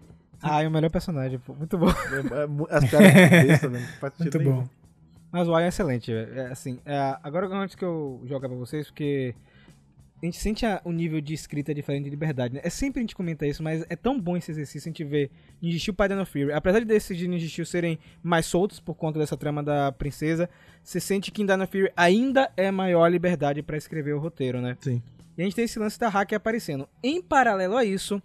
Ah, 0.48 0.62
é 0.64 0.68
o 0.68 0.72
melhor 0.72 0.90
personagem, 0.92 1.40
pô. 1.40 1.54
Muito 1.54 1.78
bom. 1.78 1.88
É- 2.70 2.74
é 2.74 2.78
As 2.78 2.90
piadas 2.90 3.14
bestas, 3.48 3.72
né? 3.72 3.80
Faz 4.00 4.14
Muito 4.20 4.38
nenhum. 4.38 4.62
bom. 4.62 4.70
Mas 5.32 5.48
o 5.48 5.52
Iron 5.52 5.60
é 5.60 5.68
excelente, 5.68 6.12
velho. 6.14 6.40
É, 6.40 6.46
assim, 6.52 6.80
é, 6.86 7.18
agora 7.24 7.48
antes 7.48 7.76
que 7.76 7.84
eu 7.84 8.22
jogar 8.26 8.48
pra 8.48 8.58
vocês, 8.58 8.88
porque 8.88 9.36
a 10.22 10.26
gente 10.26 10.38
sente 10.38 10.66
a- 10.66 10.80
o 10.86 10.92
nível 10.92 11.20
de 11.20 11.34
escrita 11.34 11.74
diferente 11.74 12.06
de 12.06 12.10
liberdade, 12.10 12.54
né? 12.54 12.62
É 12.64 12.70
sempre 12.70 13.00
a 13.00 13.04
gente 13.04 13.16
comenta 13.16 13.46
isso, 13.46 13.62
mas 13.62 13.84
é 13.90 13.96
tão 13.98 14.18
bom 14.20 14.38
esse 14.38 14.50
exercício 14.52 14.88
a 14.88 14.92
gente 14.92 15.04
ver 15.04 15.30
Ninja 15.62 15.78
Steel 15.78 15.96
e 16.00 16.08
Dino 16.08 16.26
Fury. 16.26 16.54
Apesar 16.54 16.80
de 16.80 16.86
desses 16.86 17.18
de 17.18 17.28
Ninja 17.28 17.48
Steel 17.50 17.66
serem 17.66 18.00
mais 18.24 18.46
soltos 18.46 18.80
por 18.80 18.96
conta 18.96 19.20
dessa 19.20 19.36
trama 19.36 19.62
da 19.62 19.92
princesa, 19.92 20.50
você 20.82 21.00
sente 21.02 21.32
que 21.32 21.42
em 21.42 21.46
Dino 21.46 21.68
Fury 21.68 21.92
ainda 21.98 22.50
é 22.56 22.72
maior 22.72 23.08
liberdade 23.10 23.62
pra 23.62 23.76
escrever 23.78 24.14
o 24.14 24.20
roteiro, 24.20 24.62
né? 24.62 24.78
Sim. 24.80 25.02
E 25.38 25.42
a 25.42 25.44
gente 25.44 25.56
tem 25.56 25.66
esse 25.66 25.78
lance 25.80 26.00
da 26.00 26.08
hack 26.08 26.32
aparecendo. 26.32 26.88
Em 27.04 27.22
paralelo 27.22 27.76
a 27.76 27.84
isso, 27.84 28.22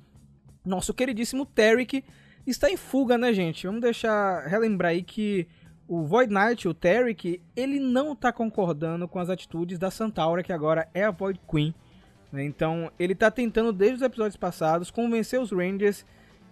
nosso 0.64 0.92
queridíssimo 0.94 1.46
Tarek 1.46 2.04
está 2.46 2.70
em 2.70 2.76
fuga, 2.76 3.16
né, 3.16 3.32
gente? 3.32 3.66
Vamos 3.66 3.80
deixar 3.80 4.46
relembrar 4.46 4.90
aí 4.90 5.02
que 5.02 5.46
o 5.88 6.04
Void 6.04 6.32
Knight, 6.32 6.68
o 6.68 6.74
Tarek, 6.74 7.42
ele 7.56 7.80
não 7.80 8.14
tá 8.14 8.32
concordando 8.32 9.08
com 9.08 9.18
as 9.18 9.28
atitudes 9.28 9.78
da 9.78 9.90
Santaura, 9.90 10.42
que 10.42 10.52
agora 10.52 10.88
é 10.94 11.04
a 11.04 11.10
Void 11.10 11.40
Queen. 11.50 11.74
né? 12.32 12.44
Então, 12.44 12.90
ele 12.98 13.14
tá 13.14 13.30
tentando, 13.30 13.72
desde 13.72 13.96
os 13.96 14.02
episódios 14.02 14.36
passados, 14.36 14.90
convencer 14.90 15.40
os 15.40 15.50
Rangers 15.50 16.06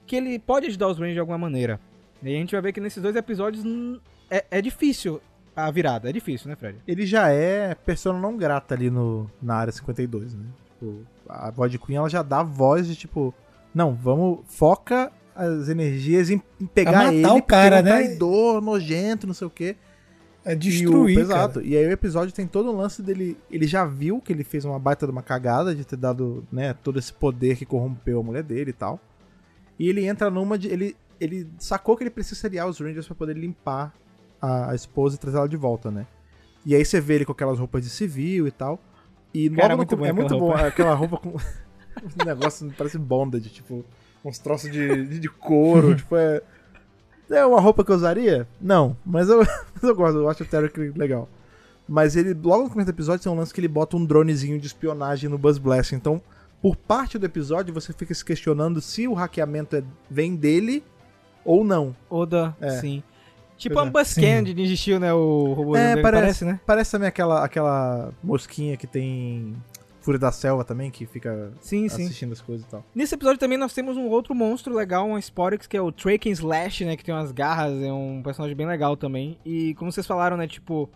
que 0.06 0.16
ele 0.16 0.38
pode 0.38 0.66
ajudar 0.66 0.88
os 0.88 0.98
Rangers 0.98 1.14
de 1.14 1.20
alguma 1.20 1.38
maneira. 1.38 1.78
E 2.22 2.28
a 2.28 2.38
gente 2.38 2.52
vai 2.52 2.62
ver 2.62 2.72
que 2.72 2.80
nesses 2.80 3.00
dois 3.02 3.14
episódios 3.14 3.64
é, 4.28 4.44
é 4.50 4.60
difícil 4.60 5.20
a 5.54 5.70
virada. 5.70 6.08
É 6.08 6.12
difícil, 6.12 6.48
né, 6.48 6.56
Fred? 6.56 6.78
Ele 6.86 7.06
já 7.06 7.28
é 7.30 7.74
persona 7.74 8.18
não 8.18 8.36
grata 8.36 8.74
ali 8.74 8.90
no, 8.90 9.30
na 9.40 9.56
área 9.56 9.72
52, 9.72 10.34
né? 10.34 10.46
Tipo, 10.72 11.06
a 11.28 11.50
Void 11.50 11.78
Queen 11.78 11.96
ela 11.96 12.08
já 12.08 12.22
dá 12.22 12.42
voz 12.42 12.86
de 12.86 12.96
tipo, 12.96 13.34
não, 13.74 13.94
vamos, 13.94 14.40
foca 14.46 15.12
as 15.34 15.68
energias 15.68 16.30
em, 16.30 16.42
em 16.60 16.66
pegar 16.66 16.92
matar 16.92 17.12
ele, 17.14 17.26
o 17.26 17.42
cara, 17.42 17.78
ele 17.78 17.88
é 17.88 17.92
um 17.92 17.94
né? 17.96 18.02
traidor, 18.04 18.60
nojento, 18.60 19.26
não 19.26 19.34
sei 19.34 19.46
o 19.46 19.50
quê. 19.50 19.76
É 20.44 20.52
E 20.52 20.54
o- 20.54 20.58
destruir, 20.58 21.18
Exato. 21.18 21.60
E 21.60 21.76
aí 21.76 21.86
o 21.86 21.90
episódio 21.92 22.34
tem 22.34 22.46
todo 22.46 22.70
o 22.70 22.76
lance 22.76 23.02
dele. 23.02 23.36
Ele 23.50 23.66
já 23.66 23.84
viu 23.84 24.20
que 24.20 24.32
ele 24.32 24.42
fez 24.42 24.64
uma 24.64 24.78
baita 24.78 25.06
de 25.06 25.12
uma 25.12 25.22
cagada 25.22 25.74
de 25.74 25.84
ter 25.84 25.96
dado, 25.96 26.46
né, 26.50 26.72
todo 26.72 26.98
esse 26.98 27.12
poder 27.12 27.56
que 27.56 27.66
corrompeu 27.66 28.20
a 28.20 28.22
mulher 28.22 28.42
dele 28.42 28.70
e 28.70 28.72
tal. 28.72 28.98
E 29.78 29.88
ele 29.88 30.06
entra 30.06 30.30
numa 30.30 30.58
de. 30.58 30.68
Ele, 30.68 30.96
ele 31.20 31.46
sacou 31.58 31.96
que 31.96 32.02
ele 32.02 32.10
precisa 32.10 32.34
seriar 32.40 32.66
os 32.68 32.80
Rangers 32.80 33.06
pra 33.06 33.14
poder 33.14 33.36
limpar 33.36 33.92
a, 34.40 34.70
a 34.70 34.74
esposa 34.74 35.16
e 35.16 35.18
trazer 35.18 35.36
ela 35.38 35.48
de 35.48 35.56
volta, 35.56 35.90
né? 35.90 36.06
E 36.64 36.74
aí 36.74 36.84
você 36.84 37.00
vê 37.00 37.14
ele 37.16 37.24
com 37.24 37.32
aquelas 37.32 37.58
roupas 37.58 37.84
de 37.84 37.90
civil 37.90 38.46
e 38.48 38.50
tal. 38.50 38.78
E 39.32 39.48
Cara, 39.50 39.74
logo 39.74 39.92
no 39.92 39.98
muito 39.98 40.06
é 40.06 40.12
muito 40.12 40.38
bom 40.38 40.52
aquela 40.52 40.94
roupa 40.94 41.16
com. 41.18 41.36
um 42.20 42.24
negócio 42.24 42.72
parece 42.76 42.98
bondage, 42.98 43.48
tipo, 43.50 43.84
uns 44.24 44.38
troços 44.38 44.70
de, 44.70 45.06
de, 45.06 45.18
de 45.20 45.28
couro, 45.28 45.94
tipo, 45.96 46.16
é. 46.16 46.42
É 47.30 47.44
uma 47.44 47.60
roupa 47.60 47.84
que 47.84 47.90
eu 47.92 47.96
usaria? 47.96 48.48
Não, 48.60 48.96
mas 49.04 49.28
eu, 49.28 49.38
mas 49.74 49.82
eu 49.82 49.94
gosto, 49.94 50.16
eu 50.18 50.28
acho 50.30 50.42
o 50.42 50.46
Tarek 50.46 50.78
legal. 50.96 51.28
Mas 51.86 52.16
ele, 52.16 52.32
logo 52.34 52.64
no 52.64 52.70
começo 52.70 52.86
do 52.86 52.94
episódio, 52.94 53.22
tem 53.22 53.30
um 53.32 53.36
lance 53.36 53.52
que 53.52 53.60
ele 53.60 53.68
bota 53.68 53.96
um 53.96 54.04
dronezinho 54.04 54.58
de 54.58 54.66
espionagem 54.66 55.28
no 55.28 55.36
Buzz 55.38 55.58
Blast. 55.58 55.94
Então, 55.94 56.20
por 56.60 56.74
parte 56.76 57.18
do 57.18 57.26
episódio, 57.26 57.72
você 57.72 57.92
fica 57.92 58.12
se 58.14 58.24
questionando 58.24 58.80
se 58.80 59.06
o 59.06 59.14
hackeamento 59.14 59.76
é- 59.76 59.82
vem 60.10 60.34
dele 60.36 60.82
ou 61.44 61.64
não. 61.64 61.94
Oda, 62.10 62.54
É. 62.60 62.70
sim. 62.80 63.02
Tipo 63.56 63.74
Pois 63.74 63.86
a 63.86 63.88
é. 63.88 63.92
Buzzcan 63.92 64.38
Sim. 64.38 64.44
de 64.44 64.54
Ninja 64.54 64.76
Steel, 64.76 65.00
né? 65.00 65.12
O 65.12 65.52
robô 65.52 65.76
É, 65.76 65.96
parece. 66.00 66.02
parece, 66.22 66.44
né? 66.44 66.60
Parece 66.64 66.90
também 66.92 67.08
aquela, 67.08 67.44
aquela 67.44 68.10
mosquinha 68.22 68.76
que 68.76 68.86
tem 68.86 69.54
Fúria 70.08 70.18
da 70.18 70.32
Selva 70.32 70.64
também, 70.64 70.90
que 70.90 71.04
fica 71.04 71.52
Sim, 71.60 71.86
sim. 71.86 72.04
assistindo 72.04 72.32
as 72.32 72.40
coisas 72.40 72.66
e 72.66 72.70
tal. 72.70 72.82
Nesse 72.94 73.14
episódio 73.14 73.38
também 73.38 73.58
nós 73.58 73.74
temos 73.74 73.94
um 73.94 74.06
outro 74.06 74.34
monstro 74.34 74.74
legal, 74.74 75.06
um 75.06 75.18
Sporix, 75.18 75.66
que 75.66 75.76
é 75.76 75.82
o 75.82 75.92
Traken 75.92 76.32
Slash, 76.32 76.86
né? 76.86 76.96
Que 76.96 77.04
tem 77.04 77.14
umas 77.14 77.30
garras, 77.30 77.82
é 77.82 77.92
um 77.92 78.22
personagem 78.22 78.56
bem 78.56 78.66
legal 78.66 78.96
também. 78.96 79.36
E 79.44 79.74
como 79.74 79.92
vocês 79.92 80.06
falaram, 80.06 80.34
né? 80.38 80.46
Tipo, 80.48 80.88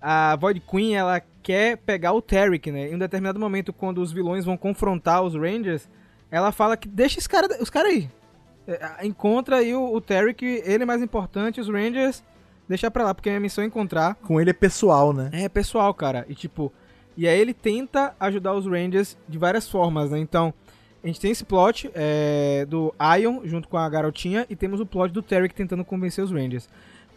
a 0.00 0.36
Void 0.36 0.60
Queen, 0.60 0.94
ela 0.94 1.20
quer 1.42 1.78
pegar 1.78 2.12
o 2.12 2.22
Tarek, 2.22 2.70
né? 2.70 2.90
Em 2.90 2.94
um 2.94 2.98
determinado 2.98 3.40
momento, 3.40 3.72
quando 3.72 3.98
os 4.00 4.12
vilões 4.12 4.44
vão 4.44 4.56
confrontar 4.56 5.20
os 5.24 5.34
Rangers, 5.34 5.88
ela 6.30 6.52
fala 6.52 6.76
que 6.76 6.86
deixa 6.86 7.18
os 7.18 7.26
caras 7.26 7.60
os 7.60 7.70
cara 7.70 7.88
aí. 7.88 8.08
É, 8.68 9.04
Encontra 9.04 9.56
aí 9.56 9.74
o, 9.74 9.92
o 9.92 10.00
Tarek, 10.00 10.44
ele 10.64 10.84
é 10.84 10.86
mais 10.86 11.02
importante, 11.02 11.60
os 11.60 11.68
Rangers 11.68 12.22
deixa 12.68 12.88
pra 12.88 13.02
lá, 13.02 13.12
porque 13.12 13.30
a 13.30 13.32
minha 13.32 13.40
missão 13.40 13.64
é 13.64 13.66
encontrar. 13.66 14.14
Com 14.14 14.40
ele 14.40 14.50
é 14.50 14.52
pessoal, 14.54 15.12
né? 15.12 15.28
É 15.32 15.48
pessoal, 15.48 15.92
cara. 15.92 16.24
E 16.28 16.36
tipo, 16.36 16.72
e 17.16 17.26
aí 17.28 17.38
ele 17.38 17.52
tenta 17.54 18.14
ajudar 18.18 18.54
os 18.54 18.66
Rangers 18.66 19.16
de 19.28 19.38
várias 19.38 19.68
formas, 19.68 20.10
né? 20.10 20.18
Então, 20.18 20.52
a 21.02 21.06
gente 21.06 21.20
tem 21.20 21.30
esse 21.30 21.44
plot 21.44 21.90
é, 21.94 22.66
do 22.68 22.94
Ion 23.20 23.40
junto 23.44 23.68
com 23.68 23.76
a 23.76 23.88
garotinha 23.88 24.46
e 24.50 24.56
temos 24.56 24.80
o 24.80 24.86
plot 24.86 25.12
do 25.12 25.22
Tarek 25.22 25.54
tentando 25.54 25.84
convencer 25.84 26.22
os 26.22 26.30
Rangers. 26.30 26.68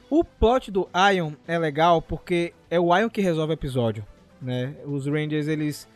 O 0.09 0.23
plot 0.23 0.71
do 0.71 0.87
Ion 1.15 1.33
é 1.47 1.57
legal 1.57 2.01
porque 2.01 2.53
é 2.69 2.79
o 2.79 2.95
Ion 2.95 3.09
que 3.09 3.21
resolve 3.21 3.51
o 3.53 3.55
episódio, 3.55 4.05
né? 4.41 4.75
Os 4.85 5.05
Rangers, 5.05 5.47
eles 5.47 5.87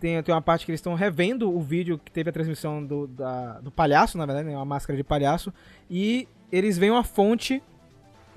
tem, 0.00 0.22
tem 0.22 0.34
uma 0.34 0.42
parte 0.42 0.64
que 0.64 0.70
eles 0.70 0.78
estão 0.80 0.94
revendo 0.94 1.50
o 1.54 1.60
vídeo 1.60 1.98
que 2.02 2.10
teve 2.12 2.30
a 2.30 2.32
transmissão 2.32 2.84
do, 2.84 3.06
da- 3.06 3.60
do 3.60 3.70
palhaço, 3.70 4.16
na 4.18 4.26
verdade, 4.26 4.48
né? 4.48 4.54
uma 4.56 4.64
máscara 4.64 4.96
de 4.96 5.02
palhaço, 5.02 5.52
e 5.90 6.28
eles 6.52 6.76
veem 6.78 6.92
uma 6.92 7.02
fonte 7.04 7.62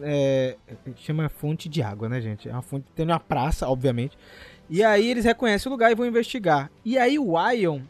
é, 0.02 0.56
chama 0.96 1.28
fonte 1.30 1.68
de 1.68 1.82
água, 1.82 2.08
né, 2.08 2.22
gente? 2.22 2.48
É 2.48 2.54
uma 2.54 2.62
fonte 2.62 2.86
tem 2.96 3.06
uma 3.06 3.20
praça, 3.20 3.68
obviamente. 3.68 4.18
E 4.70 4.84
aí 4.84 5.10
eles 5.10 5.26
reconhecem 5.26 5.70
o 5.70 5.74
lugar 5.74 5.92
e 5.92 5.96
vão 5.96 6.06
investigar. 6.06 6.70
E 6.86 6.98
aí 6.98 7.18
o 7.18 7.34
Ion 7.52 7.82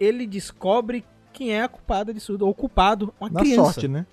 ele 0.00 0.26
descobre 0.26 1.04
quem 1.32 1.52
é 1.52 1.62
a 1.62 1.68
culpada 1.68 2.12
disso, 2.14 2.32
tudo, 2.32 2.44
ou 2.44 2.50
o 2.52 2.54
culpado, 2.54 3.12
uma 3.20 3.28
Na 3.30 3.40
criança. 3.40 3.62
sorte, 3.64 3.88
né? 3.88 4.06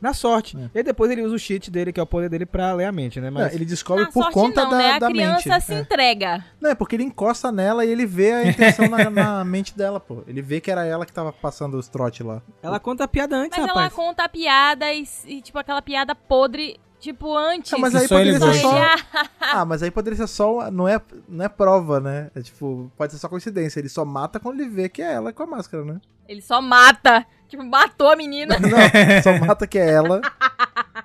Na 0.00 0.12
sorte. 0.12 0.56
É. 0.58 0.70
E 0.74 0.78
aí 0.78 0.82
depois 0.84 1.10
ele 1.10 1.22
usa 1.22 1.34
o 1.34 1.38
cheat 1.38 1.70
dele, 1.70 1.90
que 1.92 1.98
é 1.98 2.02
o 2.02 2.06
poder 2.06 2.28
dele, 2.28 2.44
pra 2.44 2.74
ler 2.74 2.84
a 2.84 2.92
mente, 2.92 3.20
né? 3.20 3.30
Mas 3.30 3.46
Não, 3.46 3.52
ele 3.54 3.64
descobre 3.64 4.04
Na 4.04 4.10
por 4.10 4.22
sorte 4.24 4.34
conta 4.34 4.62
não, 4.64 4.70
da, 4.70 4.76
né? 4.76 4.90
A 4.92 4.98
da 4.98 5.08
criança 5.08 5.48
mente. 5.48 5.62
se 5.64 5.72
É. 5.74 5.78
entrega. 5.78 6.44
Não, 6.60 6.70
é 6.70 6.74
porque 6.74 6.94
ele 6.96 7.04
encosta 7.04 7.50
nela 7.50 7.86
e 7.86 7.90
ele 7.90 8.04
vê 8.04 8.32
a 8.32 8.46
intenção 8.46 8.86
na, 8.88 9.08
na 9.08 9.44
mente 9.46 9.74
dela, 9.76 9.98
pô. 9.98 10.22
Ele 10.26 10.42
vê 10.42 10.60
que 10.60 10.70
era 10.70 10.84
ela 10.84 11.06
que 11.06 11.12
tava 11.12 11.32
passando 11.32 11.78
os 11.78 11.88
trote 11.88 12.22
lá. 12.22 12.42
ela 12.62 12.78
conta 12.78 13.04
a 13.04 13.08
piada 13.08 13.36
antes, 13.36 13.56
Mas 13.58 13.66
ela 13.68 13.80
rapaz. 13.80 13.92
conta 13.94 14.24
a 14.24 14.28
piada 14.28 14.92
e, 14.92 15.04
e, 15.26 15.40
tipo, 15.40 15.58
aquela 15.58 15.80
piada 15.80 16.14
podre, 16.14 16.78
tipo, 17.04 17.36
antes. 17.36 17.72
Ah, 17.72 17.78
mas 17.78 17.92
Que 17.92 17.98
aí 17.98 18.08
só 18.08 18.16
poderia 18.16 18.40
ser 18.40 18.54
só. 18.54 18.74
Ah, 19.40 19.64
mas 19.64 19.82
aí 19.82 19.90
poderia 19.90 20.16
ser 20.16 20.26
só. 20.26 20.70
Não 20.70 20.88
é, 20.88 21.00
não 21.28 21.44
é 21.44 21.48
prova, 21.48 22.00
né? 22.00 22.30
É 22.34 22.40
tipo, 22.40 22.90
pode 22.96 23.12
ser 23.12 23.18
só 23.18 23.28
coincidência. 23.28 23.78
Ele 23.78 23.88
só 23.88 24.04
mata 24.04 24.40
quando 24.40 24.60
ele 24.60 24.68
vê 24.68 24.88
que 24.88 25.00
é 25.02 25.12
ela 25.12 25.32
com 25.32 25.42
a 25.42 25.46
máscara, 25.46 25.84
né? 25.84 26.00
ele 26.26 26.40
só 26.42 26.60
mata. 26.60 27.26
Tipo, 27.48 27.62
matou 27.62 28.10
a 28.10 28.16
menina. 28.16 28.56
Não, 28.58 29.22
só 29.22 29.46
mata 29.46 29.66
que 29.66 29.78
é 29.78 29.92
ela. 29.92 30.20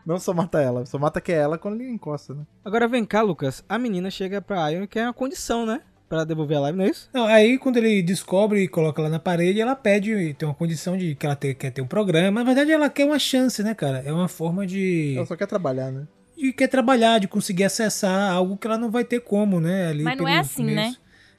Não 0.06 0.18
só 0.18 0.34
mata 0.34 0.60
ela, 0.62 0.86
só 0.86 0.98
mata 0.98 1.22
que 1.22 1.32
é 1.32 1.36
ela 1.36 1.58
quando 1.58 1.82
ele 1.82 1.92
encosta, 1.92 2.34
né? 2.34 2.44
Agora 2.64 2.88
vem 2.88 3.06
cá, 3.06 3.22
Lucas. 3.22 3.64
A 3.68 3.78
menina 3.78 4.10
chega 4.10 4.42
pra 4.42 4.70
Ion 4.70 4.84
e 4.84 4.88
quer 4.88 5.06
uma 5.06 5.14
condição, 5.14 5.66
né? 5.66 5.82
Pra 6.10 6.24
devolver 6.24 6.58
a 6.58 6.62
live, 6.62 6.78
não 6.78 6.86
é 6.86 6.90
isso? 6.90 7.08
Não, 7.14 7.26
aí 7.28 7.60
quando 7.60 7.78
ele 7.78 8.02
descobre 8.02 8.64
e 8.64 8.68
coloca 8.68 9.00
lá 9.00 9.10
na 9.10 9.20
parede, 9.20 9.62
ela 9.62 9.76
pede, 9.76 10.34
tem 10.34 10.48
uma 10.48 10.56
condição 10.56 10.98
de 10.98 11.14
que 11.14 11.24
ela 11.26 11.36
ter- 11.36 11.54
quer 11.54 11.70
ter 11.72 11.82
um 11.84 11.88
programa. 11.88 12.40
Na 12.40 12.44
verdade, 12.46 12.72
ela 12.72 12.90
quer 12.90 13.06
uma 13.06 13.20
chance, 13.20 13.62
né, 13.62 13.76
cara? 13.76 14.02
É 14.04 14.12
uma 14.12 14.28
forma 14.28 14.66
de, 14.66 15.14
Ela 15.16 15.26
só 15.28 15.36
quer 15.36 15.46
trabalhar, 15.46 15.92
né? 15.92 16.08
de 16.36 16.52
quer 16.54 16.68
trabalhar, 16.68 17.20
de 17.20 17.28
conseguir 17.28 17.66
acessar 17.66 18.32
algo 18.32 18.58
que 18.58 18.66
ela 18.66 18.78
não 18.78 18.90
vai 18.90 19.04
ter 19.04 19.20
como, 19.20 19.60
né? 19.62 19.88
Ali 19.88 20.04
Mas 20.04 20.18
não 20.18 20.28
é 20.28 20.40
assim, 20.40 20.64
meios. 20.64 20.82
né? 20.94 20.96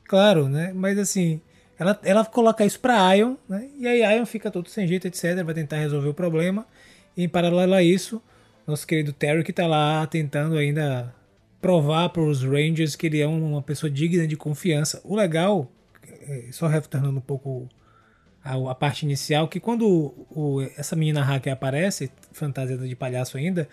Claro, 0.07 0.49
né? 0.49 0.73
Mas 0.75 0.99
assim, 0.99 1.41
ela, 1.79 1.99
ela 2.05 2.25
coloca 2.25 2.65
isso 2.65 2.79
pra 2.79 3.13
Ion, 3.17 3.35
né? 3.49 3.67
E 3.79 3.89
aí 3.89 4.17
Ion 4.19 4.27
fica 4.27 4.51
todo 4.51 4.69
sem 4.69 4.87
jeito, 4.87 5.07
etc. 5.09 5.43
Vai 5.43 5.55
tentar 5.55 5.79
resolver 5.79 6.09
o 6.11 6.15
problema. 6.15 6.67
E 7.17 7.25
em 7.25 7.29
paralelo 7.29 7.75
a 7.75 7.83
isso, 7.83 8.23
nosso 8.67 8.87
querido 8.87 9.13
Terry 9.13 9.43
que 9.43 9.53
tá 9.53 9.67
lá 9.67 10.07
tentando 10.07 10.57
ainda 10.57 11.13
provar 11.61 12.09
para 12.09 12.23
os 12.23 12.43
Rangers 12.43 12.97
que 12.97 13.07
ele 13.07 13.21
é 13.21 13.27
uma 13.27 13.63
pessoa 13.63 13.91
digna 13.91 14.27
de 14.27 14.37
confiança. 14.37 15.01
O 15.05 15.15
legal, 15.17 15.71
é, 16.23 16.47
só 16.53 16.67
retornando 16.67 17.19
um 17.19 17.23
pouco 17.23 17.69
a, 18.45 18.55
a 18.71 18.75
parte 18.75 19.05
inicial, 19.05 19.47
que 19.49 19.61
quando 19.61 19.87
o- 19.87 20.27
o- 20.31 20.63
essa 20.77 20.97
menina 20.97 21.23
hacker 21.23 21.53
aparece, 21.53 22.11
fantasiada 22.33 22.87
de 22.89 22.97
palhaço 22.97 23.37
ainda, 23.37 23.69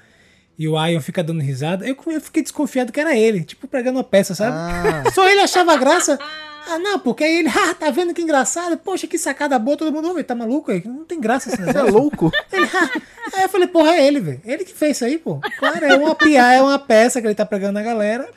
e 0.59 0.67
o 0.67 0.85
Ion 0.87 0.99
fica 0.99 1.23
dando 1.23 1.41
risada, 1.41 1.87
eu, 1.87 1.95
eu 2.07 2.19
fiquei 2.21 2.41
desconfiado 2.43 2.91
que 2.91 2.99
era 2.99 3.15
ele, 3.15 3.43
tipo 3.43 3.67
pregando 3.67 3.97
uma 3.99 4.03
peça, 4.03 4.33
sabe? 4.35 4.55
Ah, 4.57 5.09
Só 5.11 5.27
ele 5.29 5.39
achava 5.41 5.77
graça. 5.77 6.17
Ah, 6.69 6.77
não, 6.79 6.99
porque 6.99 7.23
aí 7.23 7.39
ele, 7.39 7.49
ah, 7.55 7.73
tá 7.73 7.89
vendo 7.89 8.13
que 8.13 8.21
engraçado? 8.21 8.77
Poxa, 8.77 9.07
que 9.07 9.17
sacada 9.17 9.57
boa, 9.57 9.77
todo 9.77 9.91
mundo, 9.91 10.13
velho, 10.13 10.23
tá 10.25 10.35
maluco 10.35 10.71
aí? 10.71 10.83
Não 10.85 11.05
tem 11.05 11.19
graça 11.19 11.49
esse 11.49 11.57
Você 11.63 11.69
é 11.69 11.73
negócio. 11.73 11.93
louco? 11.93 12.31
Ele, 12.51 12.65
ah. 12.73 13.01
Aí 13.35 13.43
eu 13.43 13.49
falei, 13.49 13.67
porra, 13.67 13.91
é 13.95 14.07
ele, 14.07 14.19
velho. 14.19 14.41
Ele 14.45 14.63
que 14.65 14.73
fez 14.73 14.97
isso 14.97 15.05
aí, 15.05 15.17
pô. 15.17 15.39
Claro, 15.59 15.85
é 15.85 15.95
uma 15.95 16.15
piada, 16.15 16.53
é 16.55 16.61
uma 16.61 16.79
peça 16.79 17.21
que 17.21 17.27
ele 17.27 17.35
tá 17.35 17.45
pregando 17.45 17.73
na 17.73 17.83
galera. 17.83 18.27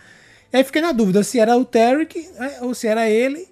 E 0.52 0.56
aí 0.56 0.64
fiquei 0.64 0.82
na 0.82 0.92
dúvida 0.92 1.22
se 1.22 1.38
era 1.38 1.56
o 1.56 1.64
Tarek 1.64 2.28
né, 2.38 2.58
ou 2.62 2.74
se 2.74 2.86
era 2.88 3.08
ele. 3.08 3.48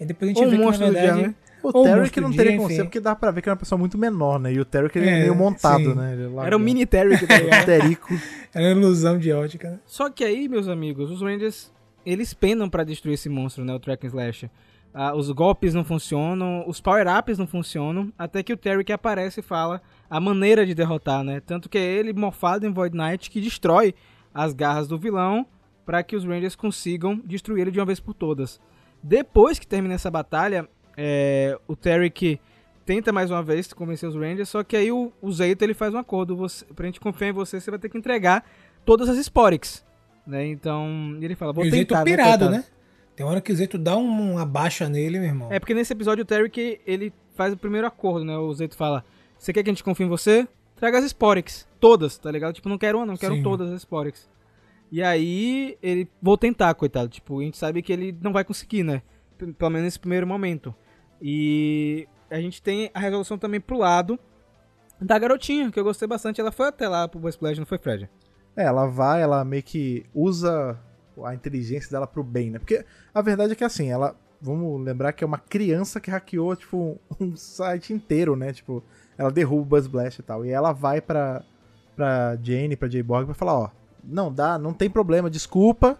E 0.00 0.04
depois 0.04 0.30
a 0.30 0.34
gente 0.34 0.42
Ou 0.42 0.48
o 0.48 0.50
vê 0.50 0.56
que, 0.56 0.62
na 0.64 0.90
verdade... 0.90 1.18
dia, 1.18 1.28
né? 1.28 1.34
O 1.62 1.82
Tarek 1.82 2.20
não 2.20 2.30
teria 2.30 2.56
como 2.58 2.68
ser, 2.68 2.84
porque 2.84 3.00
dá 3.00 3.14
pra 3.16 3.30
ver 3.30 3.40
que 3.40 3.48
é 3.48 3.52
uma 3.52 3.56
pessoa 3.56 3.78
muito 3.78 3.96
menor, 3.96 4.38
né? 4.38 4.52
E 4.52 4.60
o 4.60 4.64
Tarek 4.66 4.98
ele 4.98 5.08
é, 5.08 5.12
É, 5.18 5.20
meio 5.22 5.34
montado, 5.34 5.82
sim. 5.82 5.94
né? 5.94 6.12
Ele 6.12 6.28
Era 6.44 6.54
o 6.56 6.60
mini 6.60 6.84
Terry 6.84 7.16
que 7.16 7.26
tá 7.26 7.38
ligado? 7.40 7.64
Terico. 7.64 8.12
Era 8.52 8.66
uma 8.74 8.82
ilusão 8.82 9.16
de 9.18 9.32
ótica. 9.32 9.70
né? 9.70 9.78
Só 9.86 10.10
que 10.10 10.22
aí, 10.24 10.46
meus 10.48 10.68
amigos, 10.68 11.10
os 11.10 11.22
Rangers, 11.22 11.70
eles 12.04 12.34
penam 12.34 12.68
pra 12.68 12.84
destruir 12.84 13.14
esse 13.14 13.28
monstro, 13.28 13.64
né? 13.64 13.74
O 13.74 13.78
Track 13.78 14.06
Slash. 14.06 14.50
Ah, 14.92 15.14
os 15.14 15.28
golpes 15.30 15.74
não 15.74 15.82
funcionam, 15.82 16.64
os 16.68 16.80
power-ups 16.80 17.36
não 17.36 17.48
funcionam, 17.48 18.12
até 18.16 18.44
que 18.44 18.52
o 18.52 18.56
Terry 18.56 18.84
que 18.84 18.92
aparece 18.92 19.40
e 19.40 19.42
fala 19.42 19.82
a 20.08 20.20
maneira 20.20 20.64
de 20.64 20.72
derrotar, 20.72 21.24
né? 21.24 21.40
Tanto 21.40 21.68
que 21.68 21.76
é 21.76 21.82
ele, 21.82 22.12
mofado 22.12 22.64
em 22.64 22.72
Void 22.72 22.96
Knight, 22.96 23.28
que 23.28 23.40
destrói 23.40 23.92
as 24.32 24.52
garras 24.52 24.86
do 24.86 24.96
vilão 24.96 25.44
para 25.84 26.02
que 26.02 26.14
os 26.14 26.24
Rangers 26.24 26.54
consigam 26.54 27.20
destruir 27.24 27.62
ele 27.62 27.70
de 27.72 27.80
uma 27.80 27.86
vez 27.86 27.98
por 27.98 28.14
todas. 28.14 28.60
Depois 29.02 29.58
que 29.58 29.66
termina 29.66 29.94
essa 29.94 30.10
batalha, 30.10 30.68
é, 30.96 31.58
o 31.66 31.74
Terry 31.74 32.08
que 32.08 32.40
tenta 32.86 33.12
mais 33.12 33.30
uma 33.30 33.42
vez 33.42 33.72
convencer 33.72 34.08
os 34.08 34.14
Rangers, 34.14 34.48
só 34.48 34.62
que 34.62 34.76
aí 34.76 34.92
o, 34.92 35.12
o 35.20 35.32
Zeito 35.32 35.64
ele 35.64 35.74
faz 35.74 35.92
um 35.92 35.98
acordo, 35.98 36.36
você, 36.36 36.64
pra 36.66 36.86
gente 36.86 37.00
confiar 37.00 37.28
em 37.28 37.32
você, 37.32 37.60
você 37.60 37.70
vai 37.70 37.80
ter 37.80 37.88
que 37.88 37.98
entregar 37.98 38.44
todas 38.84 39.08
as 39.08 39.18
Sporix, 39.18 39.84
né? 40.26 40.46
Então, 40.46 41.16
ele 41.20 41.34
fala, 41.34 41.52
vou 41.52 41.64
E 41.64 41.68
o 41.68 41.70
Zeito 41.70 41.88
tentar, 41.94 42.04
pirado, 42.04 42.50
né? 42.50 42.64
Tem 43.16 43.24
hora 43.24 43.40
que 43.40 43.52
o 43.52 43.56
Zeito 43.56 43.78
dá 43.78 43.96
um- 43.96 44.32
uma 44.32 44.44
baixa 44.46 44.88
nele, 44.88 45.18
meu 45.18 45.28
irmão. 45.28 45.48
É 45.52 45.58
porque 45.60 45.74
nesse 45.74 45.92
episódio 45.92 46.22
o 46.22 46.24
Terry 46.24 46.50
que 46.50 46.80
ele 46.86 47.12
faz 47.34 47.52
o 47.52 47.56
primeiro 47.56 47.86
acordo, 47.86 48.24
né? 48.24 48.36
O 48.36 48.52
Zeito 48.52 48.76
fala: 48.76 49.04
Você 49.38 49.52
quer 49.52 49.62
que 49.62 49.70
a 49.70 49.72
gente 49.72 49.84
confie 49.84 50.04
em 50.04 50.08
você? 50.08 50.48
Traga 50.76 50.98
as 50.98 51.04
Sporix. 51.04 51.68
Todas, 51.78 52.18
tá 52.18 52.30
ligado? 52.30 52.54
Tipo, 52.54 52.68
não 52.68 52.78
quero 52.78 52.98
uma, 52.98 53.06
não, 53.06 53.16
quero 53.16 53.36
Sim. 53.36 53.42
todas 53.42 53.70
as 53.70 53.80
Sporix. 53.82 54.28
E 54.90 55.02
aí, 55.02 55.76
ele. 55.82 56.08
Vou 56.20 56.36
tentar, 56.36 56.74
coitado. 56.74 57.08
Tipo, 57.08 57.40
a 57.40 57.42
gente 57.42 57.56
sabe 57.56 57.82
que 57.82 57.92
ele 57.92 58.16
não 58.20 58.32
vai 58.32 58.42
conseguir, 58.44 58.82
né? 58.82 59.02
Pelo 59.58 59.70
menos 59.70 59.84
nesse 59.84 59.98
primeiro 60.00 60.26
momento. 60.26 60.74
E 61.20 62.08
a 62.30 62.40
gente 62.40 62.60
tem 62.62 62.90
a 62.92 62.98
resolução 62.98 63.38
também 63.38 63.60
pro 63.60 63.78
lado 63.78 64.18
da 65.00 65.18
garotinha, 65.18 65.70
que 65.70 65.78
eu 65.78 65.84
gostei 65.84 66.06
bastante. 66.08 66.40
Ela 66.40 66.50
foi 66.52 66.66
até 66.68 66.88
lá 66.88 67.06
pro 67.06 67.20
Boy 67.20 67.30
Splash, 67.30 67.58
não 67.58 67.66
foi, 67.66 67.78
Fred? 67.78 68.08
É, 68.56 68.64
ela 68.64 68.86
vai, 68.86 69.22
ela 69.22 69.44
meio 69.44 69.62
que 69.62 70.06
usa 70.14 70.78
a 71.22 71.34
inteligência 71.34 71.90
dela 71.90 72.06
pro 72.06 72.22
bem, 72.22 72.50
né? 72.50 72.58
Porque 72.58 72.84
a 73.12 73.22
verdade 73.22 73.52
é 73.52 73.56
que 73.56 73.64
assim, 73.64 73.90
ela. 73.90 74.16
Vamos 74.40 74.84
lembrar 74.84 75.12
que 75.12 75.24
é 75.24 75.26
uma 75.26 75.38
criança 75.38 75.98
que 75.98 76.10
hackeou, 76.10 76.54
tipo, 76.54 76.98
um 77.18 77.34
site 77.34 77.92
inteiro, 77.94 78.36
né? 78.36 78.52
Tipo, 78.52 78.82
ela 79.16 79.30
derruba 79.30 79.62
o 79.62 79.64
Buzz 79.64 79.86
Blast 79.86 80.18
e 80.18 80.22
tal. 80.22 80.44
E 80.44 80.50
ela 80.50 80.72
vai 80.72 81.00
pra, 81.00 81.42
pra 81.96 82.36
Jane, 82.42 82.76
pra 82.76 82.88
J-Borg, 82.88 83.24
pra 83.24 83.34
falar, 83.34 83.54
ó, 83.54 83.70
não 84.02 84.32
dá, 84.32 84.58
não 84.58 84.74
tem 84.74 84.90
problema, 84.90 85.30
desculpa. 85.30 85.98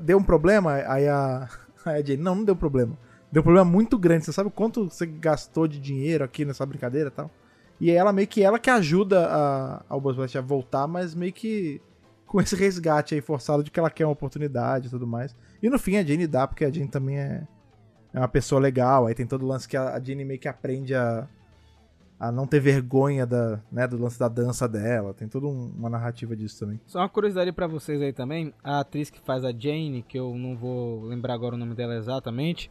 Deu 0.00 0.16
um 0.16 0.22
problema? 0.22 0.74
Aí 0.86 1.06
a, 1.06 1.48
aí 1.84 2.00
a 2.00 2.04
Jane, 2.04 2.22
não, 2.22 2.34
não 2.36 2.44
deu 2.44 2.56
problema. 2.56 2.96
Deu 3.30 3.40
um 3.40 3.44
problema 3.44 3.70
muito 3.70 3.98
grande. 3.98 4.24
Você 4.24 4.32
sabe 4.32 4.50
quanto 4.50 4.88
você 4.88 5.04
gastou 5.04 5.68
de 5.68 5.78
dinheiro 5.78 6.24
aqui 6.24 6.44
nessa 6.46 6.64
brincadeira 6.64 7.08
e 7.08 7.12
tal? 7.12 7.30
E 7.80 7.90
ela 7.90 8.12
meio 8.12 8.26
que 8.26 8.42
ela 8.42 8.58
que 8.58 8.70
ajuda 8.70 9.26
a, 9.26 9.82
ao 9.88 10.00
Buzz 10.00 10.34
a 10.34 10.40
voltar, 10.40 10.86
mas 10.86 11.14
meio 11.14 11.32
que 11.32 11.80
com 12.26 12.40
esse 12.40 12.56
resgate 12.56 13.14
aí 13.14 13.20
forçado 13.20 13.62
de 13.62 13.70
que 13.70 13.78
ela 13.78 13.90
quer 13.90 14.04
uma 14.06 14.12
oportunidade 14.12 14.86
e 14.86 14.90
tudo 14.90 15.06
mais. 15.06 15.36
E 15.62 15.68
no 15.70 15.78
fim 15.78 15.96
a 15.96 16.04
Jane 16.04 16.26
dá, 16.26 16.46
porque 16.46 16.64
a 16.64 16.70
Jane 16.72 16.88
também 16.88 17.18
é, 17.18 17.46
é 18.12 18.18
uma 18.18 18.28
pessoa 18.28 18.60
legal. 18.60 19.06
Aí 19.06 19.14
tem 19.14 19.26
todo 19.26 19.42
o 19.42 19.46
lance 19.46 19.68
que 19.68 19.76
a, 19.76 19.94
a 19.94 20.00
Jane 20.00 20.24
meio 20.24 20.40
que 20.40 20.48
aprende 20.48 20.94
a, 20.94 21.28
a 22.18 22.32
não 22.32 22.46
ter 22.46 22.60
vergonha 22.60 23.26
da, 23.26 23.60
né, 23.70 23.86
do 23.86 23.96
lance 23.98 24.18
da 24.18 24.26
dança 24.28 24.66
dela. 24.66 25.12
Tem 25.14 25.28
toda 25.28 25.46
um- 25.46 25.72
uma 25.76 25.88
narrativa 25.90 26.34
disso 26.34 26.58
também. 26.60 26.80
Só 26.86 26.98
uma 27.00 27.08
curiosidade 27.08 27.52
pra 27.52 27.66
vocês 27.66 28.00
aí 28.02 28.12
também, 28.12 28.52
a 28.64 28.80
atriz 28.80 29.10
que 29.10 29.20
faz 29.20 29.44
a 29.44 29.52
Jane, 29.52 30.02
que 30.08 30.18
eu 30.18 30.34
não 30.34 30.56
vou 30.56 31.04
lembrar 31.04 31.34
agora 31.34 31.54
o 31.54 31.58
nome 31.58 31.74
dela 31.74 31.94
exatamente, 31.94 32.70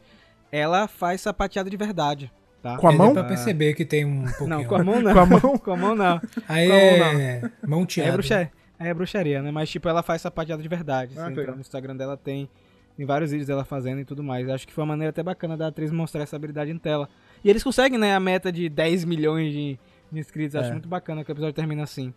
ela 0.52 0.86
faz 0.88 1.20
sapateado 1.22 1.70
de 1.70 1.76
verdade, 1.76 2.30
tá? 2.62 2.76
Com 2.76 2.86
a 2.88 2.90
Aí 2.90 2.96
mão? 2.96 3.12
Dá 3.12 3.20
pra 3.20 3.28
perceber 3.28 3.74
que 3.74 3.84
tem 3.84 4.04
um 4.04 4.22
pouquinho. 4.24 4.48
Não, 4.48 4.64
com 4.64 4.74
a 4.74 4.84
mão 4.84 5.00
não. 5.00 5.12
Com 5.12 5.18
a 5.18 5.26
mão? 5.26 5.40
com 5.58 5.70
a 5.72 5.76
mão 5.76 5.94
não. 5.94 6.20
Aí 6.48 6.68
com 6.68 6.74
a 6.74 7.12
mão 7.12 7.20
é 7.20 7.50
mão 7.66 7.80
Aí 7.80 7.86
teada. 7.86 8.08
é, 8.10 8.12
bruxaria, 8.12 8.52
aí 8.78 8.88
é 8.88 8.94
bruxaria, 8.94 9.42
né? 9.42 9.50
Mas 9.50 9.70
tipo, 9.70 9.88
ela 9.88 10.02
faz 10.02 10.22
sapateado 10.22 10.62
de 10.62 10.68
verdade. 10.68 11.12
Ah, 11.18 11.28
legal. 11.28 11.54
no 11.54 11.60
Instagram 11.60 11.96
dela 11.96 12.16
tem, 12.16 12.48
tem 12.96 13.06
vários 13.06 13.30
vídeos 13.30 13.46
dela 13.48 13.64
fazendo 13.64 14.00
e 14.00 14.04
tudo 14.04 14.22
mais. 14.22 14.48
Acho 14.48 14.66
que 14.66 14.72
foi 14.72 14.82
uma 14.82 14.88
maneira 14.92 15.10
até 15.10 15.22
bacana 15.22 15.56
da 15.56 15.68
atriz 15.68 15.90
mostrar 15.90 16.22
essa 16.22 16.36
habilidade 16.36 16.70
em 16.70 16.78
tela. 16.78 17.08
E 17.44 17.50
eles 17.50 17.62
conseguem, 17.62 17.98
né, 17.98 18.14
a 18.14 18.20
meta 18.20 18.50
de 18.52 18.68
10 18.68 19.04
milhões 19.04 19.52
de, 19.52 19.78
de 20.10 20.18
inscritos. 20.18 20.56
Acho 20.56 20.70
É. 20.70 20.72
muito 20.72 20.88
bacana 20.88 21.24
que 21.24 21.30
o 21.30 21.32
episódio 21.32 21.54
termina 21.54 21.82
assim. 21.82 22.12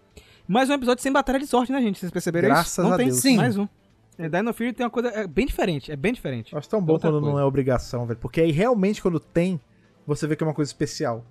Mais 0.48 0.70
um 0.70 0.74
episódio 0.74 1.04
sem 1.04 1.12
batalha 1.12 1.38
de 1.40 1.46
sorte, 1.46 1.72
né, 1.72 1.80
gente? 1.82 2.00
Vocês 2.00 2.12
perceberam 2.12 2.48
Graças 2.50 2.72
isso? 2.74 2.82
Não 2.82 2.94
a 2.94 2.98
tem? 2.98 3.08
Deus. 3.08 3.20
Sim. 3.20 3.38
Mais 3.38 3.56
um. 3.58 3.68
É, 4.18 4.28
Dino 4.28 4.54
Fury 4.54 4.74
tem 4.74 4.84
uma 4.86 4.90
coisa 4.90 5.08
é 5.10 5.26
bem 5.26 5.46
diferente, 5.46 5.92
é 5.92 5.96
bem 5.96 6.12
diferente. 6.12 6.52
Eu 6.52 6.60
acho 6.60 6.68
tão 6.68 6.82
bom 6.82 7.00
quando 7.00 7.22
não 7.22 7.30
coisa. 7.30 7.40
é 7.42 7.44
obrigação, 7.46 8.06
velho. 8.06 8.20
Porque 8.20 8.42
aí 8.42 8.52
realmente 8.52 9.02
quando 9.02 9.18
tem, 9.18 9.62
você 10.10 10.28
vê 10.28 10.36
que 10.36 10.44
é 10.44 10.48
uma 10.48 10.54
coisa 10.54 10.70
especial. 10.70 11.26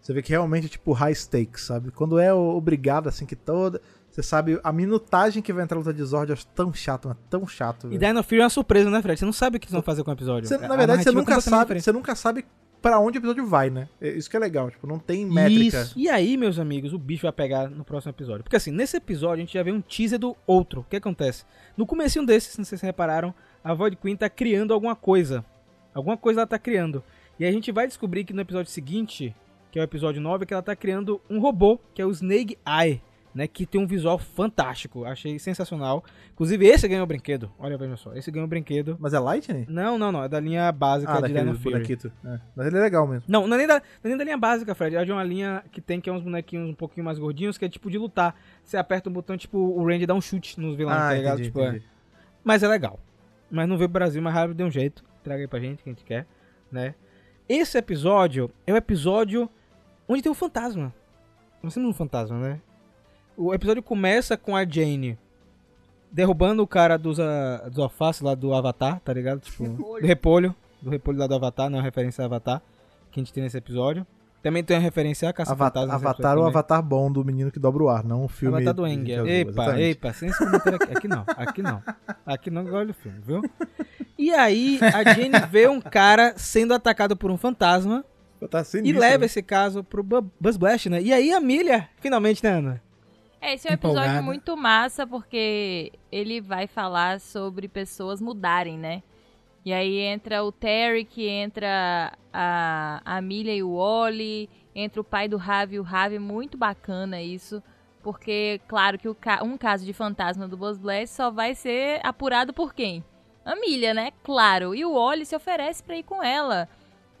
Você 0.00 0.12
vê 0.12 0.22
que 0.22 0.30
realmente 0.30 0.66
é 0.66 0.68
tipo 0.68 0.92
high 0.92 1.12
stakes, 1.14 1.64
sabe? 1.64 1.90
Quando 1.90 2.18
é 2.18 2.32
obrigado, 2.32 3.08
assim, 3.08 3.26
que 3.26 3.34
toda. 3.36 3.80
Você 4.10 4.22
sabe, 4.22 4.58
a 4.64 4.72
minutagem 4.72 5.42
que 5.42 5.52
vai 5.52 5.62
entrar 5.64 5.76
na 5.76 5.80
luta 5.80 5.92
de 5.92 6.02
Zord 6.02 6.32
acho 6.32 6.46
tão 6.48 6.72
chato, 6.72 7.08
mas 7.08 7.16
tão 7.28 7.46
chato, 7.46 7.86
E 7.88 7.90
velho. 7.98 8.00
Dino 8.00 8.22
Fury 8.22 8.40
é 8.40 8.44
uma 8.44 8.50
surpresa, 8.50 8.90
né, 8.90 9.02
Fred? 9.02 9.18
Você 9.18 9.24
não 9.24 9.32
sabe 9.32 9.56
o 9.56 9.60
que 9.60 9.66
eles 9.66 9.72
vão 9.72 9.82
fazer 9.82 10.02
com 10.02 10.10
o 10.10 10.14
episódio. 10.14 10.48
Você- 10.48 10.54
A 10.54 10.66
na 10.68 10.76
verdade, 10.76 11.02
você 11.02 11.08
é 11.10 11.12
nunca 11.12 11.40
sabe, 11.40 11.80
você 11.80 11.92
nunca 11.92 12.14
sabe 12.14 12.44
para 12.80 12.98
onde 13.00 13.18
o 13.18 13.20
episódio 13.20 13.44
vai, 13.46 13.70
né? 13.70 13.88
É 14.00 14.08
Isso 14.08 14.30
que 14.30 14.36
é 14.36 14.40
legal, 14.40 14.70
tipo, 14.70 14.86
não 14.86 14.98
tem 14.98 15.26
métrica. 15.26 15.82
Isso. 15.82 15.94
E 15.98 16.08
aí, 16.08 16.36
meus 16.36 16.58
amigos, 16.58 16.92
o 16.92 16.98
bicho 16.98 17.22
vai 17.22 17.32
pegar 17.32 17.68
no 17.68 17.84
próximo 17.84 18.10
episódio. 18.10 18.42
Porque 18.44 18.56
assim, 18.56 18.70
nesse 18.70 18.96
episódio 18.96 19.34
a 19.42 19.44
gente 19.44 19.52
já 19.54 19.62
vê 19.62 19.72
um 19.72 19.80
teaser 19.80 20.18
do 20.18 20.36
outro. 20.46 20.80
O 20.80 20.84
que 20.84 20.96
acontece? 20.96 21.44
No 21.76 21.84
comecinho 21.86 22.24
desses, 22.24 22.56
não 22.56 22.64
sei 22.64 22.76
se 22.78 22.80
vocês 22.80 22.88
repararam, 22.88 23.34
a 23.62 23.74
Void 23.74 23.96
Queen 23.96 24.16
tá 24.16 24.28
criando 24.30 24.72
alguma 24.72 24.96
coisa. 24.96 25.44
Alguma 25.92 26.16
coisa 26.16 26.40
ela 26.40 26.46
tá 26.46 26.58
criando. 26.58 27.02
E 27.38 27.44
a 27.44 27.52
gente 27.52 27.70
vai 27.72 27.86
descobrir 27.86 28.24
que 28.24 28.32
no 28.32 28.40
episódio 28.40 28.70
seguinte, 28.70 29.34
que 29.70 29.78
é 29.78 29.82
o 29.82 29.84
episódio 29.84 30.20
9, 30.20 30.44
que 30.46 30.52
ela 30.52 30.62
tá 30.62 30.74
criando 30.74 31.20
um 31.30 31.38
robô, 31.40 31.78
que 31.94 32.02
é 32.02 32.06
o 32.06 32.10
Snake 32.10 32.58
Eye, 32.66 33.00
né? 33.34 33.46
Que 33.46 33.64
tem 33.64 33.80
um 33.80 33.86
visual 33.86 34.18
fantástico. 34.18 35.04
Achei 35.04 35.38
sensacional. 35.38 36.02
Inclusive, 36.32 36.66
esse 36.66 36.88
ganhou 36.88 37.04
o 37.04 37.06
brinquedo. 37.06 37.48
Olha, 37.58 37.78
veja 37.78 37.96
só. 37.96 38.12
Esse 38.14 38.30
ganhou 38.32 38.46
o 38.46 38.48
brinquedo. 38.48 38.96
Mas 38.98 39.14
é 39.14 39.20
Lightning? 39.20 39.66
Não, 39.68 39.96
não, 39.96 40.10
não. 40.10 40.24
É 40.24 40.28
da 40.28 40.40
linha 40.40 40.72
básica 40.72 41.12
Ah, 41.12 41.20
de 41.20 41.32
Dino 41.32 41.54
Fury. 41.54 41.76
É. 42.24 42.40
Mas 42.56 42.66
ele 42.66 42.76
é 42.78 42.80
legal 42.80 43.06
mesmo. 43.06 43.24
Não, 43.28 43.46
não 43.46 43.54
é, 43.54 43.58
nem 43.58 43.66
da, 43.68 43.74
não 43.74 43.80
é 44.04 44.08
nem 44.08 44.16
da 44.16 44.24
linha 44.24 44.38
básica, 44.38 44.74
Fred. 44.74 44.96
É 44.96 45.04
de 45.04 45.12
uma 45.12 45.22
linha 45.22 45.62
que 45.70 45.80
tem 45.80 46.00
que 46.00 46.10
é 46.10 46.12
uns 46.12 46.22
bonequinhos 46.22 46.68
um 46.68 46.74
pouquinho 46.74 47.04
mais 47.04 47.18
gordinhos, 47.20 47.56
que 47.56 47.64
é 47.64 47.68
tipo 47.68 47.88
de 47.88 47.98
lutar. 47.98 48.34
Você 48.64 48.76
aperta 48.76 49.08
um 49.08 49.12
botão, 49.12 49.36
tipo, 49.36 49.58
o 49.58 49.86
Randy 49.86 50.06
dá 50.06 50.14
um 50.14 50.20
chute 50.20 50.58
nos 50.60 50.74
vilões, 50.74 50.96
tá 50.98 51.14
ligado? 51.14 51.30
Ah, 51.30 51.34
entendi, 51.34 51.48
Tipo, 51.48 51.60
é. 51.60 51.68
entendi. 51.68 51.84
Mas 52.42 52.62
é 52.64 52.68
legal. 52.68 52.98
Mas 53.48 53.68
não 53.68 53.76
veio 53.76 53.88
pro 53.88 54.00
Brasil, 54.00 54.20
mas 54.20 54.34
rápido 54.34 54.56
deu 54.56 54.66
um 54.66 54.70
jeito. 54.70 55.04
Traga 55.22 55.42
aí 55.42 55.46
pra 55.46 55.60
gente, 55.60 55.82
que 55.84 55.88
a 55.88 55.92
gente 55.92 56.04
quer, 56.04 56.26
né? 56.72 56.94
Esse 57.48 57.78
episódio 57.78 58.50
é 58.66 58.72
o 58.72 58.76
episódio 58.76 59.48
onde 60.06 60.22
tem 60.22 60.30
um 60.30 60.34
fantasma. 60.34 60.94
Nós 61.62 61.72
temos 61.72 61.88
um 61.88 61.94
fantasma, 61.94 62.38
né? 62.38 62.60
O 63.36 63.54
episódio 63.54 63.82
começa 63.82 64.36
com 64.36 64.54
a 64.54 64.66
Jane 64.66 65.18
derrubando 66.10 66.62
o 66.62 66.66
cara 66.66 66.98
dos, 66.98 67.18
ah, 67.18 67.68
dos 67.68 67.78
alfaces 67.78 68.20
lá 68.20 68.34
do 68.34 68.52
Avatar, 68.52 69.00
tá 69.00 69.12
ligado? 69.12 69.40
Tipo, 69.40 69.64
do 69.66 70.06
repolho. 70.06 70.54
Do 70.82 70.90
repolho 70.90 71.18
lá 71.18 71.26
do 71.26 71.34
Avatar, 71.34 71.70
não 71.70 71.78
é 71.78 71.80
uma 71.80 71.84
referência 71.84 72.22
ao 72.22 72.26
Avatar 72.26 72.62
que 73.10 73.18
a 73.18 73.22
gente 73.22 73.32
tem 73.32 73.42
nesse 73.42 73.56
episódio. 73.56 74.06
Também 74.42 74.62
tem 74.62 74.76
uma 74.76 74.82
referência 74.82 75.28
a 75.28 75.32
Caça 75.32 75.52
Avatar, 75.52 75.82
Fantasmas. 75.82 75.94
nesse 76.00 76.06
Avatar 76.06 76.14
episódio 76.32 76.38
o 76.38 76.44
também. 76.46 76.58
Avatar 76.60 76.82
bom 76.82 77.10
do 77.12 77.24
menino 77.24 77.50
que 77.50 77.58
dobra 77.58 77.82
o 77.82 77.88
ar, 77.88 78.04
não 78.04 78.24
o 78.24 78.28
filme. 78.28 78.56
Avatar 78.56 78.74
do 78.74 78.86
Eng. 78.86 79.10
Epa, 79.10 79.50
exatamente. 79.50 79.82
epa, 79.90 80.12
sem 80.12 80.28
esse 80.28 80.38
comentário 80.38 80.74
aqui. 80.82 80.92
Aqui 80.96 81.08
não, 81.08 81.24
aqui 81.28 81.62
não. 81.62 81.82
Aqui 82.24 82.50
não 82.50 82.72
olha 82.72 82.90
o 82.90 82.94
filme, 82.94 83.18
viu? 83.20 83.42
E 84.16 84.32
aí, 84.32 84.78
a 84.82 85.12
Jenny 85.14 85.38
vê 85.50 85.68
um 85.68 85.80
cara 85.80 86.34
sendo 86.36 86.72
atacado 86.74 87.16
por 87.16 87.30
um 87.30 87.36
fantasma 87.36 88.04
Tá 88.50 88.60
e 88.60 88.64
sinistro, 88.64 89.00
leva 89.00 89.18
né? 89.20 89.26
esse 89.26 89.42
caso 89.42 89.82
pro 89.82 90.02
Bu- 90.02 90.30
Buzz 90.40 90.56
Blast, 90.56 90.88
né? 90.88 91.02
E 91.02 91.12
aí 91.12 91.32
a 91.32 91.40
Milha, 91.40 91.88
finalmente, 92.00 92.42
né, 92.44 92.50
Ana? 92.50 92.82
É, 93.40 93.54
esse 93.54 93.66
é 93.68 93.72
um 93.72 93.74
episódio 93.74 94.00
Empolgada. 94.02 94.22
muito 94.22 94.56
massa 94.56 95.04
porque 95.06 95.92
ele 96.10 96.40
vai 96.40 96.66
falar 96.68 97.18
sobre 97.20 97.66
pessoas 97.68 98.20
mudarem, 98.20 98.78
né? 98.78 99.02
E 99.68 99.72
aí 99.74 99.98
entra 99.98 100.42
o 100.42 100.50
Terry, 100.50 101.04
que 101.04 101.28
entra 101.28 102.14
a, 102.32 103.02
a 103.04 103.20
Milha 103.20 103.54
e 103.54 103.62
o 103.62 103.74
Wally, 103.76 104.48
entra 104.74 104.98
o 104.98 105.04
pai 105.04 105.28
do 105.28 105.36
Ravi 105.36 105.78
o 105.78 105.82
Ravi, 105.82 106.18
muito 106.18 106.56
bacana 106.56 107.20
isso. 107.20 107.62
Porque, 108.02 108.62
claro, 108.66 108.98
que 108.98 109.12
ca- 109.16 109.42
um 109.44 109.58
caso 109.58 109.84
de 109.84 109.92
fantasma 109.92 110.48
do 110.48 110.56
Buzz 110.56 110.78
Blast 110.78 111.14
só 111.14 111.30
vai 111.30 111.54
ser 111.54 112.00
apurado 112.02 112.54
por 112.54 112.72
quem? 112.72 113.04
A 113.44 113.54
Milha, 113.56 113.92
né? 113.92 114.10
Claro. 114.24 114.74
E 114.74 114.86
o 114.86 114.94
Wally 114.94 115.26
se 115.26 115.36
oferece 115.36 115.82
pra 115.82 115.98
ir 115.98 116.02
com 116.02 116.22
ela. 116.24 116.66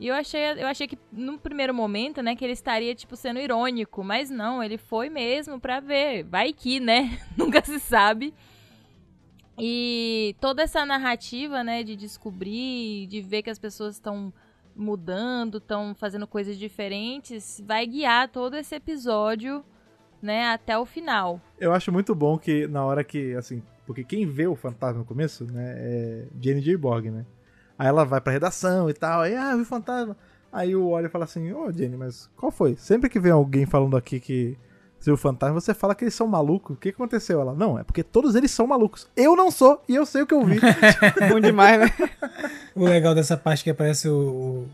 E 0.00 0.06
eu 0.06 0.14
achei, 0.14 0.40
eu 0.56 0.66
achei 0.66 0.88
que 0.88 0.96
no 1.12 1.36
primeiro 1.36 1.74
momento, 1.74 2.22
né, 2.22 2.34
que 2.34 2.42
ele 2.46 2.54
estaria, 2.54 2.94
tipo, 2.94 3.14
sendo 3.14 3.40
irônico. 3.40 4.02
Mas 4.02 4.30
não, 4.30 4.62
ele 4.64 4.78
foi 4.78 5.10
mesmo 5.10 5.60
pra 5.60 5.80
ver. 5.80 6.22
Vai 6.22 6.54
que, 6.54 6.80
né? 6.80 7.18
Nunca 7.36 7.62
se 7.62 7.78
sabe. 7.78 8.32
E 9.58 10.36
toda 10.40 10.62
essa 10.62 10.86
narrativa, 10.86 11.64
né, 11.64 11.82
de 11.82 11.96
descobrir, 11.96 13.06
de 13.06 13.20
ver 13.20 13.42
que 13.42 13.50
as 13.50 13.58
pessoas 13.58 13.94
estão 13.94 14.32
mudando, 14.74 15.58
estão 15.58 15.94
fazendo 15.94 16.26
coisas 16.26 16.56
diferentes, 16.56 17.62
vai 17.66 17.84
guiar 17.86 18.28
todo 18.28 18.56
esse 18.56 18.74
episódio, 18.74 19.64
né, 20.22 20.46
até 20.46 20.78
o 20.78 20.86
final. 20.86 21.40
Eu 21.58 21.72
acho 21.72 21.90
muito 21.90 22.14
bom 22.14 22.38
que 22.38 22.68
na 22.68 22.84
hora 22.84 23.02
que, 23.02 23.34
assim, 23.34 23.62
porque 23.84 24.04
quem 24.04 24.24
vê 24.24 24.46
o 24.46 24.54
fantasma 24.54 25.00
no 25.00 25.04
começo, 25.04 25.44
né, 25.44 25.74
é 25.76 26.26
Jenny 26.40 26.60
J. 26.60 26.76
Borg, 26.76 27.10
né? 27.10 27.26
Aí 27.76 27.88
ela 27.88 28.04
vai 28.04 28.20
pra 28.20 28.32
redação 28.32 28.88
e 28.88 28.94
tal, 28.94 29.22
aí, 29.22 29.34
ah, 29.34 29.52
eu 29.52 29.56
vi 29.56 29.62
o 29.62 29.66
fantasma. 29.66 30.16
Aí 30.52 30.74
o 30.74 30.90
Wally 30.90 31.08
fala 31.08 31.24
assim, 31.24 31.52
ô 31.52 31.70
Jenny, 31.72 31.96
mas 31.96 32.30
qual 32.36 32.50
foi? 32.50 32.76
Sempre 32.76 33.10
que 33.10 33.20
vem 33.20 33.32
alguém 33.32 33.66
falando 33.66 33.96
aqui 33.96 34.18
que 34.18 34.56
viu 35.00 35.14
o 35.14 35.16
fantasma, 35.16 35.60
você 35.60 35.72
fala 35.74 35.94
que 35.94 36.04
eles 36.04 36.14
são 36.14 36.26
malucos. 36.26 36.76
O 36.76 36.78
que 36.78 36.90
aconteceu? 36.90 37.40
Ela, 37.40 37.54
não, 37.54 37.78
é 37.78 37.84
porque 37.84 38.02
todos 38.02 38.34
eles 38.34 38.50
são 38.50 38.66
malucos. 38.66 39.08
Eu 39.16 39.36
não 39.36 39.50
sou, 39.50 39.82
e 39.88 39.94
eu 39.94 40.04
sei 40.04 40.22
o 40.22 40.26
que 40.26 40.34
eu 40.34 40.44
vi. 40.44 40.60
Bom 41.30 41.40
demais, 41.40 41.80
né? 41.80 41.92
O 42.74 42.84
legal 42.84 43.14
dessa 43.14 43.36
parte 43.36 43.64
que 43.64 43.70
aparece 43.70 44.08
o, 44.08 44.68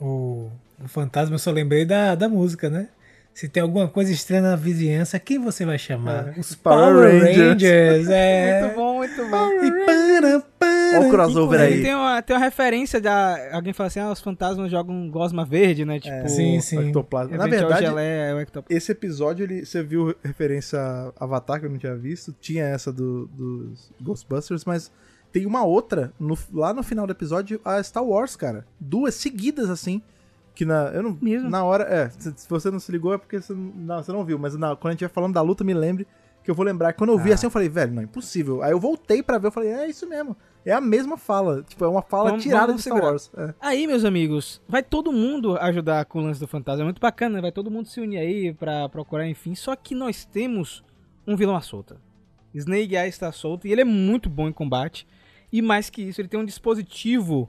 o, 0.00 0.04
o, 0.04 0.50
o 0.84 0.88
fantasma, 0.88 1.34
eu 1.34 1.38
só 1.38 1.50
lembrei 1.50 1.84
da, 1.84 2.14
da 2.14 2.28
música, 2.28 2.70
né? 2.70 2.88
Se 3.34 3.48
tem 3.50 3.62
alguma 3.62 3.86
coisa 3.86 4.10
estranha 4.10 4.40
na 4.40 4.56
vizinhança, 4.56 5.18
quem 5.18 5.38
você 5.38 5.66
vai 5.66 5.78
chamar? 5.78 6.34
É, 6.34 6.40
Os 6.40 6.54
Power 6.54 6.94
Power, 6.94 7.22
Rangers. 7.22 7.36
Rangers. 7.36 8.08
é. 8.10 8.62
Muito 8.62 8.76
bom, 8.76 8.96
muito 8.96 9.26
bom. 9.28 9.52
E 9.62 9.84
para, 9.84 10.40
para. 10.58 10.75
Olha 10.94 11.08
o 11.08 11.10
crossover 11.10 11.60
aí. 11.60 11.82
Tem 11.82 11.94
uma, 11.94 12.22
tem 12.22 12.36
uma 12.36 12.44
referência 12.44 13.00
da. 13.00 13.36
Alguém 13.54 13.72
fala 13.72 13.88
assim: 13.88 14.00
ah, 14.00 14.10
os 14.10 14.20
fantasmas 14.20 14.70
jogam 14.70 15.10
gosma 15.10 15.44
verde, 15.44 15.84
né? 15.84 15.98
Tipo, 15.98 16.14
É, 16.14 16.28
Sim, 16.28 16.58
o 16.58 16.62
sim. 16.62 16.88
ectoplasma. 16.88 17.36
Na 17.36 17.46
verdade, 17.46 17.86
geleia, 17.86 18.22
é 18.30 18.34
o 18.34 18.40
ectoplasma. 18.40 18.76
esse 18.76 18.92
episódio, 18.92 19.44
ele, 19.44 19.64
você 19.64 19.82
viu 19.82 20.14
referência 20.22 20.78
a 20.80 21.12
Avatar, 21.24 21.60
que 21.60 21.66
eu 21.66 21.70
não 21.70 21.78
tinha 21.78 21.96
visto. 21.96 22.34
Tinha 22.40 22.64
essa 22.64 22.92
do, 22.92 23.26
dos 23.28 23.90
Ghostbusters, 24.00 24.64
mas 24.64 24.90
tem 25.32 25.44
uma 25.46 25.64
outra, 25.64 26.12
no- 26.18 26.38
lá 26.52 26.72
no 26.72 26.82
final 26.82 27.06
do 27.06 27.12
episódio, 27.12 27.60
a 27.64 27.82
Star 27.82 28.04
Wars, 28.04 28.36
cara. 28.36 28.66
Duas 28.80 29.14
seguidas, 29.14 29.68
assim. 29.70 30.00
Que 30.54 30.64
na. 30.64 30.84
Eu 30.94 31.02
não. 31.02 31.18
Mesmo? 31.20 31.50
Na 31.50 31.62
hora. 31.64 31.84
É, 31.84 32.08
se, 32.18 32.32
se 32.36 32.48
você 32.48 32.70
não 32.70 32.80
se 32.80 32.90
ligou 32.90 33.12
é 33.12 33.18
porque 33.18 33.40
você 33.40 33.52
não, 33.54 34.02
você 34.02 34.12
não 34.12 34.24
viu. 34.24 34.38
Mas 34.38 34.56
na- 34.56 34.74
quando 34.74 34.88
a 34.88 34.92
gente 34.92 35.00
vai 35.00 35.08
falando 35.10 35.34
da 35.34 35.42
luta, 35.42 35.62
me 35.62 35.74
lembre 35.74 36.06
que 36.42 36.50
eu 36.50 36.54
vou 36.54 36.64
lembrar. 36.64 36.92
Quando 36.94 37.10
eu 37.12 37.18
vi 37.18 37.32
Ah. 37.32 37.34
assim, 37.34 37.46
eu 37.46 37.50
falei, 37.50 37.68
velho, 37.68 37.92
não, 37.92 38.02
impossível. 38.04 38.62
Aí 38.62 38.70
eu 38.70 38.78
voltei 38.80 39.22
pra 39.22 39.36
ver, 39.36 39.48
eu 39.48 39.52
falei, 39.52 39.68
é 39.70 39.88
isso 39.88 40.08
mesmo. 40.08 40.34
É 40.66 40.72
a 40.72 40.80
mesma 40.80 41.16
fala. 41.16 41.62
Tipo, 41.62 41.84
é 41.84 41.88
uma 41.88 42.02
fala 42.02 42.30
Vamos- 42.30 42.42
tirada 42.42 42.66
vamos 42.66 42.82
de 42.82 42.88
Star. 42.90 43.00
Wars. 43.02 43.30
É. 43.36 43.54
Aí, 43.60 43.86
meus 43.86 44.04
amigos, 44.04 44.60
vai 44.68 44.82
todo 44.82 45.12
mundo 45.12 45.56
ajudar 45.58 46.04
com 46.06 46.18
o 46.18 46.22
lance 46.22 46.40
do 46.40 46.48
fantasma. 46.48 46.82
É 46.82 46.84
muito 46.84 47.00
bacana, 47.00 47.36
né? 47.36 47.40
Vai 47.40 47.52
todo 47.52 47.70
mundo 47.70 47.86
se 47.86 48.00
unir 48.00 48.18
aí 48.18 48.52
pra 48.52 48.88
procurar, 48.88 49.28
enfim. 49.28 49.54
Só 49.54 49.76
que 49.76 49.94
nós 49.94 50.24
temos 50.24 50.82
um 51.26 51.36
vilão 51.36 51.54
à 51.54 51.60
solta. 51.60 51.96
Snake 52.52 52.96
Eye 52.96 53.08
está 53.08 53.30
solto 53.30 53.66
e 53.68 53.72
ele 53.72 53.80
é 53.82 53.84
muito 53.84 54.28
bom 54.28 54.48
em 54.48 54.52
combate. 54.52 55.06
E 55.52 55.62
mais 55.62 55.88
que 55.88 56.02
isso, 56.02 56.20
ele 56.20 56.28
tem 56.28 56.40
um 56.40 56.44
dispositivo 56.44 57.48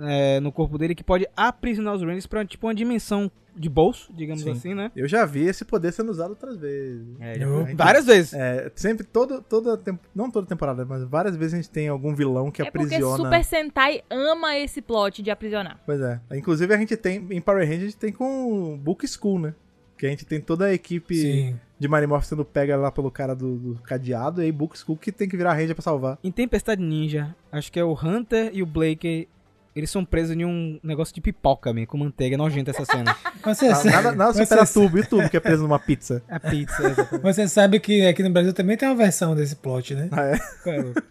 é, 0.00 0.38
no 0.40 0.52
corpo 0.52 0.78
dele 0.78 0.94
que 0.94 1.02
pode 1.04 1.26
aprisionar 1.36 1.94
os 1.94 2.02
Rangers 2.02 2.26
pra 2.26 2.44
tipo 2.44 2.66
uma 2.66 2.74
dimensão 2.74 3.30
de 3.54 3.68
bolso, 3.68 4.12
digamos 4.12 4.42
Sim. 4.42 4.50
assim, 4.50 4.74
né? 4.74 4.90
Eu 4.96 5.06
já 5.06 5.24
vi 5.24 5.44
esse 5.46 5.64
poder 5.64 5.92
sendo 5.92 6.10
usado 6.10 6.30
outras 6.30 6.56
vezes. 6.56 7.06
É, 7.20 7.38
foi. 7.38 7.74
várias 7.74 8.06
vezes. 8.06 8.32
É, 8.34 8.70
sempre, 8.74 9.04
todo, 9.04 9.42
toda 9.42 9.80
não 10.14 10.30
toda 10.30 10.46
temporada, 10.46 10.84
mas 10.84 11.04
várias 11.04 11.36
vezes 11.36 11.54
a 11.54 11.56
gente 11.56 11.70
tem 11.70 11.88
algum 11.88 12.14
vilão 12.14 12.50
que 12.50 12.62
é 12.62 12.64
porque 12.64 12.78
aprisiona. 12.78 13.16
Super 13.16 13.44
Sentai 13.44 14.02
ama 14.10 14.56
esse 14.56 14.80
plot 14.80 15.22
de 15.22 15.30
aprisionar. 15.30 15.80
Pois 15.84 16.00
é. 16.00 16.20
Inclusive 16.32 16.74
a 16.74 16.76
gente 16.78 16.96
tem, 16.96 17.26
em 17.30 17.40
Power 17.40 17.64
Rangers, 17.64 17.82
a 17.82 17.86
gente 17.86 17.96
tem 17.96 18.12
com 18.12 18.72
o 18.72 18.76
Book 18.76 19.06
School, 19.06 19.38
né? 19.38 19.54
Que 19.96 20.06
a 20.06 20.10
gente 20.10 20.24
tem 20.24 20.40
toda 20.40 20.66
a 20.66 20.74
equipe 20.74 21.14
Sim. 21.14 21.60
de 21.78 21.86
Marimorph 21.86 22.24
sendo 22.24 22.44
pega 22.44 22.76
lá 22.76 22.90
pelo 22.90 23.10
cara 23.10 23.34
do, 23.34 23.56
do 23.56 23.74
cadeado, 23.82 24.42
e 24.42 24.46
aí 24.46 24.52
Book 24.52 24.76
School 24.76 24.96
que 24.96 25.12
tem 25.12 25.28
que 25.28 25.36
virar 25.36 25.52
Ranger 25.52 25.74
pra 25.74 25.82
salvar. 25.82 26.18
Em 26.24 26.32
Tempestade 26.32 26.82
Ninja, 26.82 27.36
acho 27.52 27.70
que 27.70 27.78
é 27.78 27.84
o 27.84 27.92
Hunter 27.92 28.50
e 28.52 28.62
o 28.62 28.66
Blake. 28.66 29.28
Eles 29.74 29.90
são 29.90 30.04
presos 30.04 30.36
em 30.36 30.44
um 30.44 30.78
negócio 30.82 31.14
de 31.14 31.20
pipoca, 31.20 31.72
man, 31.72 31.86
com 31.86 31.96
manteiga. 31.96 32.34
É 32.34 32.36
nojenta 32.36 32.70
essa 32.70 32.84
cena. 32.84 33.16
Você, 33.44 33.66
Ah, 33.68 33.74
sabe, 33.74 33.90
nada 33.90 34.12
nada 34.12 34.32
você, 34.34 34.44
supera 34.44 34.66
tubo 34.66 34.98
e 34.98 35.04
tubo 35.06 35.28
que 35.28 35.36
é 35.36 35.40
preso 35.40 35.62
numa 35.62 35.78
pizza. 35.78 36.22
A 36.28 36.38
pizza, 36.38 36.82
exatamente. 36.86 37.22
você 37.22 37.48
sabe 37.48 37.80
que 37.80 38.06
aqui 38.06 38.22
no 38.22 38.30
Brasil 38.30 38.52
também 38.52 38.76
tem 38.76 38.88
uma 38.88 38.94
versão 38.94 39.34
desse 39.34 39.56
plot, 39.56 39.94
né? 39.94 40.08
Ah, 40.12 40.26
é? 40.26 40.38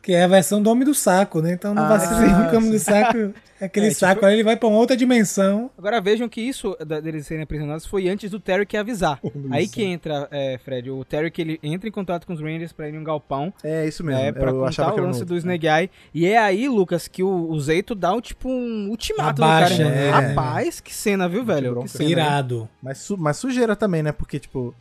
Que 0.01 0.13
é 0.13 0.23
a 0.23 0.27
versão 0.27 0.61
do 0.61 0.69
Homem 0.69 0.85
do 0.85 0.93
Saco, 0.93 1.41
né? 1.41 1.51
Então 1.53 1.73
não 1.73 1.83
Ah, 1.83 1.97
vacile 1.97 2.49
que 2.49 2.55
o 2.55 2.57
Homem 2.59 2.71
do 2.71 2.79
Saco, 2.79 3.33
aquele 3.65 3.87
É, 3.87 3.89
tipo- 3.89 3.99
saco 3.99 4.25
aí, 4.25 4.33
ele 4.33 4.43
vai 4.43 4.55
pra 4.57 4.67
uma 4.67 4.77
outra 4.77 4.95
dimensão. 4.97 5.69
Agora 5.77 5.99
vejam 6.01 6.27
que 6.27 6.41
isso 6.41 6.75
deles 7.03 7.25
serem 7.27 7.43
aprisionados 7.43 7.85
foi 7.85 8.07
antes 8.09 8.29
do 8.31 8.39
Terry 8.39 8.65
que 8.65 8.75
avisar. 8.77 9.19
Aí 9.51 9.67
que 9.67 9.83
entra, 9.83 10.27
é, 10.31 10.57
Fred, 10.57 10.89
o 10.89 11.03
Terry 11.05 11.29
que 11.31 11.41
ele 11.41 11.59
entra 11.63 11.87
em 11.87 11.91
contato 11.91 12.25
com 12.25 12.33
os 12.33 12.41
Rangers 12.41 12.71
pra 12.73 12.87
ir 12.89 12.95
em 12.95 12.97
um 12.97 13.03
galpão, 13.03 13.53
É 13.63 13.87
isso 13.87 14.03
mesmo. 14.03 14.21
né, 14.21 14.31
pra 14.31 14.51
eu 14.51 14.59
contar 14.59 14.93
o 14.93 14.99
lance 15.01 15.23
do 15.25 15.35
Snake 15.37 15.67
Eye. 15.67 15.89
E 16.13 16.25
é 16.25 16.37
aí, 16.37 16.67
Lucas, 16.67 17.07
que 17.07 17.23
o, 17.23 17.49
o 17.49 17.59
Zeito 17.59 17.93
dá 17.95 18.13
um, 18.13 18.21
tipo 18.21 18.49
um 18.49 18.89
ultimato 18.89 19.43
Abaixa, 19.43 19.83
no 19.83 19.89
cara. 19.89 19.95
né? 19.95 20.07
irmão. 20.07 20.21
Rapaz, 20.35 20.79
que 20.79 20.93
cena, 20.93 21.27
viu, 21.29 21.43
velho? 21.43 21.81
Que 21.83 21.87
cena, 21.89 22.03
viu? 22.07 22.17
Irado. 22.17 22.69
Mas, 22.81 22.97
su- 22.99 23.17
mas 23.17 23.37
sujeira 23.37 23.75
também, 23.75 24.01
né? 24.03 24.11
Porque, 24.11 24.39
tipo, 24.39 24.73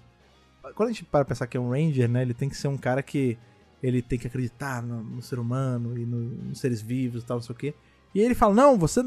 quando 0.74 0.88
a 0.88 0.92
gente 0.92 1.04
para 1.04 1.24
pensar 1.24 1.46
que 1.46 1.56
é 1.56 1.60
um 1.60 1.70
Ranger, 1.70 2.08
né? 2.08 2.22
Ele 2.22 2.34
tem 2.34 2.48
que 2.48 2.56
ser 2.56 2.68
um 2.68 2.76
cara 2.76 3.02
que 3.02 3.36
ele 3.82 4.02
tem 4.02 4.18
que 4.18 4.26
acreditar 4.26 4.82
no, 4.82 5.02
no 5.02 5.22
ser 5.22 5.38
humano 5.38 5.96
e 5.98 6.04
no- 6.04 6.18
nos 6.48 6.60
seres 6.60 6.80
vivos 6.82 7.22
e 7.22 7.26
tal, 7.26 7.38
não 7.38 7.42
sei 7.42 7.54
o 7.54 7.58
quê. 7.58 7.74
E 8.14 8.20
ele 8.20 8.34
fala, 8.34 8.54
não, 8.54 8.78
você... 8.78 9.02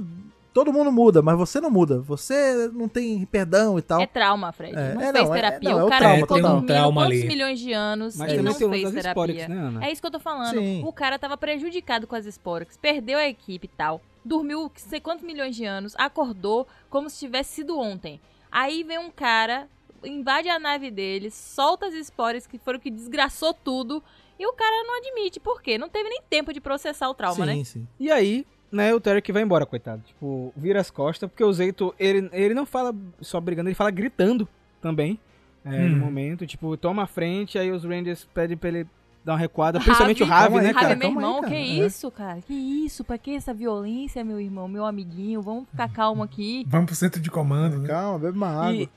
Todo 0.54 0.72
mundo 0.72 0.91
muda, 0.91 1.24
mas 1.24 1.36
você 1.36 1.60
não 1.60 1.72
muda. 1.72 1.99
Você 2.01 2.70
não 2.74 2.88
tem 2.88 3.26
perdão 3.26 3.80
e 3.80 3.82
tal. 3.82 3.99
É 3.99 4.06
trauma, 4.06 4.51
Fred. 4.51 4.76
É, 4.78 4.93
não 4.93 5.01
é, 5.01 5.12
fez 5.12 5.26
não, 5.26 5.34
é- 5.34 5.41
terapia. 5.41 5.70
não, 5.72 5.80
é 5.80 5.84
o 5.84 5.86
o 5.88 5.89
cara 5.89 5.99
trauma, 6.01 6.20
ficou 6.20 6.41
dormindo 6.41 6.68
Trauma 6.68 7.01
quantos 7.01 7.18
ali. 7.18 7.28
milhões 7.28 7.60
de 7.60 7.74
anos 7.74 8.16
Mas 8.16 8.34
e 8.34 8.38
não 8.38 8.54
fez 8.54 8.91
terapia. 8.91 9.47
né, 9.47 9.56
Ana? 9.56 9.84
É 9.84 9.91
isso 9.91 9.99
que 9.99 10.06
eu 10.06 10.12
tô 10.12 10.20
falando. 10.20 10.60
Sim. 10.60 10.84
O 10.86 10.93
cara 10.93 11.18
tava 11.18 11.36
prejudicado 11.38 12.06
com 12.06 12.16
as 12.16 12.28
esporas, 12.28 12.78
perdeu 12.80 13.18
a 13.18 13.28
equipe 13.28 13.66
e 13.66 13.76
tal. 13.76 13.99
Dormiu 14.24 14.72
sei 14.76 14.99
quantos 14.99 15.26
milhões 15.26 15.56
de 15.56 15.66
anos, 15.66 15.95
acordou 15.97 16.68
como 16.88 17.10
se 17.10 17.18
tivesse 17.18 17.56
sido 17.56 17.80
ontem. 17.80 18.22
Aí 18.51 18.84
vem 18.84 18.99
um 18.99 19.10
cara, 19.10 19.68
invade 20.04 20.49
a 20.49 20.60
nave 20.60 20.91
dele, 20.91 21.32
solta 21.32 21.88
as 21.88 21.95
esporas 21.95 22.45
que 22.45 22.60
foram 22.60 22.78
o 22.78 22.82
que 22.82 22.91
desgraçou 22.91 23.56
tudo. 23.56 24.04
E 24.38 24.45
o 24.45 24.54
cara 24.54 24.84
não 24.86 24.99
admite. 24.99 25.39
Por 25.39 25.64
quê? 25.64 25.80
Não 25.80 25.89
teve 25.89 26.10
nem 26.10 26.22
tempo 26.30 26.54
de 26.54 26.62
processar 26.62 27.10
o 27.10 27.16
trauma, 27.16 27.43
sim, 27.47 27.58
né? 27.58 27.64
sim. 27.64 27.88
E 27.99 28.12
aí, 28.12 28.45
né, 28.74 28.93
o 28.93 28.99
Terry 28.99 29.21
que 29.21 29.32
vai 29.32 29.43
embora, 29.43 29.65
coitado. 29.65 30.01
Tipo, 30.05 30.51
vira 30.57 30.82
as 30.82 30.89
costas, 30.89 31.30
porque 31.30 31.43
o 31.43 31.53
Zeito, 31.53 31.93
ele, 31.99 32.30
ele 32.34 32.53
não 32.53 32.65
fala 32.65 32.93
só 33.21 33.39
brigando, 33.39 33.69
ele 33.69 33.76
fala 33.76 33.91
gritando 33.91 34.47
também. 34.82 35.19
É, 35.63 35.69
Hum. 35.69 35.89
No 35.91 35.97
momento, 35.97 36.45
tipo, 36.45 36.76
toma 36.76 37.03
a 37.03 37.07
frente, 37.07 37.57
aí 37.57 37.71
os 37.71 37.86
Rangers 37.86 38.28
pedem 38.34 38.57
pra 38.57 38.67
ele 38.69 38.88
dar 39.24 39.34
uma 39.34 39.38
recuada, 39.39 39.80
principalmente 39.80 40.21
o 40.21 40.26
Ravi, 40.26 40.55
né, 40.59 40.74
cara? 40.74 40.89
Ravi, 40.89 40.99
meu 40.99 41.07
calma 41.11 41.21
aí, 41.21 41.26
irmão, 41.28 41.41
cara. 41.41 41.53
que 41.53 41.57
É. 41.82 41.86
isso, 41.86 42.11
cara? 42.11 42.41
Que 42.41 42.53
isso? 42.53 43.03
Pra 43.05 43.17
que 43.17 43.34
essa 43.34 43.53
violência, 43.53 44.21
meu 44.26 44.41
irmão, 44.41 44.67
meu 44.67 44.86
amiguinho? 44.86 45.41
Vamos 45.41 45.69
ficar 45.69 45.88
calmo 45.89 46.21
aqui. 46.21 46.65
Vamos 46.67 46.88
pro 46.88 46.95
centro 46.95 47.21
de 47.21 47.32
comando, 47.32 47.78
né? 47.80 47.88
Calma, 47.88 48.19
bebe 48.19 48.36
uma 48.38 48.49
água. 48.49 48.74
E, 48.74 48.89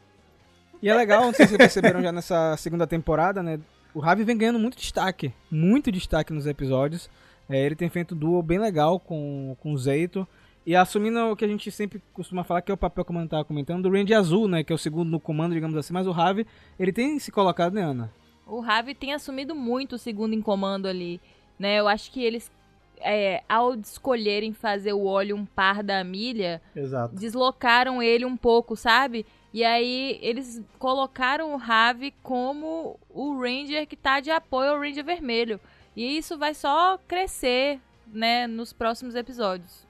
e 0.82 0.88
é 0.88 0.94
legal, 0.94 1.22
não 1.26 1.32
sei 1.32 1.44
se 1.46 1.50
vocês 1.50 1.58
perceberam 1.58 2.02
já 2.02 2.10
nessa 2.10 2.56
segunda 2.56 2.84
temporada, 2.86 3.40
né? 3.44 3.60
O 3.94 4.00
Ravi 4.00 4.24
vem 4.24 4.36
ganhando 4.36 4.58
muito 4.58 4.76
destaque, 4.76 5.32
muito 5.48 5.92
destaque 5.92 6.32
nos 6.32 6.46
episódios. 6.46 7.08
É, 7.48 7.64
ele 7.64 7.76
tem 7.76 7.88
feito 7.88 8.14
um 8.14 8.18
duo 8.18 8.42
bem 8.42 8.58
legal 8.58 8.98
com, 8.98 9.56
com 9.60 9.72
o 9.72 9.78
Zeito. 9.78 10.26
E 10.66 10.74
assumindo 10.74 11.30
o 11.30 11.36
que 11.36 11.44
a 11.44 11.48
gente 11.48 11.70
sempre 11.70 12.02
costuma 12.12 12.42
falar, 12.42 12.60
que 12.60 12.72
é 12.72 12.74
o 12.74 12.76
papel, 12.76 13.04
como 13.04 13.20
eu 13.20 13.28
tava 13.28 13.44
comentando, 13.44 13.84
do 13.84 13.90
Randy 13.90 14.12
Azul, 14.12 14.48
né? 14.48 14.64
Que 14.64 14.72
é 14.72 14.74
o 14.74 14.78
segundo 14.78 15.08
no 15.08 15.20
comando, 15.20 15.54
digamos 15.54 15.76
assim. 15.76 15.92
Mas 15.92 16.08
o 16.08 16.10
Ravi, 16.10 16.44
ele 16.76 16.92
tem 16.92 17.20
se 17.20 17.30
colocado, 17.30 17.72
né, 17.72 17.82
Ana? 17.82 18.12
O 18.44 18.58
Ravi 18.58 18.92
tem 18.92 19.14
assumido 19.14 19.54
muito 19.54 19.94
o 19.94 19.98
segundo 19.98 20.34
em 20.34 20.42
comando 20.42 20.86
ali, 20.86 21.20
né? 21.56 21.78
Eu 21.78 21.86
acho 21.86 22.10
que 22.10 22.22
eles, 22.22 22.50
é, 22.98 23.44
ao 23.48 23.74
escolherem 23.74 24.52
fazer 24.52 24.92
o 24.92 25.04
óleo 25.04 25.36
um 25.36 25.46
par 25.46 25.84
da 25.84 26.02
milha, 26.02 26.60
Exato. 26.74 27.14
deslocaram 27.14 28.02
ele 28.02 28.24
um 28.24 28.36
pouco, 28.36 28.74
sabe? 28.74 29.24
E 29.54 29.64
aí 29.64 30.18
eles 30.20 30.62
colocaram 30.78 31.54
o 31.54 31.56
Ravi 31.56 32.12
como 32.22 32.98
o 33.08 33.40
Ranger 33.40 33.86
que 33.86 33.96
tá 33.96 34.18
de 34.20 34.30
apoio 34.30 34.72
ao 34.72 34.80
Ranger 34.80 35.04
Vermelho. 35.04 35.60
E 35.96 36.18
isso 36.18 36.36
vai 36.36 36.54
só 36.54 36.98
crescer, 37.08 37.80
né, 38.06 38.46
nos 38.46 38.72
próximos 38.72 39.14
episódios. 39.14 39.86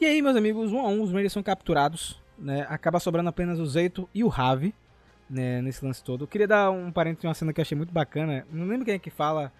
E 0.00 0.06
aí, 0.06 0.20
meus 0.20 0.36
amigos, 0.36 0.72
um 0.72 0.80
a 0.80 0.88
um, 0.88 1.02
os 1.02 1.10
Rangers 1.10 1.32
são 1.32 1.42
capturados, 1.42 2.20
né? 2.38 2.66
Acaba 2.68 3.00
sobrando 3.00 3.28
apenas 3.28 3.58
o 3.58 3.66
Zeito 3.66 4.08
e 4.14 4.22
o 4.22 4.28
Ravi, 4.28 4.74
né? 5.28 5.60
Nesse 5.60 5.84
lance 5.84 6.02
todo. 6.02 6.24
Eu 6.24 6.28
queria 6.28 6.46
dar 6.46 6.70
um 6.70 6.90
parênteses 6.90 7.24
uma 7.24 7.34
cena 7.34 7.52
que 7.52 7.60
eu 7.60 7.62
achei 7.62 7.76
muito 7.76 7.92
bacana. 7.92 8.46
Não 8.50 8.66
lembro 8.66 8.84
quem 8.84 8.94
é 8.94 8.98
que 8.98 9.10
fala, 9.10 9.52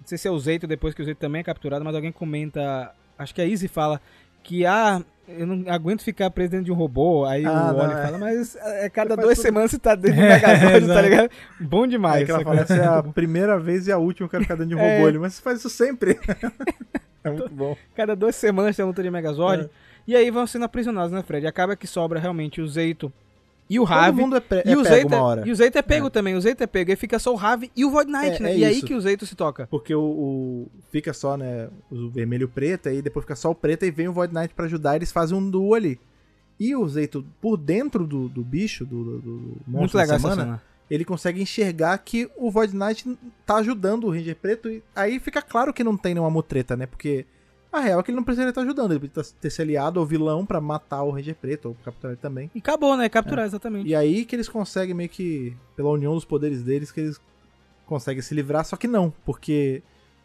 não 0.00 0.06
sei 0.06 0.16
se 0.16 0.28
é 0.28 0.30
o 0.30 0.38
Zeito 0.38 0.66
depois 0.66 0.94
que 0.94 1.02
o 1.02 1.04
Zeito 1.04 1.20
também 1.20 1.40
é 1.40 1.44
capturado, 1.44 1.84
mas 1.84 1.94
alguém 1.94 2.12
comenta, 2.12 2.94
acho 3.18 3.34
que 3.34 3.40
a 3.40 3.44
Izzy 3.44 3.68
fala 3.68 4.00
que, 4.42 4.64
ah, 4.66 5.02
eu 5.28 5.46
não 5.46 5.64
aguento 5.72 6.02
ficar 6.02 6.30
preso 6.30 6.50
dentro 6.50 6.66
de 6.66 6.72
um 6.72 6.74
robô. 6.74 7.24
Aí 7.24 7.44
Ah, 7.46 7.72
o 7.72 7.78
Oli 7.78 7.92
é. 7.92 8.02
fala, 8.02 8.18
mas 8.18 8.56
é 8.56 8.88
cada 8.90 9.10
Você 9.10 9.16
faz 9.16 9.26
duas 9.26 9.38
tudo. 9.38 9.44
semanas 9.46 9.70
você 9.70 9.78
tá 9.78 9.94
dentro 9.94 10.16
do 10.20 10.26
Megazord, 10.26 10.70
tá 10.70 10.76
exato. 10.78 11.02
ligado? 11.08 11.30
Bom 11.60 11.86
demais. 11.86 12.22
É 12.22 12.24
que 12.24 12.30
ela 12.30 12.42
fala, 12.44 12.60
essa 12.60 12.74
é 12.74 12.86
a 12.86 13.02
primeira 13.02 13.58
vez 13.58 13.86
e 13.86 13.92
a 13.92 13.98
última 13.98 14.28
que 14.28 14.34
eu 14.36 14.40
quero 14.40 14.42
ficar 14.44 14.54
dentro 14.56 14.70
de 14.70 14.74
um 14.74 14.78
É. 14.84 14.96
robô. 14.96 15.08
Ele, 15.08 15.18
mas 15.18 15.34
você 15.34 15.42
faz 15.42 15.58
isso 15.60 15.70
sempre. 15.70 16.18
é 17.24 17.30
muito 17.30 17.50
bom. 17.50 17.76
Cada 17.94 18.14
duas 18.16 18.34
semanas 18.36 18.74
tem 18.76 18.82
a 18.82 18.86
luta 18.86 19.02
de 19.02 19.10
Megazord. 19.10 19.64
É. 19.64 19.68
E 20.06 20.16
aí 20.16 20.30
vão 20.30 20.46
sendo 20.46 20.64
aprisionados, 20.64 21.12
né, 21.12 21.22
Fred? 21.22 21.46
Acaba 21.46 21.76
que 21.76 21.86
sobra 21.86 22.18
realmente 22.18 22.60
o 22.60 22.66
Zeito 22.68 23.12
E 23.72 23.78
o 23.80 23.84
Todo 23.84 23.90
Ravi. 23.94 24.20
mundo 24.20 24.36
é, 24.36 24.40
pre- 24.40 24.62
E 24.66 24.70
é 24.72 24.76
o 24.76 24.82
pego 24.82 24.84
Zeito 24.94 25.06
uma 25.08 25.16
é, 25.16 25.20
hora. 25.20 25.48
e 25.48 25.50
o 25.50 25.54
Zeito 25.56 25.78
é 25.78 25.82
pego 25.82 26.10
também, 26.10 26.34
o 26.34 26.40
Zeito 26.40 26.62
é 26.62 26.66
pego. 26.66 26.90
Aí 26.90 26.96
fica 26.96 27.18
só 27.18 27.32
o 27.32 27.36
Ravi 27.36 27.70
e 27.74 27.84
o 27.84 27.90
Void 27.90 28.10
Knight, 28.12 28.36
É, 28.36 28.40
né? 28.40 28.52
é 28.52 28.58
e 28.58 28.64
aí 28.64 28.76
isso. 28.78 28.86
que 28.86 28.94
o 28.94 29.00
Zeito 29.00 29.24
se 29.26 29.34
toca. 29.34 29.66
Porque 29.70 29.94
o, 29.94 30.00
o- 30.02 30.70
fica 30.90 31.12
só, 31.12 31.36
né, 31.36 31.68
o 31.90 32.08
vermelho 32.10 32.42
e 32.42 32.44
o 32.44 32.48
preto, 32.48 32.88
aí 32.88 33.00
depois 33.00 33.24
fica 33.24 33.34
só 33.36 33.50
o 33.50 33.54
preto 33.54 33.84
e 33.84 33.90
vem 33.90 34.08
o 34.08 34.12
Void 34.12 34.34
Knight 34.34 34.52
pra 34.54 34.66
ajudar, 34.66 34.96
eles 34.96 35.10
fazem 35.10 35.36
um 35.36 35.48
duo 35.50 35.74
ali. 35.74 35.98
E 36.60 36.76
o 36.76 36.86
Zeito, 36.88 37.24
por 37.40 37.56
dentro 37.56 38.06
do, 38.06 38.28
do 38.28 38.42
bicho, 38.42 38.84
do, 38.84 39.04
do, 39.04 39.18
do 39.20 39.38
monstro 39.66 39.68
Muito 39.68 39.96
legal 39.96 40.16
essa 40.16 40.28
semana, 40.28 40.42
cena. 40.44 40.62
ele 40.90 41.04
consegue 41.04 41.40
enxergar 41.40 41.96
que 41.98 42.30
o 42.36 42.50
Void 42.50 42.76
Knight 42.76 43.18
tá 43.46 43.56
ajudando 43.56 44.04
o 44.04 44.10
Ranger 44.12 44.36
Preto 44.36 44.68
e 44.68 44.82
aí 44.94 45.18
fica 45.18 45.40
claro 45.40 45.72
que 45.72 45.82
não 45.82 45.96
tem 45.96 46.14
nenhuma 46.14 46.30
mutreta, 46.30 46.76
né? 46.76 46.86
Porque 46.86 47.24
a 47.72 47.80
real 47.80 48.00
é 48.00 48.02
que 48.02 48.10
ele 48.10 48.16
não 48.16 48.24
precisaria 48.24 48.50
estar 48.50 48.60
ajudando, 48.62 48.92
ele 48.92 49.08
precisa 49.08 49.34
ter 49.40 49.50
se 49.50 49.62
aliado 49.62 49.98
ao 49.98 50.06
vilão 50.06 50.44
pra 50.44 50.60
matar 50.60 51.02
o 51.02 51.10
Ranger 51.10 51.34
Preto, 51.34 51.68
ou 51.70 51.76
capturar 51.84 52.12
ele 52.12 52.20
também. 52.20 52.50
E 52.54 52.58
acabou, 52.58 52.96
né? 52.96 53.08
Capturar, 53.08 53.46
exatamente. 53.46 53.88
E 53.88 53.94
aí 53.94 54.24
que 54.24 54.36
eles 54.36 54.48
conseguem 54.48 54.94
meio 54.94 55.08
que, 55.08 55.56
pela 55.74 55.90
união 55.90 56.14
dos 56.14 56.24
poderes 56.24 56.62
deles, 56.62 56.92
que 56.92 57.00
eles 57.00 57.20
conseguem 57.86 58.22
se 58.22 58.34
livrar, 58.34 58.64
só 58.64 58.76
que 58.76 58.86
não, 58.86 59.12
porque 59.24 59.82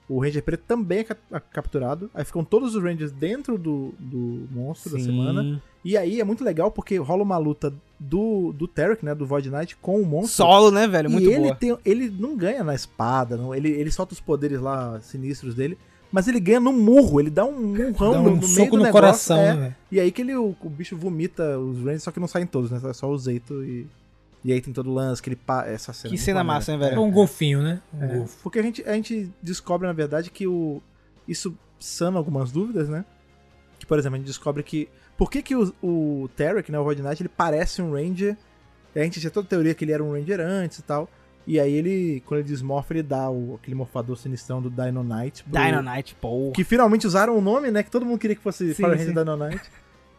o 0.10 0.22
Ranger 0.22 0.41
Preto 0.43 0.64
também 0.66 1.00
é 1.00 1.04
cap- 1.04 1.22
capturado, 1.52 2.10
aí 2.14 2.24
ficam 2.24 2.43
todos 2.43 2.76
os 2.76 2.82
Rangers 2.84 3.12
dentro 3.12 3.58
do, 3.58 3.93
do 4.00 4.48
monstro 4.52 4.93
da 4.93 5.00
semana, 5.00 5.62
e 5.84 5.98
aí 5.98 6.22
é 6.22 6.24
muito 6.24 6.43
legal 6.43 6.72
porque 6.72 6.98
rola 6.98 7.24
uma 7.24 7.38
luta 7.38 7.74
do, 8.00 8.54
do 8.54 8.68
Tarek, 8.68 9.04
né, 9.04 9.14
do 9.14 9.26
Void 9.26 9.50
Knight, 9.50 9.76
com 9.78 10.00
o 10.02 10.06
monstro. 10.06 10.45
Solo, 10.45 10.72
né, 10.72 10.88
velho? 10.88 11.10
Muito 11.10 11.30
e 11.30 11.34
ele, 11.34 11.43
boa. 11.43 11.56
tem, 11.56 11.78
ele 11.84 12.10
não 12.10 12.38
ganha 12.38 12.64
na 12.64 12.74
espada, 12.74 13.36
não, 13.36 13.54
ele, 13.54 13.70
ele 13.70 13.91
solta 13.91 14.14
os 14.14 14.22
poderes 14.22 14.62
lá 14.62 15.00
sinistros 15.02 15.54
dele, 15.54 15.78
mas 16.12 16.28
ele 16.28 16.39
ganha 16.39 16.60
no 16.60 16.72
murro, 16.74 17.20
ele 17.20 17.30
dá 17.30 17.43
um 17.45 17.51
murrão 17.74 18.12
Dá 18.14 18.20
no, 18.22 18.30
um 18.30 18.36
no 18.36 18.38
meio 18.38 18.47
soco 18.47 18.72
do 18.72 18.78
no 18.78 18.84
negócio, 18.84 18.91
coração, 19.01 19.38
é, 19.39 19.53
né, 19.55 19.76
e 19.91 19.99
aí 19.99 20.12
que 20.12 20.22
ele, 20.22 20.36
o, 20.36 20.55
o 20.62 20.70
bicho 20.70 20.95
vomita 20.97 21.58
os 21.60 21.80
Rangers, 21.80 22.03
só 22.03 22.12
que 22.12 22.20
não 22.20 22.28
saem 22.28 22.45
todos, 22.47 22.72
né? 22.72 22.80
Só 22.93 23.10
o 23.10 23.18
Zeito 23.18 23.64
e. 23.64 23.88
E 24.45 24.53
aí 24.53 24.62
tem 24.62 24.72
todo 24.72 24.89
o 24.89 24.93
lance, 24.93 25.22
que 25.22 25.30
ele. 25.30 25.36
pa- 25.36 25.66
Essa 25.68 25.91
cena. 25.91 26.14
Que 26.14 26.18
cena 26.18 26.41
maneira. 26.43 26.53
massa, 26.60 26.72
hein, 26.72 26.78
É 26.82 26.89
velho? 26.89 27.01
um 27.01 27.12
golfinho, 27.12 27.62
né? 27.62 27.82
Um 27.93 28.03
É, 28.03 28.08
golfo. 28.18 28.38
porque 28.43 28.60
a 28.60 28.62
gente, 28.62 28.82
a 28.88 28.93
gente 28.93 29.30
descobre, 29.41 29.86
na 29.88 29.93
verdade, 29.93 30.30
que 30.30 30.47
o. 30.47 30.82
Isso 31.28 31.58
sana 31.80 32.18
algumas 32.18 32.51
dúvidas, 32.51 32.88
né? 32.88 33.03
Que, 33.80 33.86
por 33.86 33.97
exemplo, 33.99 34.16
a 34.16 34.20
gente 34.20 34.28
descobre 34.28 34.64
que. 34.64 34.88
Por 35.18 35.30
que, 35.32 35.41
que 35.41 35.55
o, 35.55 35.74
o 35.84 36.30
Tarek, 36.38 36.72
né, 36.72 36.80
o 36.80 36.84
Void 36.84 37.01
Knight, 37.01 37.22
ele 37.22 37.30
parece 37.36 37.82
um 37.82 37.91
Ranger. 37.91 38.38
A 38.95 38.99
gente 38.99 39.20
tinha 39.20 39.32
toda 39.32 39.45
a 39.47 39.49
teoria 39.49 39.74
que 39.74 39.84
ele 39.84 39.91
era 39.91 40.03
um 40.03 40.14
Ranger 40.14 40.39
antes 40.39 40.78
e 40.80 40.84
tal. 40.84 41.10
E 41.48 41.60
aí 41.62 41.72
ele, 41.74 42.22
quando 42.26 42.41
ele 42.41 42.50
desmorfa, 42.50 42.93
ele 42.93 43.02
dá 43.04 43.30
o, 43.30 43.56
aquele 43.56 43.74
morfador 43.76 44.18
sinistrão 44.18 44.62
do 44.62 44.70
Dino 44.70 45.02
Knight. 45.02 45.43
pro- 45.45 45.54
Dino 45.64 45.82
Knight, 45.82 46.14
pô. 46.20 46.52
Que 46.54 46.64
finalmente 46.66 47.08
usaram 47.08 47.38
o 47.38 47.41
nome, 47.41 47.72
né? 47.72 47.82
Que 47.84 47.89
todo 47.89 48.06
mundo 48.06 48.20
queria 48.20 48.36
que 48.36 48.41
fosse 48.41 48.74
Sim, 48.74 48.84
Power 48.84 48.98
sim. 49.00 49.06
Ranger 49.08 49.24
Dino 49.24 49.38
Knight. 49.38 49.62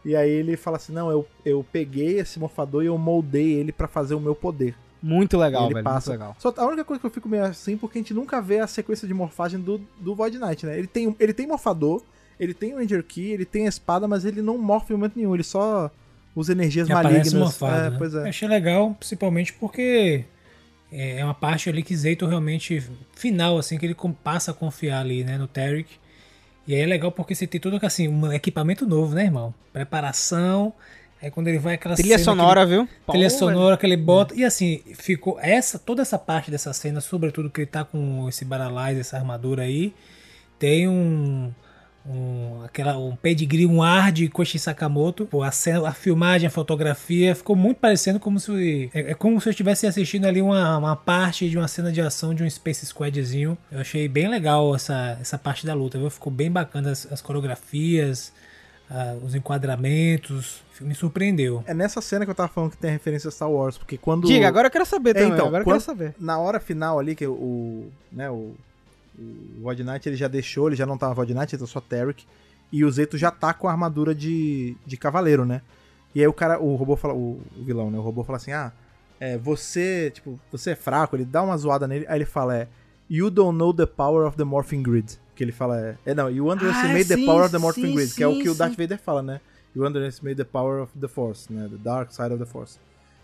E 0.03 0.15
aí 0.15 0.29
ele 0.31 0.57
fala 0.57 0.77
assim: 0.77 0.91
Não, 0.91 1.11
eu, 1.11 1.27
eu 1.45 1.63
peguei 1.71 2.19
esse 2.19 2.39
morfador 2.39 2.81
e 2.83 2.87
eu 2.87 2.97
moldei 2.97 3.53
ele 3.53 3.71
pra 3.71 3.87
fazer 3.87 4.15
o 4.15 4.19
meu 4.19 4.33
poder. 4.33 4.73
Muito 5.03 5.37
legal, 5.37 5.65
ele 5.65 5.75
velho. 5.75 5.83
passa. 5.83 6.09
Muito 6.11 6.19
legal. 6.21 6.35
Só 6.39 6.53
a 6.57 6.65
única 6.65 6.83
coisa 6.83 6.99
que 6.99 7.05
eu 7.05 7.11
fico 7.11 7.29
meio 7.29 7.43
assim, 7.45 7.77
porque 7.77 7.99
a 7.99 8.01
gente 8.01 8.13
nunca 8.13 8.41
vê 8.41 8.59
a 8.59 8.65
sequência 8.67 9.07
de 9.07 9.13
morfagem 9.13 9.59
do, 9.59 9.79
do 9.99 10.15
Void 10.15 10.37
Knight, 10.39 10.65
né? 10.65 10.77
Ele 10.77 10.87
tem, 10.87 11.15
ele 11.19 11.31
tem 11.33 11.45
morfador, 11.47 12.01
ele 12.39 12.53
tem 12.55 12.73
o 12.73 12.77
Ranger 12.79 13.03
Key, 13.03 13.31
ele 13.31 13.45
tem 13.45 13.65
a 13.65 13.69
espada, 13.69 14.07
mas 14.07 14.25
ele 14.25 14.41
não 14.41 14.57
morfa 14.57 14.91
em 14.91 14.95
momento 14.97 15.15
nenhum, 15.15 15.33
ele 15.35 15.43
só 15.43 15.89
usa 16.35 16.51
energias 16.53 16.89
aparece 16.89 17.15
malignas. 17.17 17.33
morfado, 17.33 17.75
é, 17.87 17.89
né? 17.91 17.95
pois 17.97 18.13
Eu 18.13 18.25
é. 18.25 18.29
achei 18.29 18.47
legal, 18.47 18.93
principalmente 18.99 19.53
porque 19.53 20.25
é 20.91 21.23
uma 21.23 21.33
parte 21.33 21.69
ali 21.69 21.83
que 21.83 21.95
Zeito 21.95 22.25
realmente 22.25 22.83
final, 23.15 23.57
assim, 23.57 23.77
que 23.77 23.85
ele 23.85 23.95
passa 24.23 24.51
a 24.51 24.53
confiar 24.53 25.01
ali, 25.01 25.23
né, 25.23 25.37
no 25.37 25.47
Tarek. 25.47 25.89
E 26.67 26.73
aí 26.75 26.81
é 26.81 26.85
legal 26.85 27.11
porque 27.11 27.33
você 27.33 27.47
tem 27.47 27.59
todo 27.59 27.79
assim, 27.81 28.07
um 28.07 28.31
equipamento 28.31 28.85
novo, 28.87 29.13
né, 29.15 29.23
irmão? 29.23 29.53
Preparação. 29.73 30.73
Aí 31.21 31.29
quando 31.29 31.47
ele 31.47 31.59
vai 31.59 31.73
aquela 31.75 31.95
Trilha 31.95 32.17
cena 32.17 32.25
sonora, 32.25 32.61
ele- 32.61 32.69
viu? 32.69 32.87
trilha 33.09 33.29
Pô, 33.29 33.35
sonora 33.37 33.75
que 33.77 33.85
ele 33.85 33.97
bota. 33.97 34.33
E 34.35 34.45
assim, 34.45 34.81
ficou 34.93 35.37
essa 35.41 35.77
toda 35.77 36.01
essa 36.01 36.17
parte 36.17 36.49
dessa 36.49 36.71
cena, 36.73 37.01
sobretudo 37.01 37.49
que 37.49 37.61
ele 37.61 37.67
tá 37.67 37.83
com 37.83 38.27
esse 38.29 38.45
Baralize, 38.45 39.01
essa 39.01 39.17
armadura 39.17 39.63
aí, 39.63 39.93
tem 40.57 40.87
um 40.87 41.51
um 42.05 42.63
aquela 42.63 42.97
um 42.97 43.15
pedigree, 43.15 43.65
um 43.65 43.83
ar 43.83 44.11
de 44.11 44.27
Koichi 44.29 44.57
Sakamoto. 44.57 45.25
Pô, 45.25 45.43
a 45.43 45.51
cena, 45.51 45.87
a 45.87 45.93
filmagem, 45.93 46.47
a 46.47 46.49
fotografia 46.49 47.35
ficou 47.35 47.55
muito 47.55 47.77
parecendo 47.77 48.19
como 48.19 48.39
se 48.39 48.89
é, 48.93 49.11
é 49.11 49.13
como 49.13 49.39
se 49.39 49.49
eu 49.49 49.51
estivesse 49.51 49.85
assistindo 49.85 50.25
ali 50.25 50.41
uma, 50.41 50.77
uma 50.77 50.95
parte 50.95 51.49
de 51.49 51.57
uma 51.57 51.67
cena 51.67 51.91
de 51.91 52.01
ação 52.01 52.33
de 52.33 52.43
um 52.43 52.49
Space 52.49 52.85
Squadzinho. 52.85 53.57
Eu 53.71 53.79
achei 53.81 54.07
bem 54.07 54.27
legal 54.27 54.73
essa 54.75 55.17
essa 55.21 55.37
parte 55.37 55.65
da 55.65 55.73
luta, 55.73 55.97
viu? 55.97 56.09
Ficou 56.09 56.31
bem 56.31 56.49
bacana 56.51 56.91
as, 56.91 57.11
as 57.11 57.21
coreografias, 57.21 58.31
ah, 58.89 59.15
os 59.23 59.35
enquadramentos. 59.35 60.61
Me 60.81 60.95
surpreendeu. 60.95 61.61
É 61.67 61.73
nessa 61.73 61.99
cena 62.01 62.23
que 62.23 62.31
eu 62.31 62.35
tava 62.35 62.47
falando 62.47 62.71
que 62.71 62.77
tem 62.77 62.89
a 62.91 62.93
referência 62.93 63.27
a 63.27 63.31
Star 63.31 63.51
Wars, 63.51 63.77
porque 63.77 63.97
quando. 63.97 64.25
Diga, 64.25 64.47
agora 64.47 64.67
eu 64.67 64.71
quero 64.71 64.85
saber 64.85 65.09
É, 65.09 65.13
também. 65.15 65.33
então, 65.33 65.47
agora 65.47 65.61
eu 65.61 65.65
quando- 65.65 65.75
quero 65.75 65.85
saber. 65.85 66.15
na 66.17 66.39
hora 66.39 66.57
final 66.57 66.97
ali, 66.97 67.15
que 67.15 67.27
o, 67.27 67.33
o, 67.33 67.91
né, 68.09 68.29
o, 68.29 68.53
o 69.57 69.61
Void 69.63 69.83
Knight 69.83 70.07
ele 70.07 70.15
já 70.15 70.27
deixou, 70.27 70.67
ele 70.67 70.75
já 70.75 70.85
não 70.85 70.97
tava 70.97 71.13
Void 71.13 71.33
Knight, 71.33 71.55
então 71.55 71.67
só 71.67 71.81
Tarek. 71.81 72.25
E 72.71 72.85
o 72.85 72.91
Zeto 72.91 73.17
já 73.17 73.31
tá 73.31 73.53
com 73.53 73.67
a 73.67 73.71
armadura 73.71 74.13
de, 74.13 74.75
de 74.85 74.95
cavaleiro, 74.95 75.45
né? 75.45 75.61
E 76.13 76.21
aí 76.21 76.27
o 76.27 76.33
cara, 76.33 76.59
o 76.59 76.75
robô 76.75 76.95
fala, 76.95 77.13
o, 77.13 77.41
o 77.57 77.63
vilão, 77.63 77.89
né? 77.89 77.97
O 77.97 78.01
robô 78.01 78.23
fala 78.23 78.37
assim: 78.37 78.51
ah, 78.51 78.71
é, 79.19 79.37
você, 79.37 80.11
tipo, 80.11 80.39
você 80.51 80.71
é 80.71 80.75
fraco, 80.75 81.15
ele 81.15 81.25
dá 81.25 81.41
uma 81.41 81.57
zoada 81.57 81.87
nele, 81.87 82.05
aí 82.07 82.17
ele 82.17 82.25
fala, 82.25 82.55
é, 82.55 82.67
you 83.09 83.29
don't 83.29 83.57
know 83.57 83.73
the 83.73 83.85
power 83.85 84.25
of 84.25 84.37
the 84.37 84.43
Morphing 84.43 84.81
Grid. 84.81 85.19
Que 85.35 85.43
ele 85.43 85.51
fala, 85.51 85.79
é, 85.79 85.97
é 86.05 86.13
não, 86.13 86.29
you 86.29 86.51
underestimate 86.51 87.07
the 87.07 87.15
sim, 87.15 87.25
power 87.25 87.45
of 87.45 87.51
the 87.51 87.57
Morphing 87.57 87.87
sim, 87.87 87.95
Grid, 87.95 88.13
que 88.13 88.23
é 88.23 88.27
o 88.27 88.35
sim, 88.35 88.41
que 88.41 88.49
o 88.49 88.53
sim. 88.53 88.59
Darth 88.59 88.75
Vader 88.77 88.99
fala, 88.99 89.21
né? 89.21 89.41
You 89.75 89.85
underestimate 89.85 90.35
the 90.35 90.43
power 90.43 90.81
of 90.81 90.97
the 90.97 91.07
Force, 91.07 91.51
né? 91.51 91.67
The 91.69 91.77
dark 91.77 92.11
side 92.11 92.33
of 92.33 92.39
the 92.39 92.45
Force. 92.45 92.79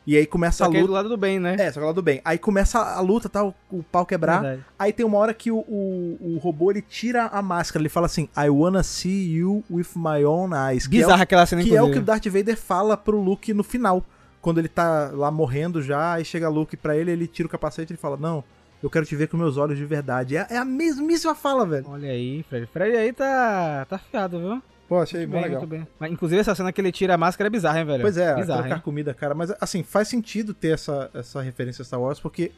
E 0.08 0.16
aí 0.16 0.26
começa 0.26 0.60
Só 0.60 0.66
a 0.66 0.70
que 0.70 0.78
é 0.78 0.82
luta. 0.82 0.88
do 0.88 0.93
lado 0.93 1.10
do 1.10 1.18
bem, 1.18 1.39
né? 1.39 1.56
É, 1.58 1.72
só 1.72 1.80
que 1.80 1.86
lá 1.86 1.91
do 1.91 2.01
bem. 2.01 2.22
Aí 2.24 2.38
começa 2.38 2.80
a 2.80 2.99
luta, 3.01 3.28
tá? 3.28 3.43
O, 3.43 3.53
o 3.72 3.84
pau 3.84 4.06
quebrar. 4.06 4.41
Verdade. 4.41 4.66
Aí 4.78 4.93
tem 4.93 5.06
uma 5.06 5.18
hora 5.18 5.34
que 5.34 5.51
o, 5.51 5.58
o, 5.58 6.18
o 6.22 6.38
robô 6.38 6.70
ele 6.70 6.82
tira 6.82 7.26
a 7.26 7.41
máscara. 7.41 7.82
Ele 7.82 7.89
fala 7.89 8.06
assim: 8.06 8.30
I 8.38 8.49
wanna 8.49 8.84
see 8.84 9.34
you 9.34 9.64
with 9.70 9.88
my 9.95 10.24
own 10.24 10.49
eyes. 10.53 10.86
É 10.86 10.89
Bizarra 10.89 11.24
aquela 11.24 11.45
cena, 11.45 11.64
que 11.64 11.76
é 11.76 11.82
o 11.82 11.86
que 11.86 11.97
o 11.97 12.01
inclusive. 12.01 12.06
Darth 12.06 12.26
Vader 12.28 12.58
fala 12.58 12.95
pro 12.95 13.20
Luke 13.20 13.53
no 13.53 13.64
final. 13.64 14.06
Quando 14.41 14.60
ele 14.60 14.68
tá 14.68 15.10
lá 15.12 15.32
morrendo 15.32 15.82
já, 15.82 16.14
aí 16.14 16.24
chega 16.24 16.47
Luke 16.49 16.78
pra 16.78 16.95
ele, 16.95 17.10
ele 17.10 17.26
tira 17.26 17.47
o 17.47 17.49
capacete 17.49 17.91
e 17.91 17.93
ele 17.93 17.99
fala: 17.99 18.16
Não, 18.16 18.43
eu 18.84 18.89
quero 18.91 19.06
te 19.08 19.16
ver 19.16 19.28
com 19.28 19.38
meus 19.38 19.58
olhos 19.58 19.76
de 19.76 19.86
verdade. 19.86 20.38
É, 20.38 20.45
é 20.51 20.58
a 20.58 20.66
mesmíssima 20.66 21.34
fala, 21.34 21.66
velho. 21.66 21.86
Olha 21.89 22.12
aí, 22.12 22.43
Fred. 22.47 22.68
Fred 22.68 22.95
aí 22.95 23.12
tá, 23.12 23.88
tá 23.89 23.95
afiado, 23.95 24.39
viu? 24.39 24.62
Pô, 24.88 25.00
achei 25.00 25.22
Muito 25.22 25.32
bem 25.32 25.42
legal. 25.42 25.60
muito 25.62 25.70
bem. 25.70 25.88
Mas, 26.00 26.12
inclusive, 26.12 26.42
essa 26.42 26.54
cena 26.54 26.72
que 26.72 26.80
ele 26.80 26.92
tira 26.92 27.16
a 27.16 27.18
máscara 27.18 27.48
é 27.48 27.50
bizarra, 27.50 27.80
hein, 27.80 27.86
velho? 27.86 28.02
Pois 28.02 28.18
é, 28.18 28.36
bizarra, 28.36 28.60
colocar 28.62 28.76
hein? 28.76 28.82
comida, 28.84 29.14
cara. 29.14 29.34
Mas, 29.34 29.52
assim, 29.60 29.82
faz 29.82 30.08
sentido 30.08 30.54
ter 30.54 30.70
essa, 30.70 31.10
essa 31.14 31.42
referência 31.42 31.82
a 31.82 31.86
Star 31.86 32.00
Wars, 32.00 32.20
porque, 32.20 32.52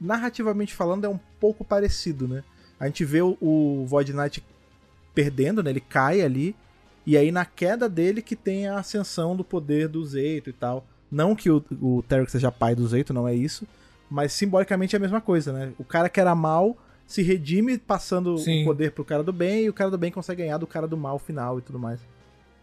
narrativamente 0.00 0.74
falando, 0.74 1.04
é 1.04 1.08
um 1.08 1.18
pouco 1.40 1.64
parecido, 1.64 2.28
né? 2.28 2.44
A 2.78 2.86
gente 2.86 3.04
vê 3.04 3.22
o, 3.22 3.38
o 3.40 3.86
Void 3.86 4.12
Knight 4.12 4.44
perdendo, 5.14 5.62
né? 5.62 5.70
Ele 5.70 5.80
cai 5.80 6.20
ali, 6.20 6.54
e 7.06 7.16
aí 7.16 7.30
na 7.30 7.44
queda 7.44 7.88
dele 7.88 8.20
que 8.20 8.36
tem 8.36 8.66
a 8.66 8.78
ascensão 8.78 9.36
do 9.36 9.44
poder 9.44 9.88
do 9.88 10.04
Zeito 10.04 10.50
e 10.50 10.52
tal. 10.52 10.86
Não 11.10 11.34
que 11.34 11.50
o, 11.50 11.64
o 11.80 12.02
Tarek 12.02 12.30
seja 12.30 12.50
pai 12.50 12.74
do 12.74 12.86
Zeito, 12.86 13.14
não 13.14 13.28
é 13.28 13.34
isso. 13.34 13.66
Mas 14.10 14.32
simbolicamente 14.32 14.96
é 14.96 14.98
a 14.98 15.00
mesma 15.00 15.20
coisa, 15.20 15.52
né? 15.52 15.72
O 15.78 15.84
cara 15.84 16.08
que 16.08 16.20
era 16.20 16.34
mal 16.34 16.76
se 17.06 17.22
redime 17.22 17.78
passando 17.78 18.36
Sim. 18.38 18.62
o 18.62 18.64
poder 18.66 18.92
pro 18.92 19.04
cara 19.04 19.22
do 19.22 19.32
bem, 19.32 19.64
e 19.64 19.68
o 19.68 19.72
cara 19.72 19.90
do 19.90 19.98
bem 19.98 20.10
consegue 20.10 20.42
ganhar 20.42 20.58
do 20.58 20.66
cara 20.66 20.86
do 20.86 20.96
mal 20.96 21.18
final 21.18 21.58
e 21.58 21.62
tudo 21.62 21.78
mais. 21.78 22.00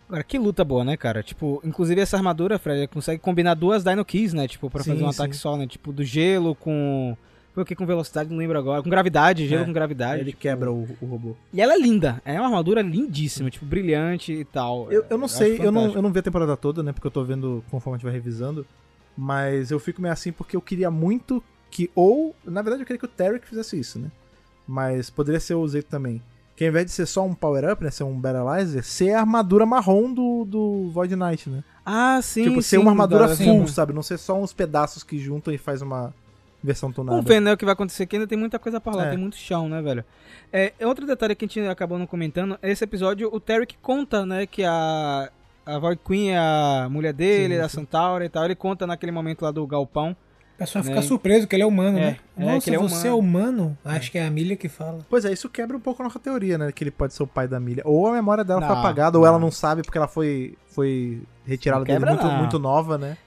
Agora, 0.07 0.23
que 0.23 0.37
luta 0.37 0.65
boa, 0.65 0.83
né, 0.83 0.97
cara? 0.97 1.23
Tipo, 1.23 1.61
inclusive 1.63 2.01
essa 2.01 2.17
armadura, 2.17 2.59
Fred, 2.59 2.87
consegue 2.87 3.21
combinar 3.21 3.53
duas 3.53 3.81
Dino 3.83 4.03
Keys, 4.03 4.33
né? 4.33 4.45
Tipo, 4.45 4.69
pra 4.69 4.83
Sim, 4.83 4.91
fazer 4.91 5.03
um 5.03 5.09
ataque 5.09 5.33
sim. 5.33 5.39
só, 5.39 5.55
né? 5.55 5.65
Tipo, 5.65 5.93
do 5.93 6.03
gelo 6.03 6.53
com... 6.53 7.15
Foi 7.53 7.63
o 7.63 7.65
que 7.65 7.75
com 7.75 7.85
velocidade? 7.85 8.29
Não 8.29 8.37
lembro 8.37 8.57
agora. 8.57 8.81
Com 8.81 8.89
gravidade, 8.89 9.47
gelo 9.47 9.63
É, 9.63 9.65
com 9.65 9.73
gravidade. 9.73 10.21
Ele 10.21 10.31
tipo. 10.31 10.41
quebra 10.41 10.71
o, 10.71 10.87
o 11.01 11.05
robô. 11.05 11.35
E 11.53 11.61
ela 11.61 11.73
é 11.73 11.77
linda. 11.77 12.21
É 12.25 12.33
uma 12.33 12.45
armadura 12.45 12.81
lindíssima, 12.81 13.49
tipo, 13.49 13.65
brilhante 13.65 14.31
e 14.33 14.45
tal. 14.45 14.91
Eu, 14.91 15.05
eu 15.09 15.17
não 15.17 15.25
acho 15.25 15.35
sei, 15.35 15.59
eu 15.59 15.71
não, 15.71 15.91
eu 15.93 16.01
não 16.01 16.11
vi 16.11 16.19
a 16.19 16.23
temporada 16.23 16.55
toda, 16.55 16.81
né? 16.81 16.93
Porque 16.93 17.07
eu 17.07 17.11
tô 17.11 17.23
vendo 17.23 17.63
conforme 17.69 17.95
a 17.95 17.97
gente 17.97 18.05
vai 18.05 18.13
revisando. 18.13 18.65
Mas 19.17 19.69
eu 19.69 19.79
fico 19.79 20.01
meio 20.01 20.13
assim 20.13 20.31
porque 20.31 20.55
eu 20.55 20.61
queria 20.61 20.89
muito 20.89 21.43
que. 21.69 21.89
Ou, 21.93 22.33
na 22.45 22.61
verdade, 22.61 22.83
eu 22.83 22.85
queria 22.85 22.99
que 22.99 23.05
o 23.05 23.09
Tarek 23.09 23.45
fizesse 23.45 23.77
isso, 23.77 23.99
né? 23.99 24.09
Mas 24.71 25.09
poderia 25.09 25.39
ser 25.39 25.55
o 25.55 25.67
Zeito 25.67 25.89
também. 25.89 26.21
Que 26.55 26.63
ao 26.63 26.69
invés 26.69 26.85
de 26.85 26.91
ser 26.93 27.05
só 27.05 27.25
um 27.25 27.33
power-up, 27.33 27.83
né? 27.83 27.91
Ser 27.91 28.05
um 28.05 28.17
Battleizer, 28.17 28.83
ser 28.85 29.11
a 29.13 29.19
armadura 29.19 29.65
marrom 29.65 30.13
do, 30.13 30.45
do 30.45 30.89
Void 30.91 31.13
Knight, 31.13 31.49
né? 31.49 31.61
Ah, 31.85 32.21
sim, 32.21 32.43
tipo, 32.43 32.61
sim. 32.61 32.69
ser 32.69 32.77
uma 32.77 32.91
armadura 32.91 33.27
full, 33.27 33.67
sim. 33.67 33.67
sabe? 33.67 33.91
Não 33.91 34.01
ser 34.01 34.17
só 34.17 34.39
uns 34.39 34.53
pedaços 34.53 35.03
que 35.03 35.19
juntam 35.19 35.53
e 35.53 35.57
faz 35.57 35.81
uma 35.81 36.13
versão 36.63 36.89
tunada. 36.91 37.17
Vamos 37.17 37.27
ver, 37.27 37.41
né, 37.41 37.51
o 37.51 37.57
que 37.57 37.65
vai 37.65 37.73
acontecer, 37.73 38.05
que 38.05 38.15
ainda 38.15 38.27
tem 38.27 38.37
muita 38.37 38.59
coisa 38.59 38.79
pra 38.79 38.95
lá, 38.95 39.07
É. 39.07 39.09
tem 39.09 39.17
muito 39.17 39.35
chão, 39.35 39.67
né, 39.67 39.81
velho? 39.81 40.05
É, 40.53 40.71
outro 40.83 41.05
detalhe 41.05 41.35
que 41.35 41.43
a 41.43 41.47
gente 41.47 41.59
acabou 41.67 41.97
não 41.97 42.05
comentando, 42.05 42.57
esse 42.61 42.83
episódio, 42.83 43.29
o 43.33 43.39
Tarek 43.39 43.75
conta, 43.81 44.25
né, 44.25 44.45
que 44.45 44.63
a, 44.63 45.31
a 45.65 45.79
Void 45.79 45.99
Queen 46.05 46.31
é 46.31 46.37
a 46.37 46.87
mulher 46.89 47.13
dele, 47.13 47.55
Sim, 47.55 47.61
a 47.61 47.67
sim. 47.67 47.77
Centaura 47.79 48.23
e 48.23 48.29
tal, 48.29 48.45
ele 48.45 48.55
conta 48.55 48.85
naquele 48.85 49.11
momento 49.11 49.41
lá 49.41 49.49
do 49.51 49.65
galpão. 49.65 50.15
O 50.61 50.65
pessoal 50.65 50.83
Né? 50.83 50.89
fica 50.91 51.01
surpreso 51.01 51.47
que 51.47 51.55
ele 51.55 51.63
é 51.63 51.65
humano, 51.65 51.97
É, 51.97 52.01
né? 52.01 52.17
é, 52.37 52.41
Nossa, 52.53 52.69
ele 52.69 52.75
é 52.75 52.79
você 52.79 53.07
é 53.07 53.13
humano? 53.13 53.77
Acho 53.83 54.11
que 54.11 54.17
é 54.17 54.25
a 54.25 54.29
Milha 54.29 54.55
que 54.55 54.69
fala. 54.69 54.99
Pois 55.09 55.25
é, 55.25 55.31
isso 55.33 55.49
quebra 55.49 55.75
um 55.75 55.79
pouco 55.79 56.01
a 56.01 56.05
nossa 56.05 56.19
teoria, 56.19 56.57
né? 56.57 56.71
Que 56.71 56.83
ele 56.83 56.91
pode 56.91 57.13
ser 57.13 57.23
o 57.23 57.27
pai 57.27 57.47
da 57.47 57.59
Milha. 57.59 57.81
Ou 57.85 58.07
a 58.07 58.11
memória 58.13 58.43
dela 58.43 58.61
foi 58.61 58.69
Não, 58.69 58.77
apagada, 58.79 59.17
ou 59.17 59.23
não. 59.23 59.29
ela 59.29 59.39
não 59.39 59.49
sabe 59.51 59.81
porque 59.81 59.97
ela 59.97 60.07
foi, 60.07 60.55
foi 60.67 61.21
retirada 61.45 61.83
dele 61.83 62.05
muito, 62.05 62.25
muito 62.27 62.59
nova, 62.59 62.97
né? 62.97 63.17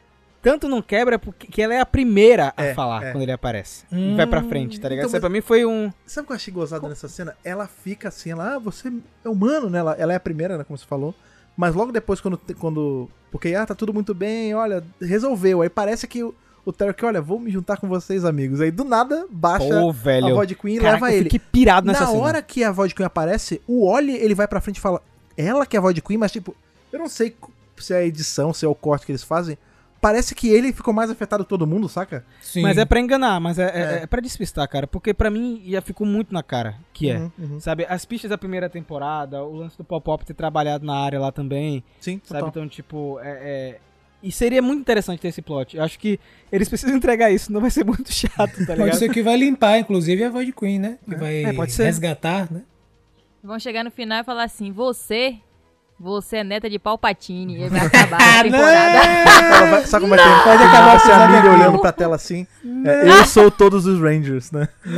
tanto 0.43 0.69
não 0.69 0.83
quebra 0.83 1.19
porque 1.19 1.47
que 1.47 1.63
ela 1.63 1.73
é 1.73 1.81
a 1.81 1.87
primeira 1.87 2.53
a 2.55 2.63
É, 2.65 2.75
falar 2.75 3.03
é. 3.03 3.13
quando 3.13 3.23
ele 3.23 3.33
aparece. 3.33 3.85
E 3.91 4.15
vai 4.15 4.27
pra 4.27 4.41
Hum, 4.41 4.49
frente, 4.51 4.79
tá 4.79 4.91
ligado? 4.91 5.07
então, 5.07 5.09
Isso 5.09 5.17
aí 5.17 5.21
pra 5.21 5.31
mim 5.31 5.41
foi 5.41 5.65
um. 5.65 5.91
Sabe 6.05 6.25
o 6.25 6.27
que 6.27 6.33
eu 6.33 6.37
achei 6.37 6.53
gozado 6.53 6.87
nessa 6.87 7.09
cena? 7.09 7.35
Ela 7.43 7.67
fica 7.67 8.09
assim, 8.09 8.31
ela, 8.33 8.57
ah, 8.57 8.59
você 8.59 8.93
é 9.25 9.29
humano, 9.29 9.71
né? 9.71 9.79
Ela, 9.79 9.95
ela 9.99 10.13
é 10.13 10.17
a 10.17 10.21
primeira, 10.21 10.59
né? 10.59 10.63
Como 10.65 10.77
você 10.77 10.85
falou. 10.85 11.15
Mas 11.57 11.75
logo 11.75 11.91
depois, 11.91 12.21
quando. 12.21 12.39
quando 12.59 13.09
porque, 13.31 13.55
ah, 13.55 13.65
tá 13.65 13.75
tudo 13.75 13.95
muito 13.95 14.15
bem, 14.15 14.55
olha, 14.55 14.85
resolveu. 15.01 15.63
Aí 15.63 15.71
parece 15.71 16.07
que 16.07 16.23
o, 16.65 16.73
Tarek, 16.73 17.05
olha, 17.05 17.21
vou 17.21 17.39
me 17.39 17.51
juntar 17.51 17.77
com 17.77 17.89
vocês, 17.89 18.25
amigos. 18.25 18.61
Aí 18.61 18.71
do 18.71 18.85
nada 18.85 19.27
baixa 19.31 19.67
Pô, 19.69 19.91
a 19.91 19.93
velho. 19.93 20.35
voz 20.35 20.49
de 20.49 20.55
Queen 20.55 20.77
e 20.77 20.81
Caraca, 20.81 21.05
leva 21.05 21.15
ele. 21.17 21.25
fiquei 21.25 21.41
pirado 21.53 21.87
nessa 21.87 22.01
Na 22.01 22.07
cena. 22.11 22.23
hora 22.23 22.43
que 22.43 22.65
a 22.65 22.73
voz 22.73 22.89
de 22.89 22.95
Queen 22.95 23.07
aparece, 23.07 23.61
o 23.67 23.87
Oli, 23.87 24.13
ele 24.17 24.35
vai 24.35 24.49
pra 24.49 24.61
frente 24.61 24.77
e 24.79 24.81
fala, 24.81 25.01
ela 25.37 25.67
que 25.67 25.77
é 25.77 25.79
a 25.79 25.83
voz 25.83 25.95
de 25.95 26.01
Queen, 26.03 26.19
mas 26.19 26.33
tipo, 26.33 26.55
eu 26.93 26.99
não 26.99 27.09
sei 27.09 27.35
se 27.77 27.93
é 27.93 27.99
a 27.99 28.05
edição, 28.05 28.53
se 28.53 28.65
é 28.65 28.69
o 28.69 28.75
corte 28.75 29.05
que 29.07 29.13
eles 29.13 29.23
fazem. 29.25 29.59
Parece 30.01 30.35
que 30.35 30.49
ele 30.51 30.71
ficou 30.71 30.93
mais 30.93 31.11
afetado 31.11 31.45
que 31.45 31.49
todo 31.49 31.67
mundo, 31.67 31.89
saca? 31.89 32.27
Sim. 32.43 32.61
Mas 32.61 32.77
é 32.77 32.85
pra 32.85 33.01
enganar, 33.01 33.41
mas 33.41 33.59
é, 33.59 33.65
é, 33.65 33.81
É. 34.01 34.03
é 34.03 34.07
pra 34.07 34.21
despistar, 34.21 34.69
cara. 34.69 34.87
Porque 34.87 35.15
pra 35.15 35.31
mim 35.31 35.63
já 35.67 35.81
ficou 35.81 36.07
muito 36.07 36.31
na 36.35 36.43
cara 36.43 36.75
que 36.93 37.09
é. 37.11 37.17
Uhum, 37.19 37.31
uhum. 37.39 37.61
Sabe, 37.61 37.87
as 37.89 38.05
pistas 38.05 38.29
da 38.29 38.37
primeira 38.37 38.69
temporada, 38.69 39.43
o 39.43 39.57
lance 39.57 39.79
do 39.79 39.83
Pop-Up 39.83 40.23
ter 40.27 40.35
trabalhado 40.35 40.85
na 40.85 40.95
área 40.95 41.19
lá 41.19 41.33
também. 41.33 41.83
Sim, 42.01 42.21
Sabe, 42.23 42.41
total. 42.41 42.49
então, 42.51 42.69
tipo, 42.69 43.19
é, 43.23 43.31
é- 43.31 43.81
E 44.27 44.33
seria 44.33 44.63
muito 44.63 44.81
interessante 44.81 45.21
ter 45.21 45.29
esse 45.29 45.43
plot. 45.43 45.77
Eu 45.77 45.83
acho 45.85 45.99
que 45.99 46.19
eles 46.51 46.67
precisam 46.69 46.97
entregar 46.97 47.31
isso, 47.31 47.53
não 47.53 47.61
vai 47.61 47.71
ser 47.71 47.85
muito 47.85 48.11
chato, 48.11 48.35
tá 48.67 48.73
ligado? 48.73 48.79
Pode 48.79 48.97
ser 48.97 49.11
que 49.11 49.23
vai 49.23 49.37
limpar, 49.37 49.79
inclusive, 49.79 50.25
a 50.25 50.31
voz 50.31 50.47
de 50.47 50.53
Queen, 50.53 50.79
né? 50.79 50.97
Que 51.05 51.15
vai 51.15 51.45
É, 51.45 51.53
pode 51.53 51.73
ser. 51.73 51.85
resgatar, 51.85 52.51
né? 52.51 52.63
Vão 53.43 53.59
chegar 53.59 53.85
no 53.85 53.91
final 53.91 54.21
e 54.21 54.25
falar 54.25 54.45
assim: 54.45 54.73
você, 54.73 55.35
você 56.01 56.39
é 56.39 56.45
neta 56.45 56.71
de 56.71 56.79
Palpatine. 56.79 57.65
E 57.65 57.69
vai 57.69 57.81
acabar 57.87 58.17
a 58.41 58.43
temporada. 58.43 58.99
Ela 58.99 59.67
vai- 59.71 59.87
sabe 59.87 60.05
como 60.05 60.15
é 60.15 60.17
que? 60.19 60.25
Pode 60.43 60.63
acabar 60.63 60.97
Vai 60.97 60.99
ser 61.01 61.13
a 61.13 61.39
aqui. 61.39 61.49
olhando 61.49 61.79
pra 61.79 61.93
tela 61.93 62.17
assim. 62.17 62.47
é, 62.87 63.11
eu 63.11 63.27
sou 63.27 63.51
todos 63.51 63.85
os 63.85 64.01
Rangers, 64.01 64.51
né? 64.51 64.67
Não. 64.87 64.93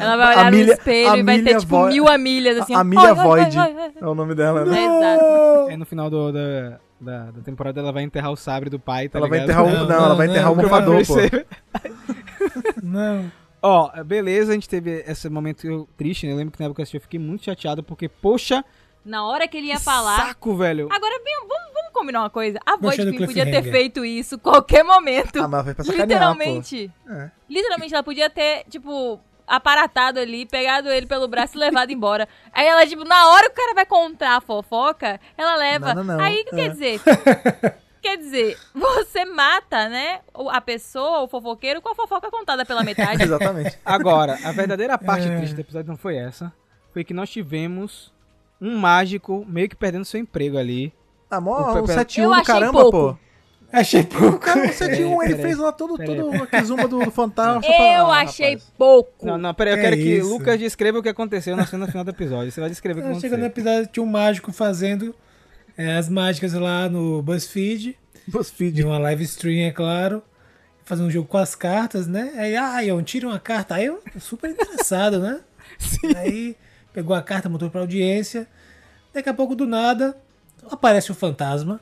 Ela 0.00 0.16
vai 0.16 0.36
olhar 0.36 0.46
Amília- 0.46 0.66
no 0.66 0.72
espelho 0.74 1.16
e 1.16 1.22
vai 1.22 1.34
ter 1.36 1.40
Amília 1.40 1.58
tipo 1.58 1.76
Vo- 1.76 1.86
mil 1.88 2.08
Amílias 2.08 2.58
assim. 2.58 2.74
A 2.74 2.78
oi, 2.82 3.14
Void 3.14 3.58
oi, 3.58 3.64
oi. 3.74 3.90
é 4.00 4.06
o 4.06 4.14
nome 4.14 4.34
dela, 4.36 4.64
né? 4.64 4.78
É, 4.78 4.84
exato. 4.84 5.68
Aí 5.70 5.76
no 5.76 5.84
final 5.86 6.08
do- 6.08 6.32
da, 6.32 6.78
da, 7.02 7.30
da 7.30 7.40
temporada 7.42 7.80
ela 7.80 7.92
vai 7.92 8.02
enterrar 8.02 8.30
o 8.30 8.36
sabre 8.36 8.70
do 8.70 8.78
pai, 8.78 9.08
tá 9.08 9.18
Ela 9.18 9.28
vai 9.28 9.40
ligado? 9.40 9.60
enterrar 9.60 9.64
o. 9.64 9.78
Não, 9.78 9.88
Não, 9.88 9.96
ela 9.96 10.08
não, 10.10 10.16
vai 10.16 10.26
enterrar 10.28 10.46
não, 10.46 10.52
o 10.52 10.56
não, 10.56 10.62
mofador, 10.62 11.04
Vai 11.04 11.30
pô. 11.30 12.76
Não. 12.82 13.32
Ó, 13.60 13.90
beleza, 14.04 14.50
a 14.50 14.54
gente 14.54 14.68
teve 14.68 15.04
esse 15.06 15.28
momento 15.28 15.88
triste, 15.96 16.26
né? 16.26 16.32
Eu 16.32 16.36
lembro 16.36 16.52
que 16.52 16.60
na 16.60 16.66
época 16.66 16.82
eu 16.82 17.00
fiquei 17.00 17.20
muito 17.20 17.44
chateado 17.44 17.82
porque, 17.82 18.08
poxa, 18.08 18.64
Na 19.04 19.24
hora 19.24 19.46
que 19.46 19.56
ele 19.56 19.68
ia 19.68 19.76
que 19.76 19.82
falar. 19.82 20.16
saco, 20.16 20.56
velho. 20.56 20.88
Agora, 20.90 21.20
bem, 21.22 21.34
vamos, 21.40 21.72
vamos 21.72 21.92
combinar 21.92 22.20
uma 22.22 22.30
coisa. 22.30 22.58
A 22.66 22.76
voz 22.76 22.96
podia 22.96 23.44
ter 23.44 23.62
feito 23.62 24.04
isso 24.04 24.38
qualquer 24.38 24.82
momento. 24.82 25.40
Ah, 25.40 25.46
mas 25.46 25.64
vai 25.64 25.74
pra 25.74 25.84
sacanear, 25.84 26.08
pô. 26.08 26.12
Literalmente. 26.14 26.90
É. 27.08 27.30
Literalmente, 27.48 27.94
ela 27.94 28.02
podia 28.02 28.28
ter, 28.28 28.64
tipo, 28.68 29.20
aparatado 29.46 30.18
ali, 30.20 30.46
pegado 30.46 30.88
ele 30.90 31.06
pelo 31.06 31.26
braço 31.28 31.56
e 31.56 31.60
levado 31.60 31.90
embora. 31.90 32.28
Aí 32.52 32.66
ela, 32.66 32.86
tipo, 32.86 33.04
na 33.04 33.28
hora 33.30 33.48
que 33.50 33.52
o 33.52 33.62
cara 33.62 33.74
vai 33.74 33.86
contar 33.86 34.36
a 34.36 34.40
fofoca, 34.40 35.20
ela 35.36 35.56
leva. 35.56 35.94
Não, 35.94 36.04
não, 36.04 36.16
não. 36.18 36.24
Aí, 36.24 36.40
É. 36.40 36.54
quer 36.56 36.68
dizer. 36.70 37.00
Quer 38.02 38.16
dizer, 38.16 38.58
você 38.74 39.24
mata, 39.24 39.88
né, 39.88 40.22
o- 40.34 40.50
a 40.50 40.60
pessoa, 40.60 41.20
o 41.20 41.28
fofoqueiro, 41.28 41.80
com 41.80 41.88
a 41.88 41.94
fofoca 41.94 42.32
contada 42.32 42.66
pela 42.66 42.82
metade. 42.82 43.22
Exatamente. 43.22 43.78
Agora, 43.84 44.36
a 44.42 44.50
verdadeira 44.50 44.98
parte 44.98 45.28
É. 45.28 45.36
triste 45.36 45.54
do 45.54 45.60
episódio 45.60 45.88
não 45.88 45.96
foi 45.96 46.16
essa. 46.16 46.52
Foi 46.92 47.04
que 47.04 47.14
nós 47.14 47.30
tivemos 47.30 48.12
um 48.60 48.76
mágico 48.76 49.44
meio 49.48 49.68
que 49.68 49.76
perdendo 49.76 50.04
seu 50.04 50.18
emprego 50.18 50.58
ali. 50.58 50.92
Ah, 51.30 51.38
O 51.38 51.42
mó, 51.42 51.70
um 51.70 51.74
Pepe- 51.86 51.92
7-1 51.92 52.22
Eu 52.24 52.28
do 52.30 52.34
achei 52.34 52.44
caramba, 52.44 52.80
pouco. 52.82 52.90
pô. 53.12 53.18
Achei 53.72 54.02
pouco. 54.02 54.38
Cara, 54.38 54.66
o 54.66 54.68
7-1, 54.68 55.22
ele 55.24 55.34
Peraí, 55.34 55.42
fez 55.42 55.58
lá 55.58 55.72
todo, 55.72 55.96
todo 55.96 56.42
a 56.42 56.46
Kizumba 56.46 56.86
do, 56.86 56.98
do 57.04 57.10
fantasma. 57.10 57.62
Eu 57.66 58.06
Ah, 58.10 58.20
achei 58.20 58.52
rapaz. 58.54 58.72
pouco. 58.76 59.24
Não, 59.26 59.38
não, 59.38 59.54
peraí, 59.54 59.72
eu 59.74 59.78
É 59.78 59.80
quero 59.80 59.96
que 59.96 60.16
isso. 60.18 60.28
Lucas 60.28 60.58
descreva 60.58 60.98
o 60.98 61.02
que 61.02 61.08
aconteceu 61.08 61.56
na 61.56 61.66
cena 61.66 61.86
final 61.86 62.04
do 62.04 62.10
episódio. 62.10 62.52
Você 62.52 62.60
vai 62.60 62.68
descrever 62.68 63.00
o 63.00 63.14
que 63.14 63.20
Chega 63.20 63.36
no 63.38 63.44
aconteceu. 63.46 63.72
episódio, 63.72 63.90
tinha 63.92 64.02
um 64.04 64.06
mágico 64.10 64.52
fazendo 64.52 65.14
é, 65.76 65.96
as 65.96 66.08
mágicas 66.10 66.52
lá 66.52 66.86
no 66.88 67.22
BuzzFeed, 67.22 67.96
de 68.26 68.30
BuzzFeed. 68.30 68.84
uma 68.84 68.98
live 68.98 69.24
stream, 69.24 69.66
é 69.66 69.70
claro. 69.70 70.22
Fazendo 70.84 71.06
um 71.06 71.10
jogo 71.10 71.26
com 71.28 71.38
as 71.38 71.54
cartas, 71.54 72.06
né? 72.06 72.32
Aí, 72.36 72.54
ah, 72.56 72.80
Ion, 72.82 73.02
tira 73.02 73.26
uma 73.26 73.38
carta. 73.40 73.76
Aí 73.76 73.86
eu, 73.86 74.02
super 74.20 74.50
interessado, 74.50 75.18
né? 75.18 75.40
Aí 76.16 76.56
pegou 76.92 77.16
a 77.16 77.22
carta, 77.22 77.48
montou 77.48 77.70
pra 77.70 77.80
audiência. 77.80 78.46
Daqui 79.14 79.28
a 79.28 79.34
pouco, 79.34 79.54
do 79.54 79.66
nada, 79.66 80.14
aparece 80.70 81.10
o 81.10 81.14
fantasma. 81.14 81.80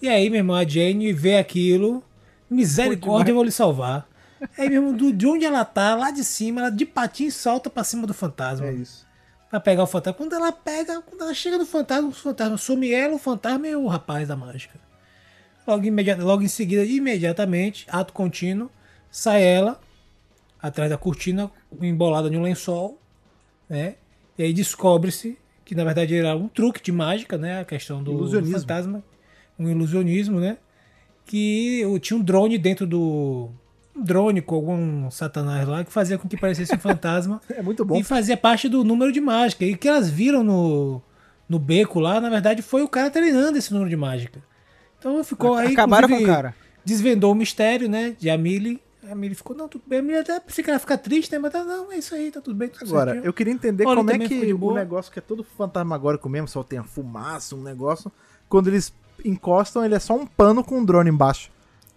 E 0.00 0.08
aí, 0.08 0.30
meu 0.30 0.38
irmão, 0.38 0.56
a 0.56 0.64
Jane 0.64 1.12
vê 1.12 1.36
aquilo. 1.38 2.02
Misericórdia, 2.48 3.32
eu 3.32 3.34
vou 3.36 3.44
lhe 3.44 3.50
salvar. 3.50 4.08
Aí, 4.56 4.68
meu 4.68 4.80
irmão, 4.80 4.92
do- 4.96 5.12
de 5.12 5.26
onde 5.26 5.44
ela 5.44 5.64
tá, 5.64 5.94
lá 5.94 6.10
de 6.10 6.22
cima, 6.24 6.60
ela 6.60 6.70
de 6.70 6.86
patins 6.86 7.34
salta 7.34 7.68
pra 7.68 7.82
cima 7.84 8.06
do 8.06 8.14
fantasma. 8.14 8.66
É 8.66 8.72
isso. 8.72 9.06
Pra 9.50 9.58
pegar 9.60 9.82
o 9.82 9.86
fantasma. 9.86 10.16
Quando 10.16 10.34
ela 10.34 10.52
pega, 10.52 11.00
quando 11.02 11.22
ela 11.22 11.34
chega 11.34 11.58
no 11.58 11.66
fantasma, 11.66 12.08
o 12.08 12.12
fantasma 12.12 12.56
some 12.56 12.92
ela, 12.92 13.14
o 13.14 13.18
fantasma 13.18 13.66
e 13.66 13.74
o 13.74 13.86
rapaz 13.86 14.28
da 14.28 14.36
mágica. 14.36 14.78
Logo, 15.66 15.84
imediata, 15.84 16.22
logo 16.24 16.42
em 16.42 16.48
seguida, 16.48 16.84
imediatamente, 16.84 17.86
ato 17.90 18.12
contínuo, 18.12 18.70
sai 19.10 19.42
ela, 19.42 19.78
atrás 20.62 20.88
da 20.88 20.96
cortina, 20.96 21.50
embolada 21.80 22.28
em 22.28 22.36
um 22.36 22.42
lençol, 22.42 22.98
né? 23.68 23.96
E 24.38 24.42
aí 24.44 24.52
descobre-se 24.54 25.36
que 25.64 25.74
na 25.74 25.84
verdade 25.84 26.14
era 26.14 26.34
um 26.36 26.48
truque 26.48 26.80
de 26.82 26.90
mágica, 26.92 27.36
né? 27.36 27.60
A 27.60 27.64
questão 27.64 28.02
do 28.02 28.12
Ilusionismo. 28.12 28.60
fantasma, 28.60 29.02
um 29.58 29.68
ilusionismo, 29.68 30.38
né? 30.40 30.58
Que 31.26 31.80
eu- 31.80 31.98
tinha 31.98 32.16
um 32.16 32.22
drone 32.22 32.56
dentro 32.58 32.86
do. 32.86 33.50
Um 33.94 34.02
drone 34.02 34.40
com 34.40 34.54
algum 34.54 35.10
satanás 35.10 35.66
lá 35.66 35.84
que 35.84 35.92
fazia 35.92 36.16
com 36.16 36.28
que 36.28 36.36
parecesse 36.36 36.74
um 36.74 36.78
fantasma 36.78 37.40
É 37.50 37.60
muito 37.62 37.84
bom. 37.84 37.96
e 37.96 38.04
fazia 38.04 38.36
parte 38.36 38.68
do 38.68 38.84
número 38.84 39.10
de 39.12 39.20
mágica. 39.20 39.64
E 39.64 39.74
o 39.74 39.78
que 39.78 39.88
elas 39.88 40.08
viram 40.08 40.44
no, 40.44 41.02
no 41.48 41.58
beco 41.58 41.98
lá, 41.98 42.20
na 42.20 42.30
verdade, 42.30 42.62
foi 42.62 42.82
o 42.82 42.88
cara 42.88 43.10
treinando 43.10 43.58
esse 43.58 43.72
número 43.72 43.90
de 43.90 43.96
mágica. 43.96 44.40
Então 44.98 45.22
ficou 45.24 45.54
aí. 45.54 45.72
Acabaram 45.72 46.08
com 46.08 46.16
o 46.16 46.24
cara. 46.26 46.54
Desvendou 46.84 47.32
o 47.32 47.34
mistério, 47.34 47.88
né? 47.88 48.14
De 48.18 48.30
Amelie. 48.30 48.80
A 49.08 49.12
Amelie 49.12 49.34
ficou, 49.34 49.56
não, 49.56 49.68
tudo 49.68 49.82
bem. 49.86 49.98
A 49.98 50.02
Amelie 50.02 50.20
até 50.20 50.38
pensei 50.40 50.62
que 50.62 50.70
ela 50.70 50.78
ficar 50.78 50.98
triste, 50.98 51.32
né? 51.32 51.38
Mas 51.38 51.52
tá, 51.52 51.64
não, 51.64 51.90
é 51.92 51.98
isso 51.98 52.14
aí, 52.14 52.30
tá 52.30 52.40
tudo 52.40 52.56
bem. 52.56 52.68
Tudo 52.68 52.84
Agora, 52.86 53.10
certinho. 53.12 53.28
eu 53.28 53.32
queria 53.32 53.52
entender 53.52 53.84
Olha, 53.86 53.96
como 53.96 54.10
é 54.10 54.18
que 54.18 54.52
o 54.54 54.74
negócio 54.74 55.10
que 55.12 55.18
é 55.18 55.22
todo 55.22 55.42
fantasmagórico 55.44 56.28
mesmo, 56.28 56.46
só 56.48 56.62
tem 56.62 56.78
a 56.78 56.84
fumaça, 56.84 57.54
um 57.56 57.62
negócio. 57.62 58.10
Quando 58.48 58.68
eles 58.68 58.92
encostam, 59.24 59.84
ele 59.84 59.94
é 59.94 59.98
só 59.98 60.14
um 60.16 60.26
pano 60.26 60.62
com 60.64 60.78
um 60.78 60.84
drone 60.84 61.10
embaixo. 61.10 61.50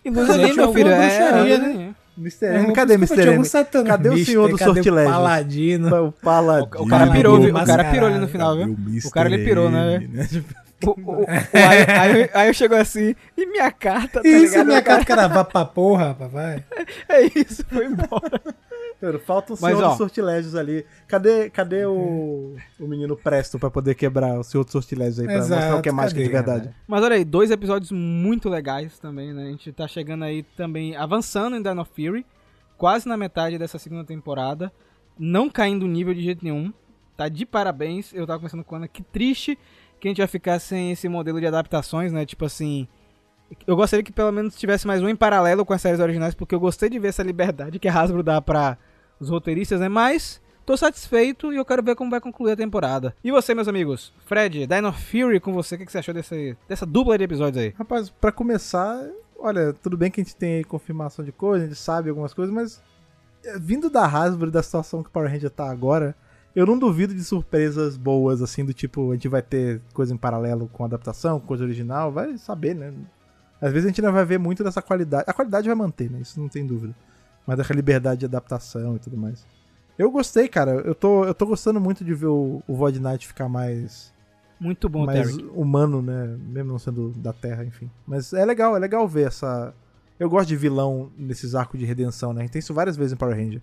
Gente, 0.03 0.55
meu 0.55 0.73
filho. 0.73 0.89
alguma 0.89 1.03
É, 1.05 1.19
bruxaria, 1.31 1.55
é, 1.55 1.57
né? 1.59 1.95
Mr. 2.17 2.45
É, 2.45 2.55
M, 2.59 2.73
cadê 2.73 2.93
Mr. 2.95 3.21
M? 3.33 3.43
Cadê 3.87 4.09
o 4.09 4.25
senhor 4.25 4.49
do 4.49 4.57
cadê 4.57 4.73
sortilégio? 4.73 5.09
O 5.11 5.13
paladino. 5.13 5.95
O 6.07 6.11
paladino. 6.11 6.83
O 6.83 6.87
cara 6.87 7.11
pirou, 7.11 7.39
viu? 7.39 7.55
O 7.55 7.65
cara 7.65 7.83
pirou 7.85 8.07
ali 8.09 8.19
no 8.19 8.27
final, 8.27 8.57
viu? 8.57 8.77
O 9.05 9.11
cara 9.11 9.29
ele 9.33 9.43
pirou, 9.45 9.69
né? 9.69 9.95
M, 9.95 10.43
O, 10.83 10.89
o, 10.99 11.21
o- 11.21 11.25
aí, 11.29 11.85
aí, 12.23 12.29
aí 12.33 12.47
eu 12.49 12.53
chego 12.55 12.73
assim, 12.73 13.15
e 13.37 13.45
minha 13.45 13.69
carta, 13.71 14.19
tá 14.19 14.27
Isso, 14.27 14.53
ligado? 14.53 14.65
minha 14.65 14.79
O 14.79 14.83
cara- 15.05 15.27
vá 15.27 15.43
pra 15.43 15.63
porra, 15.63 16.15
papai. 16.17 16.63
É 17.07 17.21
isso, 17.39 17.63
foi 17.69 17.85
embora. 17.85 18.41
Cara, 19.01 19.17
Falta 19.17 19.53
o 19.53 19.57
Mas, 19.59 19.75
senhor 19.75 19.83
ó. 19.83 19.89
dos 19.89 19.97
sortilégios 19.97 20.55
ali. 20.55 20.85
Cadê, 21.07 21.49
cadê 21.49 21.85
o, 21.87 22.55
o 22.79 22.87
menino 22.87 23.17
Presto 23.17 23.57
pra 23.57 23.71
poder 23.71 23.95
quebrar 23.95 24.39
o 24.39 24.43
senhor 24.43 24.63
dos 24.63 24.71
sortilégios 24.71 25.19
aí? 25.19 25.25
Pra 25.25 25.35
Exato, 25.37 25.59
mostrar 25.61 25.79
o 25.79 25.81
que 25.81 25.89
é 25.89 25.91
mágica 25.91 26.21
de 26.21 26.29
cadê, 26.29 26.37
verdade. 26.37 26.63
cara? 26.65 26.75
Mas 26.87 27.03
olha 27.03 27.15
aí, 27.15 27.25
dois 27.25 27.49
episódios 27.49 27.91
muito 27.91 28.47
legais 28.47 28.99
também, 28.99 29.33
né? 29.33 29.45
A 29.45 29.49
gente 29.49 29.71
tá 29.71 29.87
chegando 29.87 30.23
aí 30.23 30.43
também, 30.55 30.95
avançando 30.95 31.55
em 31.55 31.61
Dino 31.63 31.83
Fury, 31.83 32.23
quase 32.77 33.07
na 33.09 33.17
metade 33.17 33.57
dessa 33.57 33.79
segunda 33.79 34.03
temporada, 34.05 34.71
não 35.17 35.49
caindo 35.49 35.83
o 35.83 35.87
nível 35.87 36.13
de 36.13 36.21
jeito 36.21 36.43
nenhum, 36.43 36.71
tá 37.17 37.27
de 37.27 37.43
parabéns. 37.43 38.13
Eu 38.13 38.27
tava 38.27 38.37
conversando 38.37 38.63
com 38.63 38.75
a 38.75 38.77
Ana, 38.77 38.87
que 38.87 39.01
triste 39.01 39.57
que 39.99 40.07
a 40.07 40.11
gente 40.11 40.19
vai 40.19 40.27
ficar 40.27 40.59
sem 40.59 40.91
esse 40.91 41.09
modelo 41.09 41.39
de 41.39 41.47
adaptações, 41.47 42.11
né? 42.13 42.23
Tipo 42.23 42.45
assim, 42.45 42.87
eu 43.65 43.75
gostaria 43.75 44.03
que 44.03 44.11
pelo 44.11 44.31
menos 44.31 44.55
tivesse 44.55 44.85
mais 44.85 45.01
um 45.01 45.09
em 45.09 45.15
paralelo 45.15 45.65
com 45.65 45.73
as 45.73 45.81
séries 45.81 45.99
originais, 45.99 46.33
porque 46.35 46.53
eu 46.53 46.59
gostei 46.59 46.87
de 46.87 46.99
ver 46.99 47.07
essa 47.09 47.23
liberdade 47.23 47.79
que 47.79 47.87
a 47.87 47.93
Hasbro 47.93 48.21
dá 48.23 48.39
pra 48.41 48.77
os 49.21 49.29
roteiristas, 49.29 49.79
né? 49.79 49.87
Mas 49.87 50.41
tô 50.65 50.75
satisfeito 50.75 51.53
e 51.53 51.55
eu 51.55 51.63
quero 51.63 51.83
ver 51.83 51.95
como 51.95 52.09
vai 52.09 52.19
concluir 52.19 52.53
a 52.53 52.57
temporada. 52.57 53.15
E 53.23 53.31
você, 53.31 53.53
meus 53.53 53.67
amigos? 53.67 54.11
Fred, 54.25 54.67
Dino 54.67 54.91
Fury 54.91 55.39
com 55.39 55.53
você, 55.53 55.75
o 55.75 55.77
que 55.77 55.85
que 55.85 55.91
você 55.91 55.99
achou 55.99 56.13
desse, 56.13 56.57
dessa 56.67 56.85
dupla 56.85 57.17
de 57.17 57.23
episódios 57.23 57.63
aí? 57.63 57.73
Rapaz, 57.77 58.09
pra 58.09 58.31
começar, 58.31 59.07
olha, 59.37 59.73
tudo 59.73 59.95
bem 59.95 60.09
que 60.09 60.19
a 60.19 60.23
gente 60.23 60.35
tem 60.35 60.55
aí 60.55 60.63
confirmação 60.63 61.23
de 61.23 61.31
coisa, 61.31 61.65
a 61.65 61.67
gente 61.67 61.79
sabe 61.79 62.09
algumas 62.09 62.33
coisas, 62.33 62.53
mas 62.53 62.81
é, 63.45 63.57
vindo 63.59 63.89
da 63.89 64.05
Hasbro 64.05 64.51
da 64.51 64.63
situação 64.63 65.03
que 65.03 65.09
o 65.09 65.11
Power 65.11 65.29
Ranger 65.29 65.51
tá 65.51 65.69
agora, 65.69 66.15
eu 66.55 66.65
não 66.65 66.77
duvido 66.77 67.13
de 67.13 67.23
surpresas 67.23 67.95
boas, 67.95 68.41
assim, 68.41 68.65
do 68.65 68.73
tipo, 68.73 69.11
a 69.11 69.13
gente 69.13 69.27
vai 69.27 69.41
ter 69.41 69.81
coisa 69.93 70.13
em 70.13 70.17
paralelo 70.17 70.67
com 70.67 70.83
adaptação, 70.83 71.39
coisa 71.39 71.63
original, 71.63 72.11
vai 72.11 72.37
saber, 72.37 72.75
né? 72.75 72.93
Às 73.61 73.71
vezes 73.71 73.85
a 73.85 73.89
gente 73.89 74.01
não 74.01 74.11
vai 74.11 74.25
ver 74.25 74.39
muito 74.39 74.63
dessa 74.63 74.81
qualidade. 74.81 75.25
A 75.27 75.33
qualidade 75.33 75.67
vai 75.67 75.75
manter, 75.75 76.09
né? 76.09 76.19
Isso 76.19 76.39
não 76.41 76.49
tem 76.49 76.65
dúvida. 76.65 76.95
Mas 77.51 77.57
dessa 77.57 77.73
liberdade 77.73 78.21
de 78.21 78.25
adaptação 78.25 78.95
e 78.95 78.99
tudo 78.99 79.17
mais. 79.17 79.45
Eu 79.99 80.09
gostei, 80.09 80.47
cara. 80.47 80.71
Eu 80.71 80.95
tô, 80.95 81.25
eu 81.25 81.33
tô 81.33 81.45
gostando 81.45 81.81
muito 81.81 82.01
de 82.01 82.13
ver 82.13 82.27
o, 82.27 82.63
o 82.65 82.75
Void 82.77 82.97
Knight 82.97 83.27
ficar 83.27 83.49
mais 83.49 84.13
Muito 84.57 84.87
bom, 84.87 85.05
mais 85.05 85.29
Tarek. 85.35 85.49
humano, 85.53 86.01
né? 86.01 86.37
Mesmo 86.47 86.71
não 86.71 86.79
sendo 86.79 87.09
da 87.09 87.33
Terra, 87.33 87.65
enfim. 87.65 87.91
Mas 88.07 88.31
é 88.31 88.45
legal, 88.45 88.73
é 88.73 88.79
legal 88.79 89.05
ver 89.05 89.27
essa. 89.27 89.73
Eu 90.17 90.29
gosto 90.29 90.47
de 90.47 90.55
vilão 90.55 91.11
nesses 91.17 91.53
arcos 91.53 91.77
de 91.77 91.85
redenção, 91.85 92.31
né? 92.31 92.39
A 92.39 92.43
gente 92.43 92.53
tem 92.53 92.59
isso 92.59 92.73
várias 92.73 92.95
vezes 92.95 93.11
em 93.11 93.17
Power 93.17 93.35
Ranger. 93.35 93.61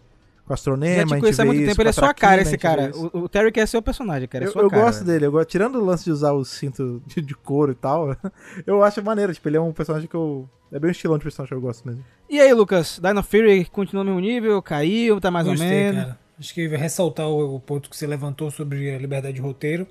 Com 0.48 0.52
o 0.52 0.54
Astronema, 0.54 0.96
Já 0.96 1.02
a 1.02 1.04
te 1.04 1.10
gente 1.10 1.20
conheço 1.20 1.42
há 1.42 1.44
muito 1.44 1.66
tempo, 1.66 1.82
ele 1.82 1.88
é 1.90 1.92
sua 1.92 2.14
cara, 2.14 2.40
esse 2.40 2.56
cara. 2.56 2.90
O, 2.94 3.18
o 3.18 3.28
Tarek 3.28 3.60
é 3.60 3.66
seu 3.66 3.82
personagem, 3.82 4.26
cara. 4.26 4.44
É 4.44 4.48
Eu, 4.48 4.52
sua 4.52 4.62
eu 4.62 4.70
cara. 4.70 4.82
gosto 4.82 5.04
dele, 5.04 5.26
eu 5.26 5.30
gosto, 5.30 5.50
tirando 5.50 5.76
o 5.78 5.84
lance 5.84 6.04
de 6.04 6.10
usar 6.10 6.32
o 6.32 6.42
cinto 6.42 7.02
de, 7.06 7.20
de 7.20 7.34
couro 7.34 7.70
e 7.72 7.74
tal, 7.74 8.16
eu 8.66 8.82
acho 8.82 9.04
maneiro, 9.04 9.32
tipo, 9.34 9.46
ele 9.46 9.58
é 9.58 9.60
um 9.60 9.72
personagem 9.72 10.08
que 10.08 10.14
eu. 10.16 10.48
É 10.72 10.78
bem 10.78 10.88
um 10.88 10.92
estilão 10.92 11.18
de 11.18 11.24
personagem 11.24 11.50
que 11.50 11.54
eu 11.54 11.60
gosto 11.60 11.86
mesmo. 11.86 12.04
E 12.30 12.40
aí, 12.40 12.52
Lucas? 12.52 12.98
Dino 13.02 13.22
Fury 13.22 13.66
continua 13.66 14.02
no 14.02 14.10
mesmo 14.14 14.26
nível? 14.26 14.60
Caiu? 14.62 15.20
Tá 15.20 15.30
mais 15.30 15.46
ou 15.46 15.52
Gostei, 15.52 15.68
menos? 15.68 16.02
cara. 16.02 16.18
Acho 16.38 16.54
que 16.54 16.66
ressaltar 16.68 17.26
o, 17.28 17.56
o 17.56 17.60
ponto 17.60 17.90
que 17.90 17.96
você 17.96 18.06
levantou 18.06 18.50
sobre 18.50 18.94
a 18.94 18.98
liberdade 18.98 19.34
de 19.34 19.40
roteiro 19.42 19.86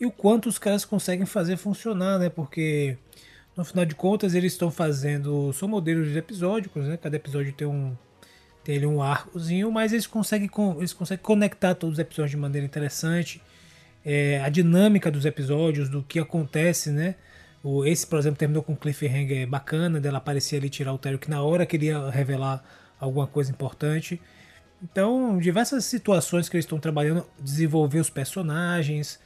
e 0.00 0.06
o 0.06 0.10
quanto 0.10 0.48
os 0.48 0.58
caras 0.58 0.84
conseguem 0.84 1.26
fazer 1.26 1.56
funcionar, 1.56 2.18
né? 2.18 2.28
Porque 2.28 2.96
no 3.56 3.64
final 3.64 3.84
de 3.84 3.94
contas 3.94 4.34
eles 4.34 4.52
estão 4.52 4.70
fazendo 4.70 5.52
são 5.52 5.66
modelos 5.68 6.14
episódicos, 6.14 6.84
né? 6.86 6.96
Cada 6.96 7.16
episódio 7.16 7.52
tem 7.52 7.66
um 7.66 7.96
tem 8.66 8.84
um 8.84 9.00
arcozinho, 9.00 9.70
mas 9.70 9.92
eles 9.92 10.08
conseguem 10.08 10.48
con- 10.48 10.76
eles 10.78 10.92
conseguem 10.92 11.22
conectar 11.22 11.74
todos 11.76 11.94
os 11.94 11.98
episódios 12.00 12.32
de 12.32 12.36
maneira 12.36 12.66
interessante. 12.66 13.40
É, 14.04 14.40
a 14.42 14.48
dinâmica 14.48 15.08
dos 15.10 15.24
episódios, 15.24 15.88
do 15.88 16.02
que 16.02 16.18
acontece, 16.18 16.90
né? 16.90 17.14
O, 17.62 17.84
esse, 17.84 18.04
por 18.06 18.18
exemplo, 18.18 18.38
terminou 18.38 18.62
com 18.62 18.72
um 18.72 18.76
cliffhanger 18.76 19.46
bacana, 19.46 20.00
dela 20.00 20.18
aparecer 20.18 20.56
ali 20.56 20.68
tirar 20.68 20.92
o 20.92 20.98
Tarek 20.98 21.30
na 21.30 21.42
hora 21.42 21.64
que 21.64 21.76
ele 21.76 21.86
ia 21.86 22.10
revelar 22.10 22.64
alguma 22.98 23.26
coisa 23.26 23.50
importante. 23.52 24.20
Então, 24.82 25.38
diversas 25.38 25.84
situações 25.84 26.48
que 26.48 26.56
eles 26.56 26.64
estão 26.64 26.78
trabalhando, 26.78 27.24
desenvolver 27.40 28.00
os 28.00 28.10
personagens, 28.10 29.18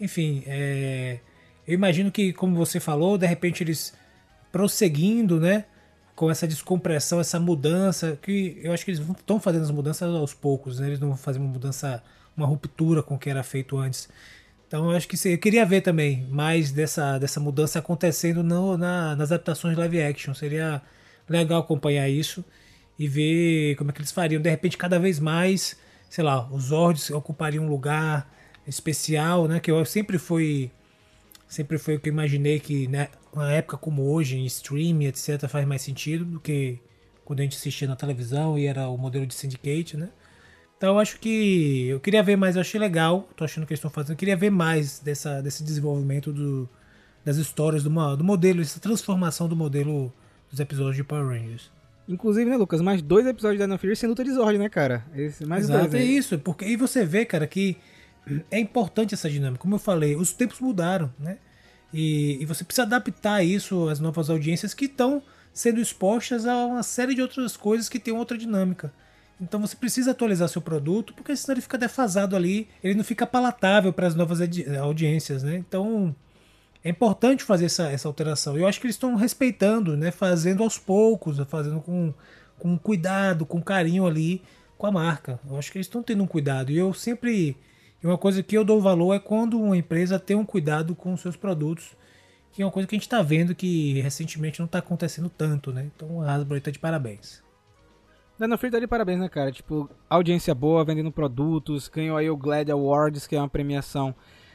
enfim, 0.00 0.42
é, 0.46 1.18
eu 1.66 1.74
imagino 1.74 2.10
que, 2.10 2.32
como 2.32 2.56
você 2.56 2.78
falou, 2.80 3.16
de 3.16 3.26
repente 3.26 3.62
eles 3.62 3.94
prosseguindo, 4.52 5.40
né, 5.40 5.64
com 6.18 6.28
essa 6.28 6.48
descompressão, 6.48 7.20
essa 7.20 7.38
mudança, 7.38 8.18
que 8.20 8.58
eu 8.60 8.72
acho 8.72 8.84
que 8.84 8.90
eles 8.90 9.00
estão 9.00 9.38
fazendo 9.38 9.62
as 9.62 9.70
mudanças 9.70 10.12
aos 10.12 10.34
poucos, 10.34 10.80
né, 10.80 10.88
eles 10.88 10.98
não 10.98 11.10
vão 11.10 11.16
fazer 11.16 11.38
uma 11.38 11.46
mudança, 11.46 12.02
uma 12.36 12.44
ruptura 12.44 13.04
com 13.04 13.14
o 13.14 13.18
que 13.18 13.30
era 13.30 13.44
feito 13.44 13.78
antes. 13.78 14.08
Então, 14.66 14.90
eu 14.90 14.96
acho 14.96 15.06
que 15.06 15.16
eu 15.28 15.38
queria 15.38 15.64
ver 15.64 15.80
também 15.80 16.26
mais 16.28 16.72
dessa, 16.72 17.18
dessa 17.18 17.38
mudança 17.38 17.78
acontecendo 17.78 18.42
no, 18.42 18.76
na, 18.76 19.14
nas 19.14 19.30
adaptações 19.30 19.78
live 19.78 20.02
action. 20.02 20.34
Seria 20.34 20.82
legal 21.28 21.60
acompanhar 21.60 22.08
isso 22.08 22.44
e 22.98 23.06
ver 23.06 23.76
como 23.76 23.90
é 23.90 23.92
que 23.92 24.00
eles 24.00 24.10
fariam. 24.10 24.42
De 24.42 24.50
repente, 24.50 24.76
cada 24.76 24.98
vez 24.98 25.20
mais, 25.20 25.78
sei 26.10 26.24
lá, 26.24 26.48
os 26.50 26.64
Zords 26.64 27.10
ocupariam 27.10 27.64
um 27.64 27.68
lugar 27.68 28.28
especial, 28.66 29.46
né? 29.46 29.60
Que 29.60 29.70
eu 29.70 29.84
sempre 29.84 30.18
fui. 30.18 30.68
Sempre 31.46 31.78
foi 31.78 31.94
o 31.94 32.00
que 32.00 32.08
imaginei 32.08 32.58
que, 32.60 32.88
né, 32.88 33.08
uma 33.32 33.52
época 33.52 33.76
como 33.76 34.10
hoje, 34.10 34.36
em 34.36 34.44
streaming, 34.46 35.06
etc., 35.06 35.46
faz 35.48 35.66
mais 35.66 35.82
sentido 35.82 36.24
do 36.24 36.40
que 36.40 36.78
quando 37.24 37.40
a 37.40 37.42
gente 37.42 37.56
assistia 37.56 37.86
na 37.86 37.96
televisão 37.96 38.58
e 38.58 38.66
era 38.66 38.88
o 38.88 38.96
modelo 38.96 39.26
de 39.26 39.34
syndicate, 39.34 39.96
né? 39.96 40.08
Então 40.76 40.94
eu 40.94 40.98
acho 40.98 41.18
que 41.18 41.88
eu 41.88 42.00
queria 42.00 42.22
ver 42.22 42.36
mais, 42.36 42.54
eu 42.54 42.60
achei 42.60 42.78
legal, 42.78 43.28
tô 43.36 43.44
achando 43.44 43.66
que 43.66 43.72
eles 43.72 43.78
estão 43.78 43.90
fazendo, 43.90 44.12
eu 44.12 44.16
queria 44.16 44.36
ver 44.36 44.50
mais 44.50 45.00
dessa, 45.00 45.42
desse 45.42 45.64
desenvolvimento 45.64 46.32
do, 46.32 46.68
das 47.24 47.36
histórias 47.36 47.82
do, 47.82 47.90
do 48.16 48.24
modelo, 48.24 48.62
essa 48.62 48.80
transformação 48.80 49.48
do 49.48 49.56
modelo 49.56 50.12
dos 50.50 50.60
episódios 50.60 50.96
de 50.96 51.04
Power 51.04 51.26
Rangers. 51.26 51.70
Inclusive, 52.08 52.48
né, 52.48 52.56
Lucas? 52.56 52.80
Mais 52.80 53.02
dois 53.02 53.26
episódios 53.26 53.58
de 53.58 53.66
Dino 53.66 53.78
Fury 53.78 53.94
sem 53.94 54.08
luta 54.08 54.24
de 54.24 54.32
Zord, 54.32 54.56
né, 54.56 54.68
cara? 54.70 55.04
Esse, 55.14 55.44
mais 55.44 55.64
Exato, 55.64 55.90
dois. 55.90 55.94
é 55.94 55.98
né? 55.98 56.04
isso, 56.04 56.38
porque 56.38 56.64
aí 56.64 56.76
você 56.76 57.04
vê, 57.04 57.26
cara, 57.26 57.46
que 57.46 57.76
é 58.50 58.58
importante 58.58 59.12
essa 59.12 59.28
dinâmica. 59.28 59.60
Como 59.60 59.74
eu 59.74 59.78
falei, 59.78 60.16
os 60.16 60.32
tempos 60.32 60.60
mudaram, 60.60 61.12
né? 61.18 61.38
E, 61.92 62.38
e 62.40 62.44
você 62.44 62.64
precisa 62.64 62.82
adaptar 62.82 63.42
isso 63.42 63.88
às 63.88 64.00
novas 64.00 64.28
audiências 64.28 64.74
que 64.74 64.84
estão 64.84 65.22
sendo 65.52 65.80
expostas 65.80 66.46
a 66.46 66.66
uma 66.66 66.82
série 66.82 67.14
de 67.14 67.22
outras 67.22 67.56
coisas 67.56 67.88
que 67.88 67.98
têm 67.98 68.14
outra 68.14 68.36
dinâmica. 68.36 68.92
Então 69.40 69.60
você 69.60 69.76
precisa 69.76 70.10
atualizar 70.10 70.48
seu 70.48 70.60
produto, 70.60 71.14
porque 71.14 71.34
senão 71.34 71.54
ele 71.54 71.60
fica 71.60 71.78
defasado 71.78 72.34
ali, 72.34 72.68
ele 72.82 72.94
não 72.94 73.04
fica 73.04 73.26
palatável 73.26 73.92
para 73.92 74.06
as 74.06 74.14
novas 74.14 74.40
audiências, 74.80 75.42
né? 75.42 75.56
Então 75.56 76.14
é 76.84 76.90
importante 76.90 77.44
fazer 77.44 77.66
essa, 77.66 77.90
essa 77.90 78.08
alteração. 78.08 78.56
Eu 78.56 78.66
acho 78.66 78.80
que 78.80 78.86
eles 78.86 78.96
estão 78.96 79.14
respeitando, 79.14 79.96
né? 79.96 80.10
Fazendo 80.10 80.62
aos 80.62 80.78
poucos, 80.78 81.38
fazendo 81.48 81.80
com, 81.80 82.12
com 82.58 82.76
cuidado, 82.76 83.46
com 83.46 83.62
carinho 83.62 84.06
ali 84.06 84.42
com 84.78 84.86
a 84.86 84.92
marca. 84.92 85.38
Eu 85.50 85.58
acho 85.58 85.72
que 85.72 85.78
eles 85.78 85.86
estão 85.86 86.02
tendo 86.02 86.22
um 86.22 86.26
cuidado. 86.26 86.70
E 86.70 86.78
eu 86.78 86.94
sempre. 86.94 87.56
E 88.02 88.06
Uma 88.06 88.18
coisa 88.18 88.42
que 88.42 88.56
eu 88.56 88.64
dou 88.64 88.80
valor 88.80 89.14
é 89.14 89.18
quando 89.18 89.60
uma 89.60 89.76
empresa 89.76 90.18
tem 90.18 90.36
um 90.36 90.44
cuidado 90.44 90.94
com 90.94 91.12
os 91.12 91.20
seus 91.20 91.36
produtos. 91.36 91.96
Que 92.52 92.62
é 92.62 92.64
uma 92.64 92.72
coisa 92.72 92.88
que 92.88 92.94
a 92.94 92.98
gente 92.98 93.06
está 93.06 93.22
vendo 93.22 93.54
que 93.54 94.00
recentemente 94.00 94.58
não 94.58 94.66
está 94.66 94.78
acontecendo 94.78 95.28
tanto, 95.28 95.72
né? 95.72 95.90
Então 95.94 96.22
a 96.22 96.32
Hasbro 96.32 96.56
está 96.56 96.70
de 96.70 96.78
parabéns. 96.78 97.42
Dino 98.38 98.56
Fury 98.56 98.70
tá 98.70 98.78
de 98.78 98.86
parabéns, 98.86 99.18
né, 99.18 99.28
cara? 99.28 99.50
Tipo, 99.50 99.90
audiência 100.08 100.54
boa, 100.54 100.84
vendendo 100.84 101.10
produtos, 101.10 101.88
ganhou 101.88 102.16
aí 102.16 102.30
o 102.30 102.36
Glad 102.36 102.70
Awards, 102.70 103.26
que 103.26 103.34
é 103.34 103.38
uma 103.40 103.48
premiação 103.48 104.14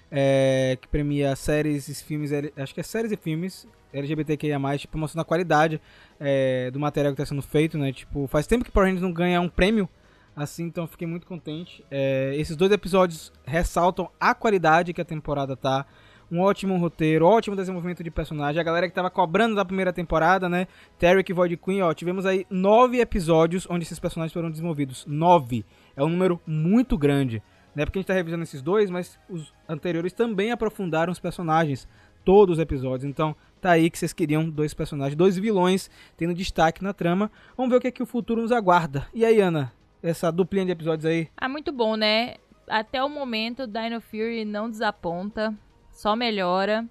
é, 0.09 0.77
que 0.81 0.87
premia 0.87 1.35
séries 1.35 1.89
e 1.89 1.95
filmes, 1.95 2.31
acho 2.55 2.73
que 2.73 2.79
é 2.79 2.83
séries 2.83 3.11
e 3.11 3.17
filmes 3.17 3.67
LGBTQIA+, 3.91 4.59
tipo, 4.77 4.97
mostrando 4.97 5.21
a 5.21 5.25
qualidade 5.25 5.81
é, 6.19 6.71
do 6.71 6.79
material 6.79 7.13
que 7.13 7.17
tá 7.17 7.25
sendo 7.25 7.41
feito, 7.41 7.77
né? 7.77 7.91
Tipo, 7.91 8.25
faz 8.27 8.47
tempo 8.47 8.63
que 8.63 8.71
Power 8.71 8.87
Rangers 8.87 9.03
não 9.03 9.11
ganha 9.11 9.41
um 9.41 9.49
prêmio, 9.49 9.89
assim, 10.35 10.63
então 10.63 10.87
fiquei 10.87 11.07
muito 11.07 11.27
contente. 11.27 11.83
É, 11.89 12.35
esses 12.35 12.55
dois 12.55 12.71
episódios 12.71 13.31
ressaltam 13.45 14.09
a 14.19 14.33
qualidade 14.33 14.93
que 14.93 15.01
a 15.01 15.05
temporada 15.05 15.55
tá, 15.55 15.85
um 16.31 16.39
ótimo 16.39 16.75
roteiro, 16.77 17.25
ótimo 17.25 17.55
desenvolvimento 17.55 18.03
de 18.03 18.09
personagem. 18.09 18.59
A 18.59 18.63
galera 18.63 18.87
que 18.87 18.93
tava 18.93 19.09
cobrando 19.09 19.55
da 19.55 19.63
primeira 19.63 19.93
temporada, 19.93 20.49
né? 20.49 20.67
Tarek 20.97 21.31
e 21.31 21.33
Void 21.33 21.57
Queen, 21.57 21.81
ó, 21.81 21.93
tivemos 21.93 22.25
aí 22.25 22.45
nove 22.49 22.99
episódios 22.99 23.67
onde 23.69 23.83
esses 23.83 23.99
personagens 23.99 24.33
foram 24.33 24.49
desenvolvidos. 24.49 25.05
Nove. 25.05 25.63
É 25.95 26.03
um 26.03 26.09
número 26.09 26.41
muito 26.47 26.97
grande. 26.97 27.41
Não 27.75 27.83
é 27.83 27.85
porque 27.85 27.99
a 27.99 28.01
gente 28.01 28.07
tá 28.07 28.13
revisando 28.13 28.43
esses 28.43 28.61
dois, 28.61 28.89
mas 28.89 29.19
os 29.29 29.53
anteriores 29.67 30.13
também 30.13 30.51
aprofundaram 30.51 31.11
os 31.11 31.19
personagens. 31.19 31.87
Todos 32.25 32.57
os 32.57 32.61
episódios. 32.61 33.03
Então, 33.03 33.35
tá 33.59 33.71
aí 33.71 33.89
que 33.89 33.99
vocês 33.99 34.13
queriam 34.13 34.49
dois 34.49 34.73
personagens, 34.73 35.15
dois 35.15 35.37
vilões 35.37 35.91
tendo 36.15 36.33
destaque 36.33 36.81
na 36.81 36.93
trama. 36.93 37.29
Vamos 37.57 37.69
ver 37.69 37.77
o 37.77 37.81
que, 37.81 37.87
é 37.87 37.91
que 37.91 38.01
o 38.01 38.05
futuro 38.05 38.41
nos 38.41 38.51
aguarda. 38.51 39.07
E 39.13 39.25
aí, 39.25 39.41
Ana? 39.41 39.73
Essa 40.03 40.29
duplinha 40.29 40.65
de 40.65 40.73
episódios 40.73 41.05
aí? 41.05 41.29
Ah, 41.37 41.47
muito 41.47 41.71
bom, 41.71 41.95
né? 41.95 42.35
Até 42.67 43.01
o 43.01 43.07
momento, 43.07 43.65
Dino 43.65 44.01
Fury 44.01 44.43
não 44.43 44.69
desaponta, 44.69 45.57
só 45.93 46.13
melhora. 46.13 46.85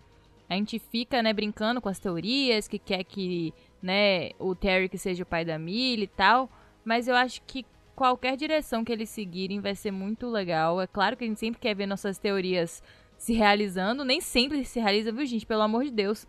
A 0.49 0.55
gente 0.55 0.79
fica, 0.79 1.23
né, 1.23 1.31
brincando 1.35 1.79
com 1.79 1.91
as 1.91 1.99
teorias, 1.99 2.67
que 2.67 2.79
quer 2.79 3.05
que, 3.05 3.53
né, 3.83 4.31
o 4.39 4.55
Terry 4.55 4.89
que 4.89 4.97
seja 4.97 5.25
o 5.25 5.27
pai 5.27 5.45
da 5.45 5.59
Millie 5.59 6.05
e 6.05 6.07
tal. 6.07 6.51
Mas 6.83 7.07
eu 7.07 7.15
acho 7.15 7.43
que 7.43 7.67
qualquer 7.95 8.35
direção 8.35 8.83
que 8.83 8.91
eles 8.91 9.11
seguirem 9.11 9.61
vai 9.61 9.75
ser 9.75 9.91
muito 9.91 10.31
legal. 10.31 10.81
É 10.81 10.87
claro 10.87 11.15
que 11.15 11.25
a 11.25 11.27
gente 11.27 11.39
sempre 11.39 11.61
quer 11.61 11.75
ver 11.75 11.87
nossas 11.87 12.17
teorias 12.17 12.83
se 13.19 13.35
realizando. 13.35 14.07
Nem 14.07 14.23
sempre 14.23 14.65
se 14.65 14.81
realiza, 14.81 15.13
viu, 15.13 15.27
gente? 15.27 15.45
Pelo 15.45 15.63
amor 15.63 15.85
de 15.85 15.91
Deus. 15.91 16.27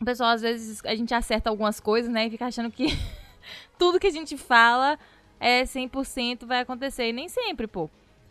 O 0.00 0.04
pessoal, 0.04 0.30
às 0.30 0.42
vezes, 0.42 0.84
a 0.84 0.96
gente 0.96 1.14
acerta 1.14 1.48
algumas 1.48 1.78
coisas, 1.78 2.10
né? 2.10 2.26
E 2.26 2.30
fica 2.30 2.46
achando 2.46 2.70
que 2.72 2.88
tudo 3.78 4.00
que 4.00 4.08
a 4.08 4.12
gente 4.12 4.36
fala 4.36 4.98
é 5.40 5.62
100% 5.62 6.46
vai 6.46 6.60
acontecer. 6.60 7.08
E 7.08 7.12
nem 7.12 7.28
sempre, 7.28 7.66
pô. 7.66 7.90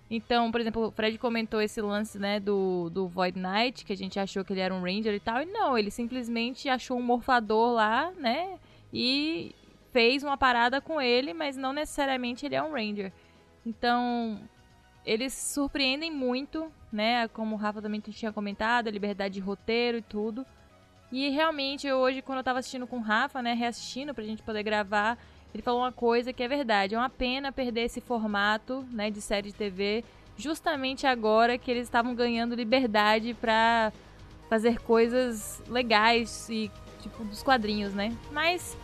Então, 0.09 0.51
por 0.51 0.61
exemplo, 0.61 0.87
o 0.87 0.91
Fred 0.91 1.17
comentou 1.17 1.61
esse 1.61 1.81
lance, 1.81 2.17
né, 2.17 2.39
do, 2.39 2.89
do 2.89 3.07
Void 3.07 3.37
Knight, 3.37 3.83
que 3.83 3.91
a 3.91 3.97
gente 3.97 4.17
achou 4.17 4.43
que 4.43 4.53
ele 4.53 4.61
era 4.61 4.73
um 4.73 4.81
Ranger 4.81 5.13
e 5.13 5.19
tal. 5.19 5.41
E 5.41 5.45
não, 5.45 5.77
ele 5.77 5.91
simplesmente 5.91 6.69
achou 6.69 6.97
um 6.97 7.03
morfador 7.03 7.73
lá, 7.73 8.11
né? 8.11 8.57
E 8.93 9.53
fez 9.91 10.23
uma 10.23 10.37
parada 10.37 10.79
com 10.79 11.01
ele, 11.01 11.33
mas 11.33 11.57
não 11.57 11.73
necessariamente 11.73 12.45
ele 12.45 12.55
é 12.55 12.63
um 12.63 12.71
Ranger. 12.71 13.11
Então, 13.65 14.39
eles 15.05 15.33
surpreendem 15.33 16.11
muito, 16.11 16.71
né? 16.91 17.27
Como 17.29 17.55
o 17.55 17.57
Rafa 17.57 17.81
também 17.81 17.99
tinha 17.99 18.31
comentado, 18.31 18.87
a 18.87 18.91
liberdade 18.91 19.33
de 19.33 19.39
roteiro 19.41 19.97
e 19.97 20.01
tudo. 20.01 20.45
E 21.11 21.29
realmente, 21.29 21.91
hoje, 21.91 22.21
quando 22.21 22.39
eu 22.39 22.43
tava 22.43 22.59
assistindo 22.59 22.87
com 22.87 22.97
o 22.97 23.01
Rafa, 23.01 23.41
né, 23.41 23.53
reassistindo 23.53 24.13
pra 24.13 24.23
gente 24.23 24.43
poder 24.43 24.63
gravar, 24.63 25.17
ele 25.53 25.63
falou 25.63 25.81
uma 25.81 25.91
coisa 25.91 26.31
que 26.33 26.43
é 26.43 26.47
verdade. 26.47 26.95
É 26.95 26.97
uma 26.97 27.09
pena 27.09 27.51
perder 27.51 27.81
esse 27.81 28.01
formato, 28.01 28.85
né, 28.91 29.09
de 29.09 29.21
série 29.21 29.49
de 29.51 29.55
TV, 29.55 30.03
justamente 30.37 31.07
agora 31.07 31.57
que 31.57 31.71
eles 31.71 31.83
estavam 31.83 32.13
ganhando 32.13 32.55
liberdade 32.55 33.33
pra 33.33 33.91
fazer 34.49 34.79
coisas 34.81 35.61
legais 35.67 36.47
e, 36.49 36.71
tipo, 37.01 37.23
dos 37.23 37.43
quadrinhos, 37.43 37.93
né? 37.93 38.15
Mas 38.31 38.77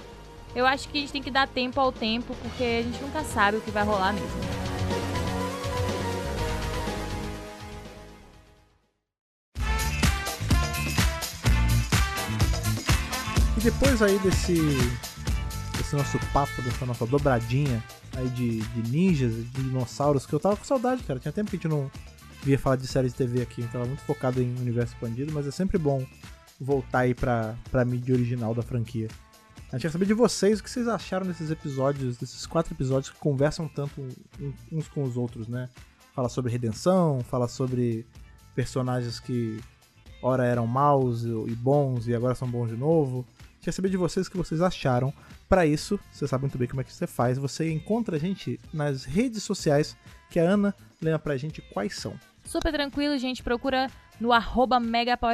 eu 0.56 0.66
acho 0.66 0.90
que 0.90 0.98
a 0.98 1.02
gente 1.02 1.14
tem 1.14 1.22
que 1.22 1.32
dar 1.32 1.48
tempo 1.48 1.80
ao 1.80 1.92
tempo, 1.92 2.36
porque 2.42 2.64
a 2.64 2.82
gente 2.82 3.02
nunca 3.02 3.24
sabe 3.24 3.58
o 3.58 3.62
que 3.62 3.72
vai 3.72 3.84
rolar 3.84 4.14
mesmo. 4.14 4.64
Depois 13.64 14.02
aí 14.02 14.20
desse, 14.20 14.56
nosso 15.96 16.20
papo, 16.32 16.62
dessa 16.62 16.86
nossa 16.86 17.06
dobradinha 17.06 17.84
aí 18.16 18.28
de, 18.30 18.60
de 18.60 18.90
ninjas, 18.90 19.34
de 19.34 19.64
dinossauros, 19.64 20.26
que 20.26 20.34
eu 20.34 20.40
tava 20.40 20.56
com 20.56 20.64
saudade, 20.64 21.04
cara. 21.04 21.20
Tinha 21.20 21.32
tempo 21.32 21.50
que 21.50 21.56
a 21.56 21.60
gente 21.60 21.68
não, 21.68 21.90
via 22.44 22.60
falar 22.60 22.76
de 22.76 22.88
série 22.88 23.08
de 23.08 23.16
TV 23.16 23.42
aqui, 23.42 23.62
então 23.62 23.74
tava 23.74 23.86
muito 23.86 24.04
focado 24.04 24.42
em 24.42 24.56
universo 24.58 24.94
expandido, 24.94 25.32
mas 25.32 25.48
é 25.48 25.52
sempre 25.52 25.78
bom 25.78 26.06
voltar 26.60 27.00
aí 27.00 27.14
pra, 27.14 27.56
pra 27.72 27.86
mídia 27.86 28.14
original 28.14 28.54
da 28.54 28.62
franquia. 28.62 29.08
A 29.72 29.78
gente 29.78 29.84
quer 29.84 29.92
saber 29.92 30.06
de 30.06 30.14
vocês 30.14 30.60
o 30.60 30.64
que 30.64 30.70
vocês 30.70 30.88
acharam 30.88 31.26
desses 31.26 31.50
episódios, 31.50 32.18
desses 32.18 32.46
quatro 32.46 32.74
episódios 32.74 33.10
que 33.10 33.18
conversam 33.18 33.68
tanto 33.68 34.08
uns 34.72 34.88
com 34.88 35.04
os 35.04 35.18
outros, 35.18 35.48
né? 35.48 35.68
Fala 36.14 36.30
sobre 36.30 36.52
redenção, 36.52 37.22
fala 37.22 37.48
sobre 37.48 38.06
personagens 38.54 39.20
que 39.20 39.60
ora 40.22 40.46
eram 40.46 40.68
maus 40.68 41.24
e 41.24 41.56
bons 41.56 42.08
e 42.08 42.14
agora 42.14 42.36
são 42.36 42.48
bons 42.48 42.70
de 42.70 42.78
novo. 42.78 43.26
Quer 43.64 43.72
saber 43.72 43.90
de 43.90 43.96
vocês 43.96 44.28
o 44.28 44.32
que 44.32 44.36
vocês 44.36 44.62
acharam. 44.62 45.14
Para 45.48 45.66
isso, 45.66 45.98
você 46.12 46.28
sabe 46.28 46.42
muito 46.42 46.58
bem 46.58 46.68
como 46.68 46.82
é 46.82 46.84
que 46.84 46.92
você 46.92 47.08
faz. 47.08 47.38
Você 47.38 47.72
encontra 47.72 48.18
a 48.18 48.20
gente 48.20 48.60
nas 48.74 49.06
redes 49.06 49.42
sociais, 49.42 49.96
que 50.30 50.38
a 50.38 50.44
Ana 50.44 50.76
lembra 51.02 51.20
pra 51.20 51.38
gente 51.38 51.62
quais 51.74 51.96
são. 51.96 52.14
Super 52.44 52.74
tranquilo, 52.74 53.18
gente. 53.18 53.42
Procura 53.42 53.90
no 54.20 54.34
arroba 54.34 54.82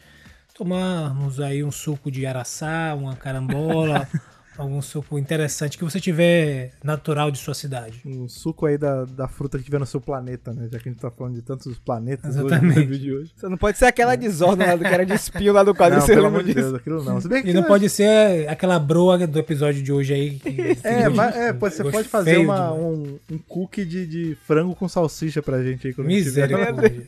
tomarmos 0.53 1.39
aí 1.39 1.63
um 1.63 1.72
suco 1.72 2.11
de 2.11 2.26
araçá, 2.26 2.95
uma 2.95 3.15
carambola, 3.15 4.07
algum 4.60 4.82
suco 4.82 5.18
interessante 5.18 5.78
que 5.78 5.84
você 5.84 5.99
tiver 5.99 6.74
natural 6.84 7.32
de 7.32 7.38
sua 7.38 7.53
cidade. 7.53 8.01
Um 8.05 8.28
suco 8.28 8.66
aí 8.66 8.78
da, 8.78 9.05
da 9.05 9.28
fruta 9.28 9.57
que 9.57 9.64
tiver 9.64 9.80
no 9.80 9.86
seu 9.86 10.01
planeta, 10.01 10.53
né? 10.53 10.68
Já 10.72 10.80
que 10.80 10.89
a 10.89 10.91
gente 10.91 11.01
tá 11.01 11.10
falando 11.10 11.36
de 11.36 11.41
tantos 11.41 11.80
planetas 11.80 12.36
Exatamente. 12.36 12.66
hoje 12.66 12.66
no 12.66 12.74
vídeo 12.74 12.99
de 12.99 13.14
hoje. 13.14 13.32
Você 13.36 13.47
não 13.47 13.57
pode 13.57 13.78
ser 13.78 13.86
aquela 13.86 14.16
desordem 14.16 14.68
lá 14.68 14.76
do 14.76 14.84
que 14.84 14.93
era 14.93 15.05
de 15.05 15.14
espinho 15.14 15.53
lá 15.53 15.64
do 15.64 15.74
quadro. 15.76 15.99
Não, 15.99 16.05
pelo 16.05 16.28
amor 16.28 16.43
de 16.43 16.53
Deus, 16.53 16.74
aquilo 16.74 17.03
não. 17.03 17.22
Se 17.22 17.28
bem 17.30 17.41
que 17.41 17.49
e 17.49 17.53
não 17.53 17.64
pode 17.64 17.89
ser 17.89 18.47
aquela 18.49 18.78
broa 18.78 19.26
do 19.26 19.39
episódio 19.39 19.82
de 19.82 19.91
hoje 19.91 20.14
aí. 20.14 20.39
Que, 20.39 20.78
é, 20.84 21.07
mas, 21.10 21.36
é 21.36 21.53
pode, 21.53 21.76
você 21.76 21.84
pode 21.89 22.07
fazer 22.07 22.38
uma, 22.38 22.74
um, 22.74 23.18
um 23.32 23.38
cookie 23.38 23.86
de, 23.86 24.05
de 24.05 24.38
frango 24.45 24.76
com 24.76 24.88
salsicha 24.88 25.41
pra 25.41 25.64
gente 25.64 25.88
aí. 25.88 25.95
Misericórdia. 25.97 27.07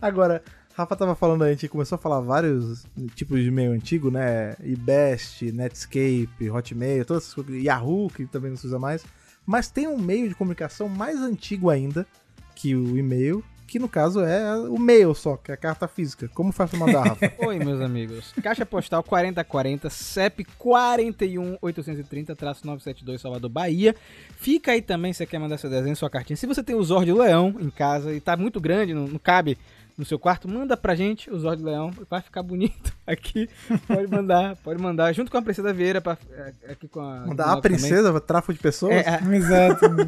Agora, 0.00 0.42
Rafa 0.80 0.96
tava 0.96 1.14
falando, 1.14 1.44
a 1.44 1.50
gente 1.50 1.68
começou 1.68 1.96
a 1.96 1.98
falar 1.98 2.20
vários 2.20 2.86
tipos 3.14 3.38
de 3.38 3.48
e-mail 3.48 3.72
antigo, 3.72 4.10
né? 4.10 4.56
eBest, 4.64 5.52
Netscape, 5.52 6.50
Hotmail, 6.50 7.04
todas 7.04 7.24
essas 7.24 7.34
coisas, 7.34 7.62
Yahoo, 7.62 8.08
que 8.08 8.24
também 8.24 8.48
não 8.50 8.56
se 8.56 8.66
usa 8.66 8.78
mais. 8.78 9.04
Mas 9.44 9.70
tem 9.70 9.86
um 9.86 9.98
meio 9.98 10.26
de 10.28 10.34
comunicação 10.34 10.88
mais 10.88 11.20
antigo 11.20 11.68
ainda 11.68 12.06
que 12.54 12.74
o 12.74 12.96
e-mail, 12.96 13.44
que 13.66 13.78
no 13.78 13.90
caso 13.90 14.20
é 14.20 14.56
o 14.56 14.78
mail 14.78 15.14
só, 15.14 15.36
que 15.36 15.50
é 15.50 15.54
a 15.54 15.56
carta 15.56 15.86
física. 15.86 16.30
Como 16.32 16.50
faz 16.50 16.70
pra 16.70 16.78
mandar, 16.78 17.08
Rafa? 17.08 17.30
Oi, 17.46 17.58
meus 17.58 17.82
amigos. 17.82 18.32
Caixa 18.42 18.64
postal 18.64 19.02
4040, 19.02 19.90
CEP 19.90 20.46
41830-972 20.58 23.18
Salvador, 23.18 23.50
Bahia. 23.50 23.94
Fica 24.36 24.72
aí 24.72 24.80
também 24.80 25.12
se 25.12 25.18
você 25.18 25.26
quer 25.26 25.38
mandar 25.38 25.58
seu 25.58 25.68
desenho, 25.68 25.94
sua 25.94 26.08
cartinha. 26.08 26.38
Se 26.38 26.46
você 26.46 26.62
tem 26.62 26.74
o 26.74 26.82
Zord 26.82 27.12
Leão 27.12 27.54
em 27.60 27.68
casa 27.68 28.14
e 28.14 28.20
tá 28.20 28.34
muito 28.34 28.58
grande, 28.60 28.94
não, 28.94 29.06
não 29.06 29.18
cabe 29.18 29.58
no 29.96 30.04
seu 30.04 30.18
quarto, 30.18 30.48
manda 30.48 30.76
pra 30.76 30.94
gente 30.94 31.30
o 31.30 31.38
Zord 31.38 31.62
Leão, 31.62 31.90
vai 32.08 32.20
ficar 32.20 32.42
bonito 32.42 32.92
aqui. 33.06 33.48
Pode 33.86 34.08
mandar, 34.08 34.56
pode 34.56 34.80
mandar, 34.80 35.12
junto 35.12 35.30
com 35.30 35.38
a 35.38 35.42
Princesa 35.42 35.72
Vieira, 35.72 36.00
pra, 36.00 36.16
é, 36.30 36.72
aqui 36.72 36.88
com 36.88 37.00
a. 37.00 37.26
Mandar 37.26 37.52
a 37.52 37.60
princesa, 37.60 38.08
também. 38.08 38.22
tráfico 38.22 38.52
de 38.52 38.58
pessoas? 38.58 38.94
É, 38.94 39.00
é. 39.00 39.20
Exato. 39.36 39.86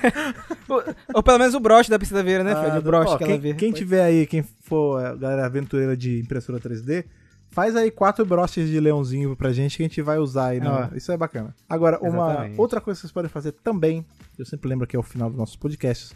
É, 0.00 0.72
ou, 0.72 0.82
ou, 1.14 1.22
pelo 1.22 1.38
menos 1.38 1.54
o 1.54 1.60
broche 1.60 1.90
da 1.90 1.98
Princesa 1.98 2.22
Vieira, 2.22 2.44
né, 2.44 2.54
Fred? 2.54 2.76
Ah, 2.76 2.78
o 2.78 2.82
broche 2.82 3.12
ó, 3.12 3.18
que 3.18 3.24
quem, 3.24 3.32
ela 3.34 3.42
vê. 3.42 3.54
Quem 3.54 3.70
pode. 3.70 3.80
tiver 3.80 4.02
aí, 4.02 4.26
quem 4.26 4.42
for 4.42 5.04
a 5.04 5.14
galera 5.14 5.46
aventureira 5.46 5.96
de 5.96 6.20
impressora 6.20 6.60
3D, 6.60 7.04
Faz 7.50 7.74
aí 7.74 7.90
quatro 7.90 8.24
broches 8.24 8.68
de 8.68 8.78
leãozinho 8.78 9.34
pra 9.34 9.52
gente 9.52 9.76
que 9.76 9.82
a 9.82 9.86
gente 9.86 10.00
vai 10.00 10.18
usar 10.18 10.48
aí. 10.48 10.60
Ah. 10.60 10.88
Isso 10.94 11.10
é 11.10 11.16
bacana. 11.16 11.54
Agora, 11.68 11.98
uma 12.00 12.48
outra 12.56 12.80
coisa 12.80 12.98
que 12.98 13.02
vocês 13.02 13.12
podem 13.12 13.28
fazer 13.28 13.52
também, 13.52 14.06
eu 14.38 14.46
sempre 14.46 14.68
lembro 14.68 14.86
que 14.86 14.94
é 14.94 14.98
o 14.98 15.02
final 15.02 15.28
dos 15.28 15.36
nossos 15.36 15.56
podcasts, 15.56 16.12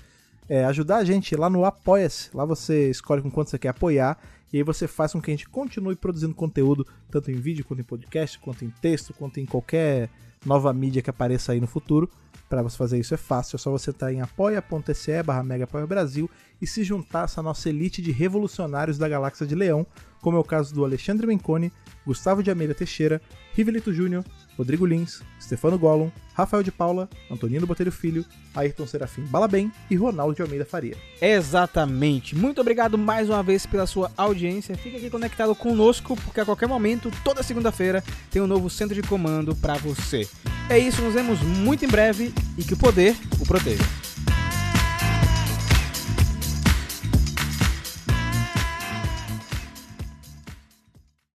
é, 0.49 0.65
ajudar 0.65 0.99
a 0.99 1.05
gente 1.05 1.35
lá 1.37 1.49
no 1.49 1.65
Apoia-se. 1.65 2.31
Lá 2.35 2.45
você 2.45 2.91
escolhe 2.91 3.23
com 3.23 3.31
quanto 3.31 3.51
você 3.51 3.59
quer 3.59 3.69
apoiar 3.69 4.19
e 4.53 4.59
aí 4.59 4.63
você 4.63 4.87
faz 4.87 5.13
com 5.13 5.21
que 5.21 5.31
a 5.31 5.35
gente 5.35 5.49
continue 5.49 5.97
produzindo 5.97 6.35
conteúdo, 6.35 6.87
tanto 7.11 7.31
em 7.31 7.35
vídeo, 7.35 7.65
quanto 7.65 7.81
em 7.81 7.85
podcast, 7.85 8.39
quanto 8.39 8.65
em 8.65 8.71
texto, 8.71 9.13
quanto 9.13 9.41
em 9.41 9.47
qualquer 9.47 10.09
nova 10.47 10.73
mídia 10.73 11.03
que 11.03 11.11
apareça 11.11 11.53
aí 11.53 11.61
no 11.61 11.67
futuro. 11.67 12.09
Para 12.49 12.63
você 12.63 12.77
fazer 12.77 13.01
isso 13.01 13.15
é 13.15 13.17
fácil, 13.17 13.57
é 13.57 13.59
só 13.59 13.71
você 13.71 13.91
estar 13.91 14.13
em 14.13 14.21
apoia.se 14.21 15.23
barra 15.25 15.87
Brasil 15.89 16.31
e 16.63 16.67
se 16.69 16.85
juntar 16.85 17.23
a 17.23 17.25
essa 17.25 17.43
nossa 17.43 17.69
elite 17.69 18.01
de 18.01 18.13
revolucionários 18.13 18.97
da 18.97 19.09
galáxia 19.09 19.45
de 19.45 19.57
Leão, 19.57 19.85
como 20.25 20.39
é 20.39 20.41
o 20.41 20.45
caso 20.45 20.75
do 20.75 20.87
Alexandre 20.87 21.27
Menconi, 21.27 21.71
Gustavo 22.07 22.43
de 22.43 22.49
Almeida 22.49 22.75
Teixeira, 22.75 23.21
Rivelito 23.53 23.93
Júnior, 23.93 24.25
Rodrigo 24.57 24.87
Lins, 24.87 25.23
Stefano 25.39 25.79
Gollum, 25.79 26.11
Rafael 26.33 26.63
de 26.63 26.73
Paula, 26.73 27.11
Antonino 27.31 27.67
Botelho 27.67 27.93
Filho, 27.93 28.25
Ayrton 28.55 28.87
Serafim 28.87 29.21
Balabem 29.25 29.71
e 29.91 29.97
Ronaldo 29.97 30.35
de 30.35 30.41
Almeida 30.41 30.65
Faria. 30.65 30.97
Exatamente. 31.21 32.35
Muito 32.35 32.59
obrigado 32.59 32.97
mais 32.97 33.29
uma 33.29 33.43
vez 33.43 33.67
pela 33.67 33.87
sua 33.87 34.11
audiência. 34.17 34.75
Fique 34.79 34.97
aqui 34.97 35.11
conectado 35.11 35.55
conosco, 35.55 36.17
porque 36.17 36.41
a 36.41 36.45
qualquer 36.47 36.69
momento, 36.69 37.11
toda 37.23 37.43
segunda-feira, 37.43 38.03
tem 38.31 38.41
um 38.41 38.47
novo 38.47 38.71
centro 38.71 38.95
de 38.95 39.07
comando 39.07 39.55
para 39.55 39.75
você. 39.75 40.27
É 40.71 40.79
isso, 40.79 41.03
nos 41.03 41.13
vemos 41.13 41.43
muito 41.43 41.85
em 41.85 41.89
breve 41.89 42.33
e 42.57 42.65
que 42.65 42.73
o 42.73 42.79
poder 42.79 43.15
o 43.39 43.45
proteja. 43.45 43.85